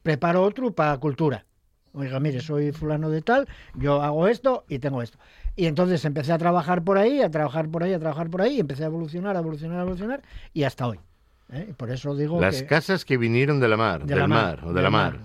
preparo 0.02 0.42
otro 0.42 0.74
para 0.74 0.98
cultura. 0.98 1.46
Oiga, 1.94 2.18
mire, 2.18 2.40
soy 2.40 2.72
fulano 2.72 3.08
de 3.08 3.22
tal, 3.22 3.48
yo 3.74 4.02
hago 4.02 4.26
esto 4.26 4.64
y 4.68 4.80
tengo 4.80 5.00
esto. 5.00 5.18
Y 5.56 5.66
entonces 5.66 6.04
empecé 6.04 6.32
a 6.32 6.38
trabajar 6.38 6.82
por 6.82 6.98
ahí, 6.98 7.22
a 7.22 7.30
trabajar 7.30 7.68
por 7.68 7.84
ahí, 7.84 7.92
a 7.92 8.00
trabajar 8.00 8.28
por 8.28 8.42
ahí, 8.42 8.56
y 8.56 8.60
empecé 8.60 8.82
a 8.82 8.86
evolucionar, 8.86 9.36
a 9.36 9.38
evolucionar, 9.38 9.78
a 9.78 9.82
evolucionar, 9.82 10.22
y 10.52 10.64
hasta 10.64 10.88
hoy. 10.88 10.98
¿eh? 11.52 11.72
Por 11.76 11.90
eso 11.90 12.16
digo 12.16 12.40
Las 12.40 12.64
casas 12.64 13.04
que 13.04 13.16
vinieron 13.16 13.60
de 13.60 13.68
la 13.68 13.76
mar, 13.76 14.04
del 14.04 14.26
mar, 14.26 14.64
o 14.64 14.72
de, 14.72 14.82
la 14.82 14.90
mar. 14.90 15.20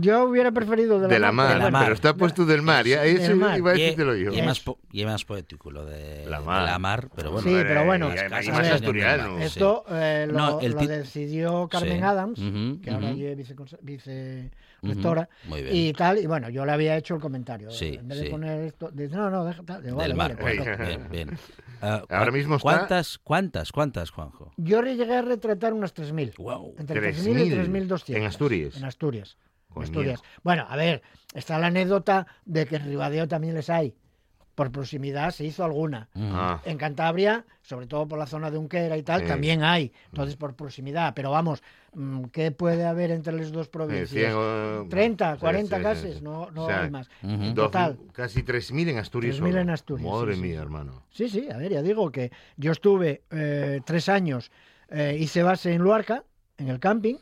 Yo 0.00 0.24
hubiera 0.24 0.50
preferido 0.50 0.98
de 0.98 1.18
la, 1.20 1.30
mar, 1.30 1.62
de 1.62 1.70
la 1.70 1.80
pero 1.80 1.94
está 1.94 2.14
puesto 2.14 2.44
del 2.44 2.62
mar, 2.62 2.84
ya 2.84 3.04
eso 3.04 3.32
iba 3.32 3.52
a 3.52 3.72
decírtelo 3.72 4.16
yo. 4.16 4.32
Y 4.32 4.38
es, 4.40 5.06
más, 5.06 5.24
poético 5.24 5.70
lo 5.70 5.84
de 5.84 6.26
la 6.26 6.78
mar, 6.80 7.08
pero 7.14 7.30
bueno. 7.30 7.48
Sí, 7.48 7.54
pero 7.62 7.84
bueno, 7.84 8.10
y 8.10 8.50
más 8.50 8.68
asturiano. 8.68 9.38
Esto 9.38 9.84
eh, 9.90 10.26
lo, 10.28 10.58
decidió 10.58 11.68
Carmen 11.68 12.02
Adams, 12.02 12.40
que 12.82 12.90
ahora 12.90 13.10
es 13.10 13.76
vice, 13.82 14.50
rectora, 14.82 15.28
y 15.70 15.92
tal, 15.92 16.18
y 16.18 16.26
bueno, 16.26 16.48
yo 16.50 16.64
le 16.64 16.72
había 16.72 16.96
hecho 16.96 17.14
el 17.14 17.20
comentario. 17.20 17.68
en 17.70 18.08
vez 18.08 18.20
de 18.20 18.30
poner 18.30 18.60
esto, 18.62 18.90
dice, 18.92 19.16
no, 19.16 19.30
no, 19.30 19.44
deja 19.44 19.62
tal. 19.62 19.82
Vale, 19.82 20.14
mar, 20.14 20.36
pues, 20.38 20.58
bien, 20.78 21.08
bien. 21.10 21.38
Uh, 21.82 22.04
ahora 22.08 22.30
mismo 22.30 22.56
está... 22.56 22.70
¿Cuántas, 22.70 23.18
cuántas, 23.18 23.72
cuántas, 23.72 24.10
Juanjo? 24.10 24.52
Yo 24.56 24.82
llegué 24.82 25.16
a 25.16 25.22
retratar 25.22 25.72
unas 25.72 25.94
3.000. 25.94 26.36
Wow. 26.36 26.74
Entre 26.78 27.00
3.000 27.00 27.46
y 27.46 27.50
3.200. 27.50 28.16
¿En 28.16 28.24
Asturias? 28.24 28.76
En 28.76 28.84
Asturias. 28.84 29.36
En 29.74 29.82
Asturias. 29.82 30.22
Bueno, 30.42 30.66
a 30.68 30.76
ver, 30.76 31.02
está 31.34 31.58
la 31.58 31.68
anécdota 31.68 32.26
de 32.44 32.66
que 32.66 32.76
en 32.76 32.86
Ribadeo 32.86 33.28
también 33.28 33.54
les 33.54 33.70
hay 33.70 33.94
por 34.58 34.72
proximidad 34.72 35.30
se 35.30 35.44
hizo 35.44 35.62
alguna. 35.62 36.08
Ah. 36.16 36.60
En 36.64 36.78
Cantabria, 36.78 37.44
sobre 37.62 37.86
todo 37.86 38.08
por 38.08 38.18
la 38.18 38.26
zona 38.26 38.50
de 38.50 38.58
Unquera 38.58 38.96
y 38.96 39.04
tal, 39.04 39.24
también 39.24 39.62
hay. 39.62 39.92
Entonces, 40.06 40.34
por 40.34 40.56
proximidad. 40.56 41.14
Pero 41.14 41.30
vamos, 41.30 41.62
mm, 41.94 42.24
¿qué 42.32 42.50
puede 42.50 42.84
haber 42.84 43.12
entre 43.12 43.34
las 43.34 43.52
dos 43.52 43.68
provincias? 43.68 44.34
30, 44.90 45.36
40 45.36 45.80
cases, 45.80 46.22
no, 46.22 46.50
no 46.50 46.66
hay 46.66 46.90
más. 46.90 47.08
Total. 47.54 48.00
casi 48.12 48.42
3.000 48.42 48.88
en 48.88 48.98
Asturias. 48.98 49.40
3.000 49.40 49.58
en 49.58 49.70
Asturias. 49.70 50.10
Madre 50.10 50.34
mía, 50.34 50.60
hermano. 50.60 51.04
Sí, 51.12 51.28
sí, 51.28 51.48
a 51.48 51.56
ver, 51.56 51.70
ya 51.70 51.82
digo 51.82 52.10
que 52.10 52.32
yo 52.56 52.72
estuve 52.72 53.22
eh, 53.30 53.80
tres 53.86 54.08
años, 54.08 54.50
eh, 54.90 55.16
hice 55.20 55.44
base 55.44 55.72
en 55.72 55.82
Luarca, 55.82 56.24
en 56.56 56.66
el 56.66 56.80
camping, 56.80 57.14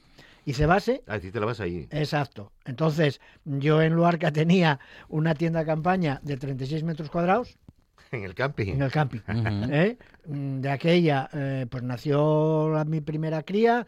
hice 0.46 0.64
base. 0.64 1.02
Ah, 1.06 1.18
te 1.18 1.38
la 1.38 1.44
vas 1.44 1.60
ahí. 1.60 1.86
Exacto. 1.90 2.52
Entonces, 2.64 3.20
yo 3.44 3.82
en 3.82 3.94
Luarca 3.94 4.32
tenía 4.32 4.80
una 5.08 5.34
tienda 5.34 5.60
de 5.60 5.66
campaña 5.66 6.20
de 6.22 6.38
36 6.38 6.82
metros 6.84 7.10
cuadrados. 7.10 7.58
En 8.12 8.22
el 8.22 8.36
camping. 8.36 8.68
En 8.74 8.82
el 8.82 8.92
camping. 8.92 9.18
¿Eh? 9.28 9.98
De 10.26 10.70
aquella, 10.70 11.28
eh, 11.32 11.66
pues 11.68 11.82
nació 11.82 12.72
mi 12.86 13.00
primera 13.00 13.42
cría. 13.42 13.84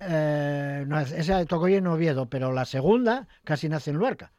Eh, 0.00 0.84
esa 1.16 1.44
tocó 1.46 1.68
en 1.68 1.86
Oviedo, 1.86 2.26
pero 2.26 2.52
la 2.52 2.64
segunda 2.64 3.28
casi 3.44 3.68
nace 3.68 3.90
en 3.90 3.98
Luarca. 3.98 4.32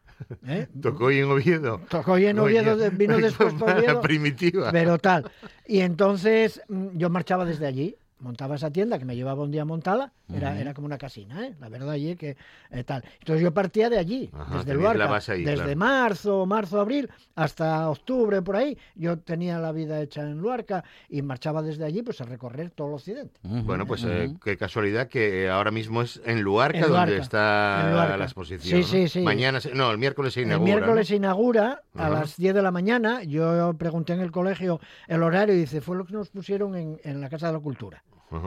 ¿eh? 0.45 0.67
Tocó 0.81 1.09
en 1.09 1.23
Oviedo. 1.23 1.79
Tocó 1.89 2.17
en 2.17 2.37
Oviedo, 2.37 2.77
vino 2.91 3.17
después 3.21 3.53
por 3.53 3.71
Oviedo. 3.71 4.01
primitiva. 4.01 4.71
Pero 4.73 4.97
tal. 4.97 5.31
Y 5.65 5.79
entonces 5.79 6.61
mm, 6.67 6.97
yo 6.97 7.09
marchaba 7.09 7.45
desde 7.45 7.65
allí 7.65 7.95
montaba 8.19 8.55
esa 8.55 8.71
tienda 8.71 8.97
que 8.97 9.05
me 9.05 9.15
llevaba 9.15 9.43
un 9.43 9.51
día 9.51 9.63
a 9.63 9.65
montarla, 9.65 10.11
era, 10.33 10.59
era 10.59 10.73
como 10.73 10.85
una 10.85 10.97
casina, 10.97 11.45
¿eh? 11.45 11.53
la 11.59 11.69
verdad, 11.69 11.91
allí 11.91 12.15
que 12.15 12.37
eh, 12.71 12.83
tal. 12.83 13.03
Entonces 13.19 13.43
yo 13.43 13.53
partía 13.53 13.89
de 13.89 13.97
allí, 13.97 14.31
desde 14.51 14.73
Luarca, 14.73 15.19
desde 15.35 15.75
marzo, 15.75 16.45
marzo, 16.45 16.79
abril, 16.79 17.09
hasta 17.35 17.89
octubre, 17.89 18.41
por 18.41 18.55
ahí, 18.55 18.77
yo 18.95 19.19
tenía 19.19 19.59
la 19.59 19.71
vida 19.71 20.01
hecha 20.01 20.21
en 20.21 20.39
Luarca 20.39 20.83
y 21.09 21.21
marchaba 21.21 21.61
desde 21.61 21.85
allí 21.85 22.01
pues 22.01 22.21
a 22.21 22.25
recorrer 22.25 22.71
todo 22.71 22.87
el 22.87 22.93
occidente. 22.95 23.39
Bueno, 23.43 23.85
pues 23.85 24.03
eh, 24.05 24.33
qué 24.43 24.57
casualidad 24.57 25.07
que 25.07 25.49
ahora 25.49 25.71
mismo 25.71 26.01
es 26.01 26.21
en 26.25 26.41
Luarca, 26.41 26.87
donde 26.87 27.17
está 27.17 28.17
la 28.17 28.23
exposición. 28.23 28.83
Sí, 28.83 28.83
sí, 28.83 29.07
sí. 29.07 29.21
Mañana, 29.21 29.59
no, 29.73 29.91
el 29.91 29.97
miércoles 29.97 30.33
se 30.33 30.41
inaugura. 30.41 30.71
El 30.71 30.79
miércoles 30.79 31.07
se 31.07 31.15
inaugura 31.15 31.83
a 31.95 32.09
las 32.09 32.37
10 32.37 32.55
de 32.55 32.61
la 32.61 32.71
mañana, 32.71 33.23
yo 33.23 33.73
pregunté 33.77 34.13
en 34.13 34.21
el 34.21 34.31
colegio 34.31 34.79
el 35.07 35.21
horario 35.21 35.53
y 35.55 35.59
dice, 35.59 35.81
fue 35.81 35.97
lo 35.97 36.05
que 36.05 36.13
nos 36.13 36.29
pusieron 36.29 36.75
en, 36.75 36.99
en 37.03 37.21
la 37.21 37.29
Casa 37.29 37.47
de 37.47 37.53
la 37.53 37.59
Cultura. 37.59 38.03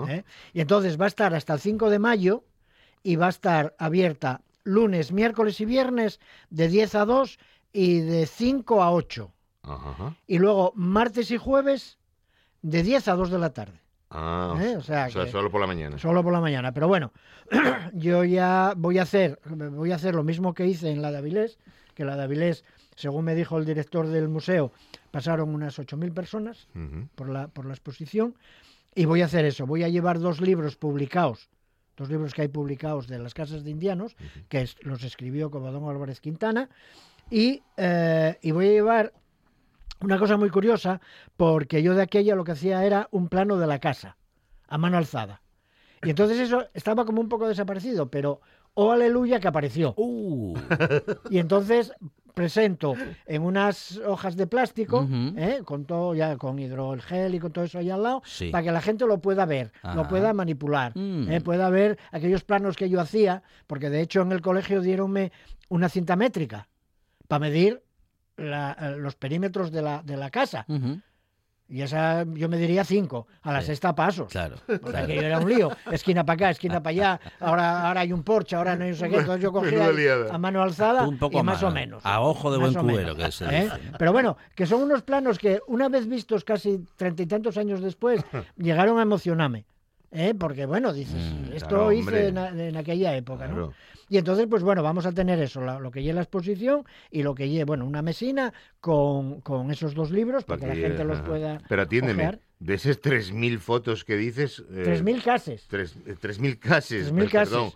¿Eh? 0.09 0.25
Y 0.53 0.61
entonces 0.61 1.01
va 1.01 1.05
a 1.05 1.09
estar 1.09 1.35
hasta 1.35 1.55
el 1.55 1.61
5 1.61 1.91
de 1.91 1.99
mayo 1.99 2.45
y 3.03 3.17
va 3.17 3.27
a 3.27 3.31
estar 3.31 3.75
abierta 3.79 4.43
lunes, 4.65 5.13
miércoles 5.13 5.61
y 5.61 5.65
viernes 5.65 6.21
de 6.51 6.69
10 6.69 6.95
a 6.97 7.05
2 7.05 7.39
y 7.73 8.01
de 8.01 8.27
5 8.27 8.83
a 8.83 8.93
8. 8.93 9.33
Y 10.27 10.39
luego 10.39 10.73
martes 10.75 11.31
y 11.31 11.37
jueves 11.37 11.99
de 12.63 12.83
10 12.83 13.09
a 13.09 13.15
2 13.15 13.31
de 13.31 13.39
la 13.39 13.51
tarde. 13.51 13.81
Ah, 14.11 14.57
¿Eh? 14.61 14.77
o 14.77 14.83
sea, 14.83 15.11
solo 15.11 15.51
por 15.51 15.61
la 15.61 15.67
mañana. 15.67 15.99
Solo 15.99 16.23
por 16.23 16.33
la 16.33 16.41
mañana. 16.41 16.73
Pero 16.73 16.89
bueno, 16.89 17.13
yo 17.93 18.25
ya 18.25 18.75
voy 18.77 18.99
a 18.99 19.03
hacer, 19.03 19.41
voy 19.45 19.93
a 19.93 19.97
hacer 19.97 20.15
lo 20.15 20.23
mismo 20.23 20.55
que 20.55 20.67
hice 20.67 20.91
en 20.91 21.03
la 21.03 21.11
de 21.11 21.19
Avilés, 21.19 21.59
que 21.95 22.05
la 22.05 22.17
de 22.17 22.23
Avilés, 22.23 22.65
según 22.95 23.25
me 23.25 23.35
dijo 23.35 23.59
el 23.59 23.65
director 23.65 24.07
del 24.07 24.29
museo, 24.29 24.73
pasaron 25.11 25.55
unas 25.55 25.79
8.000 25.79 26.13
personas 26.13 26.69
por, 27.15 27.29
la, 27.29 27.49
por 27.49 27.67
la 27.67 27.73
exposición. 27.73 28.37
Y 28.97 29.05
voy 29.05 29.21
a 29.21 29.27
hacer 29.27 29.45
eso, 29.45 29.67
voy 29.67 29.85
a 29.85 29.89
llevar 29.91 30.19
dos 30.19 30.41
libros 30.41 30.77
publicados, 30.77 31.51
dos 31.99 32.09
libros 32.09 32.33
que 32.33 32.43
hay 32.43 32.49
publicados 32.49 33.07
de 33.07 33.19
las 33.19 33.35
casas 33.35 33.63
de 33.63 33.71
indianos, 33.71 34.17
que 34.49 34.67
los 34.81 35.05
escribió 35.05 35.51
como 35.51 35.71
Don 35.71 35.87
Álvarez 35.87 36.19
Quintana, 36.23 36.71
y, 37.31 37.63
eh, 37.77 38.39
y 38.41 38.53
voy 38.53 38.69
a 38.69 38.73
llevar 38.73 39.13
una 40.01 40.19
cosa 40.19 40.39
muy 40.39 40.49
curiosa, 40.49 41.03
porque 41.37 41.83
yo 41.83 41.95
de 41.95 42.03
aquella 42.03 42.35
lo 42.35 42.45
que 42.45 42.53
hacía 42.53 42.87
era 42.87 43.09
un 43.11 43.29
plano 43.29 43.59
de 43.59 43.67
la 43.67 43.81
casa, 43.81 44.17
a 44.67 44.79
mano 44.79 44.97
alzada. 44.97 45.43
Y 46.03 46.09
entonces 46.09 46.39
eso 46.39 46.67
estaba 46.73 47.05
como 47.05 47.21
un 47.21 47.29
poco 47.29 47.49
desaparecido, 47.49 48.11
pero 48.11 48.41
oh 48.73 48.93
aleluya 48.93 49.41
que 49.41 49.49
apareció. 49.49 49.93
Uh. 49.99 50.57
Y 51.31 51.39
entonces 51.39 51.93
presento 52.37 52.95
en 53.25 53.43
unas 53.43 53.97
hojas 53.97 54.37
de 54.37 54.47
plástico, 54.47 55.09
¿eh? 55.39 55.63
con 55.65 55.87
todo 55.87 56.15
ya 56.15 56.37
con 56.37 56.59
hidrogel 56.59 57.35
y 57.35 57.39
con 57.39 57.51
todo 57.51 57.65
eso 57.65 57.79
ahí 57.79 57.89
al 57.89 58.03
lado, 58.03 58.23
para 58.53 58.63
que 58.63 58.71
la 58.71 58.83
gente 58.83 59.07
lo 59.07 59.23
pueda 59.23 59.47
ver, 59.47 59.73
lo 59.95 60.07
pueda 60.07 60.35
manipular, 60.35 60.93
mm. 60.95 61.31
¿eh? 61.31 61.41
pueda 61.41 61.71
ver 61.71 61.99
aquellos 62.13 62.45
planos 62.45 62.77
que 62.77 62.91
yo 62.91 63.01
hacía, 63.01 63.43
porque 63.67 63.89
de 63.89 64.03
hecho 64.03 64.21
en 64.21 64.33
el 64.33 64.43
colegio 64.43 64.83
dieronme 64.83 65.33
una 65.71 65.89
cinta 65.89 66.15
métrica 66.15 66.69
para 67.27 67.41
medir 67.41 67.83
eh, 68.37 68.75
los 68.99 69.17
perímetros 69.17 69.73
de 69.73 69.81
la, 69.81 70.03
de 70.03 70.19
la 70.19 70.29
casa. 70.29 70.67
Y 71.69 71.83
esa 71.83 72.25
yo 72.25 72.49
me 72.49 72.59
diría 72.59 72.85
cinco, 72.85 73.27
a 73.43 73.53
la 73.53 73.61
sexta 73.61 73.95
pasos. 73.95 74.29
Claro. 74.29 74.57
Porque 74.67 75.17
yo 75.17 75.23
era 75.23 75.39
un 75.39 75.49
lío, 75.49 75.71
esquina 75.91 76.25
para 76.25 76.35
acá, 76.35 76.51
esquina 76.51 76.81
para 76.81 76.91
allá, 76.91 77.21
ahora, 77.41 77.89
ahora 77.89 78.03
hay 78.03 78.13
un 78.13 78.23
porche, 78.23 78.55
ahora 78.55 78.77
no 78.77 78.85
hay 78.85 78.91
un 78.91 78.97
sé 78.97 79.07
Entonces 79.07 79.41
yo 79.41 79.53
cogía 79.53 79.89
a 80.31 80.39
mano 80.39 80.63
alzada 80.63 81.03
un 81.03 81.19
poco 81.19 81.41
y 81.41 81.43
más, 81.43 81.63
o 81.63 81.71
menos. 81.71 82.07
A 82.07 82.21
ojo 82.21 82.53
de 82.53 82.59
buen 82.59 82.75
cubero, 82.75 83.17
que 83.17 83.27
es 83.27 83.41
¿eh? 83.43 83.69
Pero 83.99 84.13
bueno, 84.13 84.37
que 84.55 84.67
son 84.67 84.83
unos 84.83 85.03
planos 85.03 85.39
que 85.39 85.61
una 85.67 85.89
vez 85.89 86.07
vistos 86.07 86.45
casi 86.45 86.85
treinta 86.97 87.23
y 87.23 87.27
tantos 87.27 87.57
años 87.57 87.81
después, 87.81 88.25
llegaron 88.57 88.99
a 88.99 89.03
emocionarme. 89.03 89.65
¿eh? 90.13 90.35
Porque 90.39 90.67
bueno, 90.67 90.93
dices, 90.93 91.17
mm, 91.17 91.53
esto 91.53 91.91
hice 91.91 92.29
en, 92.29 92.77
aquella 92.77 93.17
época, 93.17 93.49
¿no? 93.49 93.73
Y 94.09 94.19
entonces, 94.19 94.47
pues 94.49 94.63
bueno, 94.63 94.83
vamos 94.83 95.05
a 95.07 95.13
tener 95.13 95.41
eso, 95.41 95.61
lo, 95.61 95.91
que 95.91 96.03
lleve 96.03 96.15
la 96.15 96.23
exposición 96.23 96.85
y 97.11 97.23
lo 97.23 97.35
que 97.35 97.49
lleve, 97.49 97.65
bueno, 97.65 97.85
una 97.85 98.03
mesina 98.03 98.53
con, 98.81 99.41
con 99.41 99.71
esos 99.71 99.95
dos 99.95 100.11
libros 100.11 100.45
para 100.45 100.61
que 100.61 100.67
la 100.69 100.77
gente 100.77 101.05
los 101.05 101.21
pueda. 101.21 101.61
Pero 101.69 101.83
atiéndeme, 101.83 102.39
de 102.59 102.75
esas 102.75 103.01
3.000 103.01 103.59
fotos 103.59 104.05
que 104.05 104.17
dices. 104.17 104.63
Eh, 104.71 104.85
3.000 104.87 105.23
cases. 105.23 105.69
3.000 105.71 106.59
cases. 106.59 107.13
3.000 107.13 107.31
cases. 107.31 107.51
Perdón. 107.51 107.71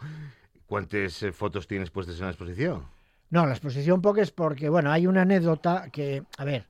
¿Cuántas 0.66 1.22
eh, 1.24 1.32
fotos 1.32 1.66
tienes 1.66 1.90
puestas 1.90 2.16
en 2.18 2.26
la 2.26 2.30
exposición? 2.30 2.84
No, 3.30 3.44
la 3.44 3.52
exposición 3.52 4.00
poco 4.00 4.20
es 4.20 4.30
porque, 4.30 4.68
bueno, 4.68 4.90
hay 4.90 5.06
una 5.06 5.22
anécdota 5.22 5.88
que, 5.90 6.22
a 6.38 6.44
ver, 6.44 6.66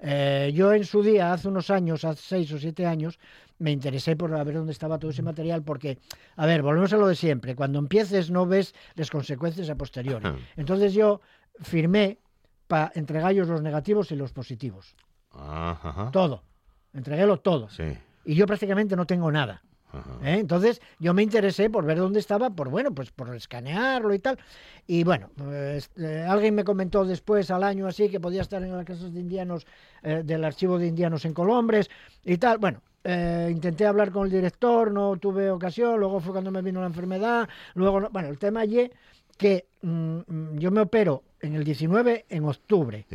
eh, 0.00 0.52
yo 0.54 0.72
en 0.72 0.84
su 0.84 1.02
día, 1.02 1.32
hace 1.32 1.48
unos 1.48 1.70
años, 1.70 2.04
hace 2.04 2.22
seis 2.22 2.52
o 2.52 2.58
siete 2.58 2.84
años, 2.84 3.18
me 3.64 3.72
interesé 3.72 4.14
por 4.14 4.30
ver 4.30 4.54
dónde 4.54 4.72
estaba 4.72 4.98
todo 4.98 5.10
ese 5.10 5.22
material 5.22 5.62
porque, 5.62 5.98
a 6.36 6.44
ver, 6.44 6.60
volvemos 6.60 6.92
a 6.92 6.98
lo 6.98 7.08
de 7.08 7.16
siempre, 7.16 7.56
cuando 7.56 7.78
empieces 7.78 8.30
no 8.30 8.44
ves 8.44 8.74
las 8.94 9.10
consecuencias 9.10 9.70
a 9.70 9.74
posteriori. 9.74 10.28
Entonces 10.56 10.92
yo 10.92 11.22
firmé 11.60 12.18
para 12.68 12.92
entregarlos 12.94 13.48
los 13.48 13.62
negativos 13.62 14.12
y 14.12 14.16
los 14.16 14.32
positivos. 14.32 14.94
Todo. 16.12 16.42
Entreguélo 16.92 17.38
todo. 17.40 17.68
Y 18.26 18.34
yo 18.34 18.46
prácticamente 18.46 18.96
no 18.96 19.06
tengo 19.06 19.32
nada. 19.32 19.62
¿Eh? 20.22 20.38
Entonces 20.40 20.82
yo 20.98 21.14
me 21.14 21.22
interesé 21.22 21.70
por 21.70 21.86
ver 21.86 21.98
dónde 21.98 22.18
estaba, 22.18 22.50
por 22.50 22.68
bueno, 22.68 22.92
pues 22.92 23.12
por 23.12 23.34
escanearlo 23.34 24.12
y 24.12 24.18
tal. 24.18 24.38
Y 24.86 25.04
bueno, 25.04 25.30
pues, 25.36 25.90
eh, 25.96 26.26
alguien 26.28 26.54
me 26.54 26.64
comentó 26.64 27.04
después 27.04 27.50
al 27.50 27.62
año 27.62 27.86
así 27.86 28.10
que 28.10 28.20
podía 28.20 28.42
estar 28.42 28.62
en 28.62 28.76
las 28.76 28.84
casas 28.84 29.14
de 29.14 29.20
indianos 29.20 29.66
eh, 30.02 30.22
del 30.22 30.44
archivo 30.44 30.78
de 30.78 30.88
indianos 30.88 31.24
en 31.24 31.32
Colombres 31.32 31.88
y 32.24 32.36
tal. 32.36 32.58
Bueno, 32.58 32.82
intenté 33.04 33.86
hablar 33.86 34.10
con 34.10 34.26
el 34.26 34.32
director, 34.32 34.90
no 34.90 35.16
tuve 35.16 35.50
ocasión, 35.50 36.00
luego 36.00 36.20
fue 36.20 36.32
cuando 36.32 36.50
me 36.50 36.62
vino 36.62 36.80
la 36.80 36.86
enfermedad, 36.86 37.48
luego, 37.74 38.08
bueno, 38.10 38.28
el 38.28 38.38
tema 38.38 38.60
allí 38.60 38.90
que 39.36 39.66
mm, 39.82 40.58
yo 40.58 40.70
me 40.70 40.80
opero 40.80 41.22
en 41.40 41.54
el 41.54 41.64
19 41.64 42.26
en 42.28 42.44
octubre. 42.44 43.06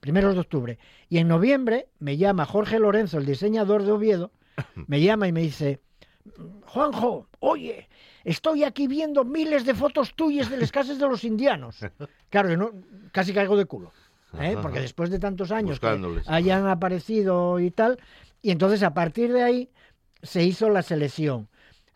Primeros 0.00 0.34
de 0.34 0.40
octubre. 0.40 0.78
Y 1.08 1.18
en 1.18 1.28
noviembre 1.28 1.88
me 1.98 2.16
llama 2.16 2.46
Jorge 2.46 2.78
Lorenzo, 2.78 3.18
el 3.18 3.26
diseñador 3.26 3.82
de 3.82 3.92
Oviedo, 3.92 4.30
me 4.86 5.00
llama 5.00 5.28
y 5.28 5.32
me 5.32 5.42
dice, 5.42 5.80
Juanjo, 6.66 7.26
oye, 7.40 7.88
estoy 8.24 8.64
aquí 8.64 8.86
viendo 8.86 9.24
miles 9.24 9.64
de 9.66 9.74
fotos 9.74 10.14
tuyas 10.14 10.48
de 10.50 10.56
las 10.56 10.72
casas 10.72 10.98
de 10.98 11.08
los 11.08 11.24
indianos. 11.24 11.78
Claro, 12.30 12.50
yo 12.50 12.56
no, 12.56 12.70
casi 13.12 13.32
caigo 13.32 13.56
de 13.56 13.66
culo. 13.66 13.92
¿eh? 14.38 14.56
Porque 14.60 14.80
después 14.80 15.10
de 15.10 15.18
tantos 15.18 15.50
años 15.50 15.80
que 15.80 16.22
hayan 16.26 16.66
aparecido 16.66 17.58
y 17.60 17.70
tal, 17.70 17.98
y 18.42 18.50
entonces 18.50 18.82
a 18.82 18.94
partir 18.94 19.32
de 19.32 19.42
ahí 19.42 19.70
se 20.22 20.44
hizo 20.44 20.68
la 20.70 20.82
selección. 20.82 21.48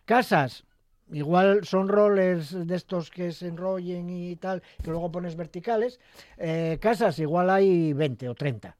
Casas, 0.05 0.65
igual 1.13 1.65
son 1.65 1.89
rollers 1.89 2.67
de 2.67 2.75
estos 2.75 3.11
que 3.11 3.33
se 3.33 3.49
enrollen 3.49 4.11
y 4.11 4.37
tal, 4.37 4.63
que 4.83 4.91
luego 4.91 5.11
pones 5.11 5.37
verticales. 5.37 6.01
Eh, 6.37 6.79
casas, 6.81 7.19
igual 7.19 7.51
hay 7.51 7.93
20 7.93 8.29
o 8.29 8.35
30, 8.35 8.77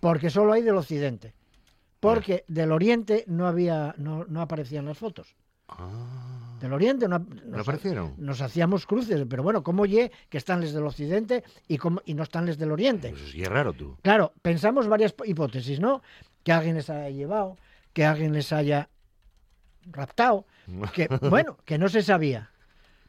porque 0.00 0.30
solo 0.30 0.52
hay 0.52 0.62
del 0.62 0.76
occidente 0.76 1.34
porque 2.04 2.44
del 2.48 2.70
Oriente 2.70 3.24
no 3.28 3.46
había, 3.46 3.94
no, 3.96 4.26
no 4.26 4.42
aparecían 4.42 4.84
las 4.84 4.98
fotos. 4.98 5.34
Ah. 5.68 6.58
Del 6.60 6.74
Oriente 6.74 7.08
no, 7.08 7.18
nos, 7.46 7.62
aparecieron. 7.62 8.12
Nos 8.18 8.42
hacíamos 8.42 8.84
cruces, 8.84 9.24
pero 9.26 9.42
bueno, 9.42 9.62
¿cómo 9.62 9.86
ye 9.86 10.12
que 10.28 10.36
están 10.36 10.60
les 10.60 10.74
del 10.74 10.84
Occidente 10.84 11.44
y, 11.66 11.78
cómo, 11.78 12.02
y 12.04 12.12
no 12.12 12.24
están 12.24 12.44
les 12.44 12.58
del 12.58 12.72
Oriente? 12.72 13.08
Eso 13.08 13.24
es 13.24 13.48
raro 13.48 13.72
tú. 13.72 13.96
Claro, 14.02 14.34
pensamos 14.42 14.86
varias 14.86 15.14
hipótesis, 15.24 15.80
¿no? 15.80 16.02
Que 16.44 16.52
alguien 16.52 16.76
les 16.76 16.88
haya 16.90 17.10
llevado, 17.10 17.56
que 17.92 18.04
alguien 18.04 18.32
les 18.32 18.52
haya 18.52 18.88
raptado, 19.90 20.46
que 20.92 21.08
bueno, 21.30 21.58
que 21.64 21.78
no 21.78 21.88
se 21.88 22.02
sabía. 22.02 22.50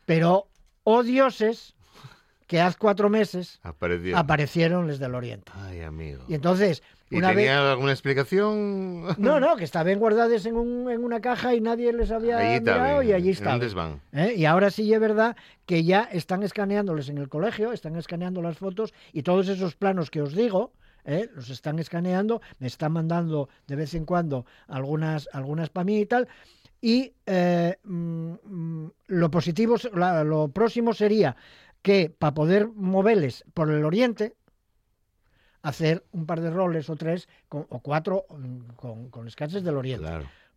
Pero, 0.05 0.47
oh 0.83 1.03
dioses, 1.03 1.75
que 2.47 2.61
hace 2.61 2.77
cuatro 2.77 3.09
meses 3.09 3.59
aparecieron 4.13 4.87
les 4.87 4.99
del 4.99 5.15
Oriente. 5.15 5.51
Ay, 5.55 5.81
amigo. 5.81 6.23
Y 6.27 6.35
entonces, 6.35 6.83
¿Y 7.09 7.21
tenía 7.21 7.71
alguna 7.71 7.91
explicación? 7.91 9.05
No, 9.17 9.39
no, 9.39 9.55
que 9.57 9.63
estaban 9.63 9.99
guardadas 9.99 10.45
en, 10.45 10.55
un, 10.55 10.89
en 10.89 11.03
una 11.03 11.21
caja 11.21 11.53
y 11.53 11.61
nadie 11.61 11.93
les 11.93 12.11
había 12.11 12.37
mirado 12.59 13.03
y 13.03 13.13
allí 13.13 13.31
estaban. 13.31 13.61
van? 13.73 14.01
¿Eh? 14.11 14.33
Y 14.35 14.45
ahora 14.45 14.71
sí 14.71 14.91
es 14.91 14.99
verdad 14.99 15.35
que 15.65 15.83
ya 15.83 16.01
están 16.11 16.43
escaneándoles 16.43 17.09
en 17.09 17.17
el 17.17 17.29
colegio, 17.29 17.71
están 17.73 17.95
escaneando 17.95 18.41
las 18.41 18.57
fotos 18.57 18.93
y 19.13 19.23
todos 19.23 19.47
esos 19.47 19.75
planos 19.75 20.09
que 20.09 20.21
os 20.21 20.33
digo, 20.33 20.71
¿eh? 21.05 21.29
los 21.33 21.49
están 21.49 21.79
escaneando, 21.79 22.41
me 22.59 22.67
están 22.67 22.93
mandando 22.93 23.49
de 23.67 23.75
vez 23.75 23.93
en 23.93 24.05
cuando 24.05 24.45
algunas, 24.67 25.29
algunas 25.31 25.69
para 25.69 25.85
mí 25.85 25.99
y 25.99 26.05
tal. 26.05 26.27
Y 26.81 27.13
eh, 27.25 27.77
mm, 27.83 28.33
mm, 28.43 28.91
lo 29.07 29.31
positivo, 29.31 29.75
lo 29.93 30.49
próximo 30.49 30.93
sería 30.93 31.35
que 31.81 32.09
para 32.09 32.33
poder 32.33 32.67
moverles 32.67 33.45
por 33.53 33.71
el 33.71 33.85
oriente, 33.85 34.35
hacer 35.65 36.05
un 36.11 36.27
par 36.27 36.41
de 36.41 36.51
roles 36.51 36.89
o 36.91 36.95
tres 36.95 37.27
o 37.49 37.79
cuatro 37.79 38.25
mm, 38.29 38.75
con, 38.75 39.09
con 39.09 39.27
escases 39.27 39.63
del 39.63 39.77
Oriente. 39.77 40.07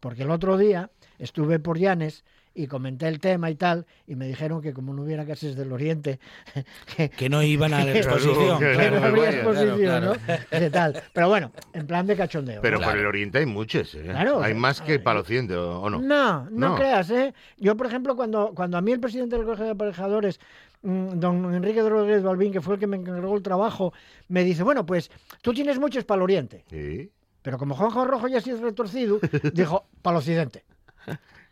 Porque 0.01 0.23
el 0.23 0.31
otro 0.31 0.59
día 0.59 0.91
estuve 1.19 1.59
por 1.59 1.79
Llanes 1.79 2.25
y 2.55 2.67
comenté 2.67 3.09
el 3.09 3.21
tema 3.21 3.51
y 3.51 3.55
tal, 3.55 3.87
y 4.07 4.15
me 4.15 4.27
dijeron 4.27 4.61
que 4.61 4.73
como 4.73 4.93
no 4.95 5.03
hubiera 5.03 5.25
cases 5.27 5.57
del 5.57 5.73
Oriente... 5.73 6.19
que, 7.17 7.29
no 7.29 7.43
iban 7.43 7.75
a 7.75 7.85
la 7.85 7.93
exposición. 7.97 8.59
que 8.59 8.91
no 8.91 9.05
habría 9.05 9.31
exposición, 9.31 10.05
¿no? 10.05 10.13
tal. 10.71 11.03
Pero 11.13 11.29
bueno, 11.29 11.53
en 11.73 11.87
plan 11.87 12.07
de 12.07 12.17
cachondeo. 12.17 12.61
Pero 12.61 12.81
por 12.81 12.97
el 12.97 13.07
Oriente 13.07 13.39
hay 13.39 13.47
muchos, 13.47 13.95
¿eh? 13.95 14.13
hay 14.13 14.55
más 14.55 14.81
que 14.81 14.99
para 14.99 15.19
el 15.19 15.23
Occidente, 15.23 15.55
¿o 15.55 15.89
no? 15.91 16.01
No, 16.01 16.49
no, 16.51 16.77
creas, 16.77 17.11
¿eh? 17.11 17.35
Yo, 17.57 17.77
por 17.77 17.87
ejemplo, 17.87 18.17
cuando, 18.17 18.53
cuando 18.55 18.77
a 18.79 18.81
mí 18.81 18.93
el 18.93 19.01
presidente 19.01 19.37
del 19.37 19.45
Colegio 19.45 19.67
de 19.67 19.73
Aparejadores 19.73 20.41
Mm, 20.83 21.19
don 21.19 21.55
Enrique 21.55 21.83
Rodríguez 21.83 22.23
Balbín, 22.23 22.53
que 22.53 22.61
fue 22.61 22.75
el 22.75 22.81
que 22.81 22.87
me 22.87 22.97
encargó 22.97 23.37
el 23.37 23.43
trabajo, 23.43 23.93
me 24.29 24.45
dice, 24.45 24.63
bueno, 24.63 24.87
pues 24.87 25.11
tú 25.43 25.53
tienes 25.53 25.79
muchos 25.79 26.05
para 26.05 26.19
el 26.19 26.23
oriente. 26.23 26.65
Pero 27.43 27.59
como 27.59 27.75
Juanjo 27.75 28.05
Rojo 28.05 28.29
ya 28.29 28.41
sí 28.41 28.51
es 28.51 28.61
retorcido, 28.61 29.19
dijo, 29.53 29.87
para 30.03 30.17
el 30.17 30.19
occidente. 30.19 30.65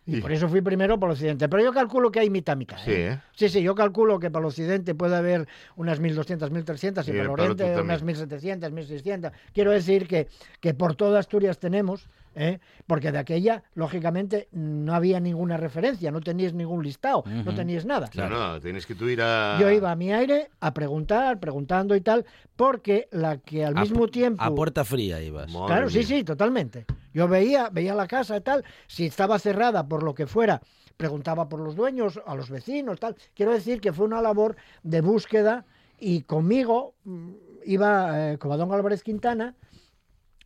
Y 0.06 0.20
por 0.20 0.32
eso 0.32 0.48
fui 0.48 0.60
primero 0.60 0.98
por 0.98 1.08
el 1.08 1.14
occidente. 1.14 1.48
Pero 1.48 1.64
yo 1.64 1.72
calculo 1.72 2.10
que 2.10 2.20
hay 2.20 2.30
mitad, 2.30 2.56
mitad. 2.56 2.78
Sí, 2.78 2.92
¿eh? 2.92 3.20
sí, 3.34 3.48
sí, 3.48 3.62
yo 3.62 3.74
calculo 3.74 4.18
que 4.18 4.30
para 4.30 4.44
el 4.44 4.46
occidente 4.46 4.94
puede 4.94 5.16
haber 5.16 5.48
unas 5.74 6.00
1.200, 6.00 6.50
1.300 6.50 7.08
y 7.08 7.10
para 7.10 7.22
el 7.22 7.28
oriente 7.28 7.80
unas 7.80 8.04
1.700, 8.04 8.70
1.600. 8.70 9.32
Quiero 9.52 9.72
decir 9.72 10.06
que, 10.06 10.28
que 10.60 10.74
por 10.74 10.94
toda 10.94 11.18
Asturias 11.18 11.58
tenemos 11.58 12.08
¿eh? 12.36 12.60
porque 12.86 13.10
de 13.10 13.18
aquella, 13.18 13.64
lógicamente, 13.74 14.48
no 14.52 14.94
había 14.94 15.18
ninguna 15.18 15.56
referencia, 15.56 16.12
no 16.12 16.20
tenías 16.20 16.52
ningún 16.54 16.84
listado, 16.84 17.24
no 17.26 17.54
tenías 17.54 17.84
nada. 17.84 18.08
Claro, 18.08 18.38
no, 18.38 18.60
tienes 18.60 18.86
que 18.86 18.94
tú 18.94 19.08
ir 19.08 19.20
a... 19.22 19.58
Yo 19.60 19.70
iba 19.70 19.90
a 19.90 19.96
mi 19.96 20.12
aire 20.12 20.50
a 20.60 20.72
preguntar, 20.72 21.40
preguntando 21.40 21.96
y 21.96 22.00
tal, 22.00 22.24
porque 22.54 23.08
la 23.10 23.38
que 23.38 23.64
al 23.64 23.74
mismo 23.74 24.06
tiempo... 24.08 24.42
A 24.42 24.54
puerta 24.54 24.84
fría 24.84 25.20
ibas. 25.20 25.50
claro, 25.66 25.90
sí, 25.90 26.04
sí, 26.04 26.22
totalmente. 26.22 26.86
Yo 27.16 27.26
veía, 27.28 27.70
veía 27.70 27.94
la 27.94 28.06
casa 28.06 28.36
y 28.36 28.42
tal, 28.42 28.62
si 28.86 29.06
estaba 29.06 29.38
cerrada 29.38 29.88
por 29.88 30.02
lo 30.02 30.14
que 30.14 30.26
fuera, 30.26 30.60
preguntaba 30.98 31.48
por 31.48 31.60
los 31.60 31.74
dueños, 31.74 32.20
a 32.26 32.34
los 32.34 32.50
vecinos, 32.50 33.00
tal. 33.00 33.16
Quiero 33.34 33.52
decir 33.52 33.80
que 33.80 33.90
fue 33.90 34.04
una 34.04 34.20
labor 34.20 34.54
de 34.82 35.00
búsqueda 35.00 35.64
y 35.98 36.24
conmigo 36.24 36.92
mm, 37.04 37.30
iba 37.64 38.32
eh, 38.32 38.38
Covadón 38.38 38.70
Álvarez 38.70 39.02
Quintana, 39.02 39.54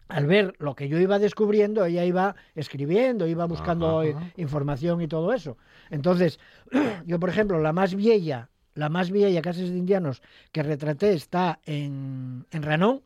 al 0.07 0.27
ver 0.29 0.55
lo 0.61 0.77
que 0.77 0.89
yo 0.89 1.01
iba 1.01 1.19
descubriendo, 1.19 1.85
ella 1.85 2.05
iba 2.05 2.37
escribiendo, 2.55 3.27
iba 3.27 3.47
buscando 3.47 4.05
información 4.37 5.01
y 5.01 5.09
todo 5.09 5.33
eso. 5.33 5.57
Entonces, 5.91 6.39
yo, 7.05 7.19
por 7.19 7.31
ejemplo, 7.31 7.59
la 7.59 7.73
más 7.73 7.97
vieja, 7.97 8.49
la 8.75 8.89
más 8.91 9.11
vieja 9.11 9.43
casas 9.43 9.71
de 9.71 9.77
indianos 9.77 10.23
que 10.53 10.63
retraté 10.63 11.15
está 11.15 11.59
en, 11.65 12.47
en 12.53 12.63
Ranón, 12.63 13.03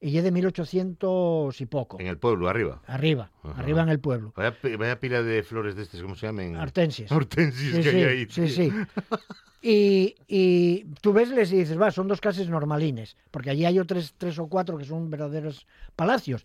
y 0.00 0.18
es 0.18 0.24
de 0.24 0.30
1800 0.30 1.60
y 1.60 1.66
poco. 1.66 1.98
En 2.00 2.06
el 2.06 2.18
pueblo, 2.18 2.48
arriba. 2.48 2.82
Arriba, 2.86 3.30
arriba 3.54 3.82
en 3.82 3.88
el 3.88 4.00
pueblo. 4.00 4.32
Vaya, 4.36 5.00
pila 5.00 5.22
de 5.22 5.42
flores 5.42 5.74
de 5.74 5.82
estas, 5.82 6.02
¿cómo 6.02 6.14
se 6.14 6.26
llaman? 6.26 6.56
Hortensias. 6.56 7.10
Hortensias 7.10 7.78
que 7.82 7.88
hay 7.88 8.02
ahí. 8.04 8.26
Sí, 8.28 8.48
sí. 8.48 8.72
Y, 9.68 10.84
tú 11.00 11.12
ves 11.12 11.30
y 11.30 11.56
dices, 11.56 11.80
va, 11.80 11.90
son 11.90 12.06
dos 12.06 12.20
casas 12.20 12.48
normalines, 12.48 13.16
porque 13.30 13.50
allí 13.50 13.64
hay 13.64 13.82
tres, 13.84 14.14
tres 14.16 14.38
o 14.38 14.46
cuatro 14.46 14.78
que 14.78 14.84
son 14.84 15.10
verdaderos 15.10 15.66
palacios 15.96 16.44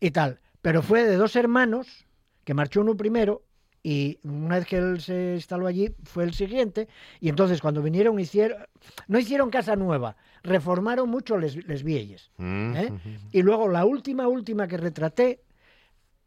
y 0.00 0.10
tal. 0.10 0.40
Pero 0.62 0.82
fue 0.82 1.04
de 1.04 1.16
dos 1.16 1.36
hermanos, 1.36 2.06
que 2.44 2.54
marchó 2.54 2.80
uno 2.80 2.96
primero, 2.96 3.42
y 3.86 4.18
una 4.24 4.56
vez 4.56 4.66
que 4.66 4.78
él 4.78 5.00
se 5.00 5.34
instaló 5.36 5.68
allí, 5.68 5.94
fue 6.02 6.24
el 6.24 6.34
siguiente, 6.34 6.88
y 7.20 7.28
entonces 7.28 7.60
cuando 7.60 7.80
vinieron, 7.80 8.18
hicieron, 8.18 8.66
no 9.06 9.16
hicieron 9.16 9.48
casa 9.48 9.76
nueva, 9.76 10.16
reformaron 10.42 11.08
mucho 11.08 11.38
les, 11.38 11.54
les 11.68 11.84
vielles. 11.84 12.32
Mm, 12.36 12.76
¿eh? 12.76 12.92
Y 13.30 13.42
luego 13.42 13.68
la 13.68 13.84
última, 13.84 14.26
última 14.26 14.66
que 14.66 14.76
retraté, 14.76 15.40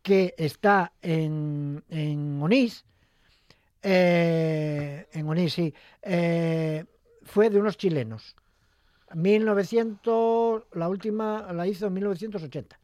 que 0.02 0.36
está 0.38 0.94
en, 1.02 1.84
en 1.90 2.42
Onís, 2.42 2.86
eh, 3.84 5.08
en 5.12 5.28
Onís, 5.28 5.52
sí, 5.52 5.74
eh, 6.02 6.86
fue 7.24 7.50
de 7.50 7.60
unos 7.60 7.76
chilenos. 7.76 8.38
1900, 9.14 10.64
la 10.76 10.88
última 10.88 11.52
la 11.52 11.68
hizo 11.68 11.88
en 11.88 11.94
1980. 11.94 12.80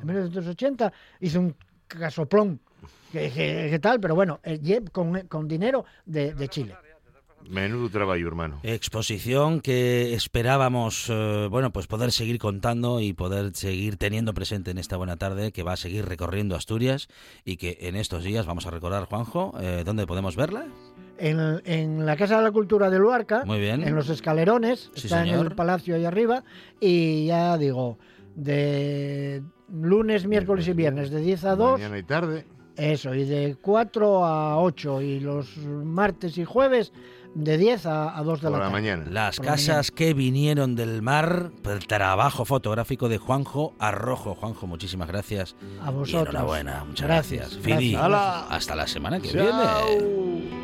En 0.00 0.06
1980 0.06 0.92
hizo 1.20 1.40
un 1.40 1.54
casoplón, 1.98 2.60
que, 3.12 3.78
tal, 3.80 4.00
pero 4.00 4.14
bueno, 4.14 4.40
eh, 4.42 4.80
con, 4.90 5.20
con 5.28 5.48
dinero 5.48 5.84
de, 6.06 6.34
de 6.34 6.48
Chile. 6.48 6.74
Menudo 7.48 7.88
trabajo, 7.88 8.26
hermano. 8.26 8.60
Exposición 8.62 9.60
que 9.60 10.14
esperábamos, 10.14 11.06
eh, 11.08 11.48
bueno, 11.50 11.72
pues 11.72 11.86
poder 11.86 12.12
seguir 12.12 12.38
contando 12.38 13.00
y 13.00 13.12
poder 13.12 13.54
seguir 13.54 13.96
teniendo 13.96 14.32
presente 14.32 14.70
en 14.70 14.78
esta 14.78 14.96
buena 14.96 15.16
tarde, 15.16 15.52
que 15.52 15.62
va 15.62 15.72
a 15.72 15.76
seguir 15.76 16.04
recorriendo 16.06 16.54
Asturias 16.54 17.08
y 17.44 17.56
que 17.56 17.78
en 17.80 17.96
estos 17.96 18.24
días 18.24 18.46
vamos 18.46 18.66
a 18.66 18.70
recordar, 18.70 19.04
Juanjo, 19.06 19.54
eh, 19.60 19.82
¿dónde 19.84 20.06
podemos 20.06 20.36
verla? 20.36 20.66
En, 21.18 22.04
la 22.04 22.16
Casa 22.16 22.38
de 22.38 22.42
la 22.42 22.50
Cultura 22.50 22.90
de 22.90 22.98
Luarca, 22.98 23.44
Muy 23.44 23.60
bien. 23.60 23.86
en 23.86 23.94
los 23.94 24.08
escalerones, 24.08 24.90
está 24.94 25.22
en 25.22 25.34
el 25.34 25.52
palacio 25.52 25.94
ahí 25.94 26.04
arriba, 26.04 26.42
y 26.80 27.26
ya 27.26 27.56
digo, 27.58 27.98
de 28.34 29.42
lunes, 29.72 30.26
miércoles 30.26 30.68
y 30.68 30.72
viernes, 30.72 31.10
de 31.10 31.20
10 31.20 31.44
a 31.44 31.56
2. 31.56 31.72
Mañana 31.72 31.98
y 31.98 32.02
tarde. 32.02 32.46
Eso, 32.76 33.14
y 33.14 33.24
de 33.24 33.56
4 33.60 34.24
a 34.24 34.58
8, 34.58 35.02
y 35.02 35.20
los 35.20 35.58
martes 35.58 36.38
y 36.38 36.44
jueves 36.44 36.92
de 37.34 37.58
10 37.58 37.86
a, 37.86 38.22
2 38.24 38.40
de 38.40 38.50
la, 38.50 38.70
mañana. 38.70 39.04
Las 39.10 39.40
casas 39.40 39.90
que 39.90 40.14
vinieron 40.14 40.74
del 40.74 41.02
mar, 41.02 41.50
el 41.64 41.86
trabajo 41.86 42.44
fotográfico 42.44 43.08
de 43.08 43.18
Juanjo 43.18 43.74
Arrojo. 43.78 44.34
Juanjo, 44.34 44.66
muchísimas 44.66 45.08
gracias. 45.08 45.56
A 45.82 45.90
vosotros. 45.90 46.34
enhorabuena, 46.34 46.84
muchas 46.84 47.06
gracias. 47.06 47.58
Fidi, 47.58 47.94
hasta 47.94 48.74
la 48.74 48.86
semana 48.86 49.20
que 49.20 49.32
viene. 49.32 50.61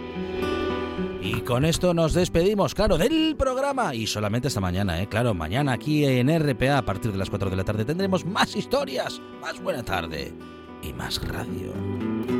Y 1.20 1.40
con 1.40 1.64
esto 1.64 1.94
nos 1.94 2.14
despedimos, 2.14 2.74
claro, 2.74 2.96
del 2.96 3.34
programa. 3.36 3.94
Y 3.94 4.06
solamente 4.06 4.48
esta 4.48 4.60
mañana, 4.60 5.02
¿eh? 5.02 5.08
Claro, 5.08 5.34
mañana 5.34 5.72
aquí 5.72 6.04
en 6.04 6.28
RPA 6.28 6.78
a 6.78 6.84
partir 6.84 7.10
de 7.10 7.18
las 7.18 7.28
4 7.28 7.50
de 7.50 7.56
la 7.56 7.64
tarde 7.64 7.84
tendremos 7.84 8.24
más 8.24 8.54
historias, 8.54 9.20
más 9.40 9.60
buena 9.60 9.82
tarde 9.82 10.32
y 10.82 10.92
más 10.92 11.20
radio. 11.26 12.37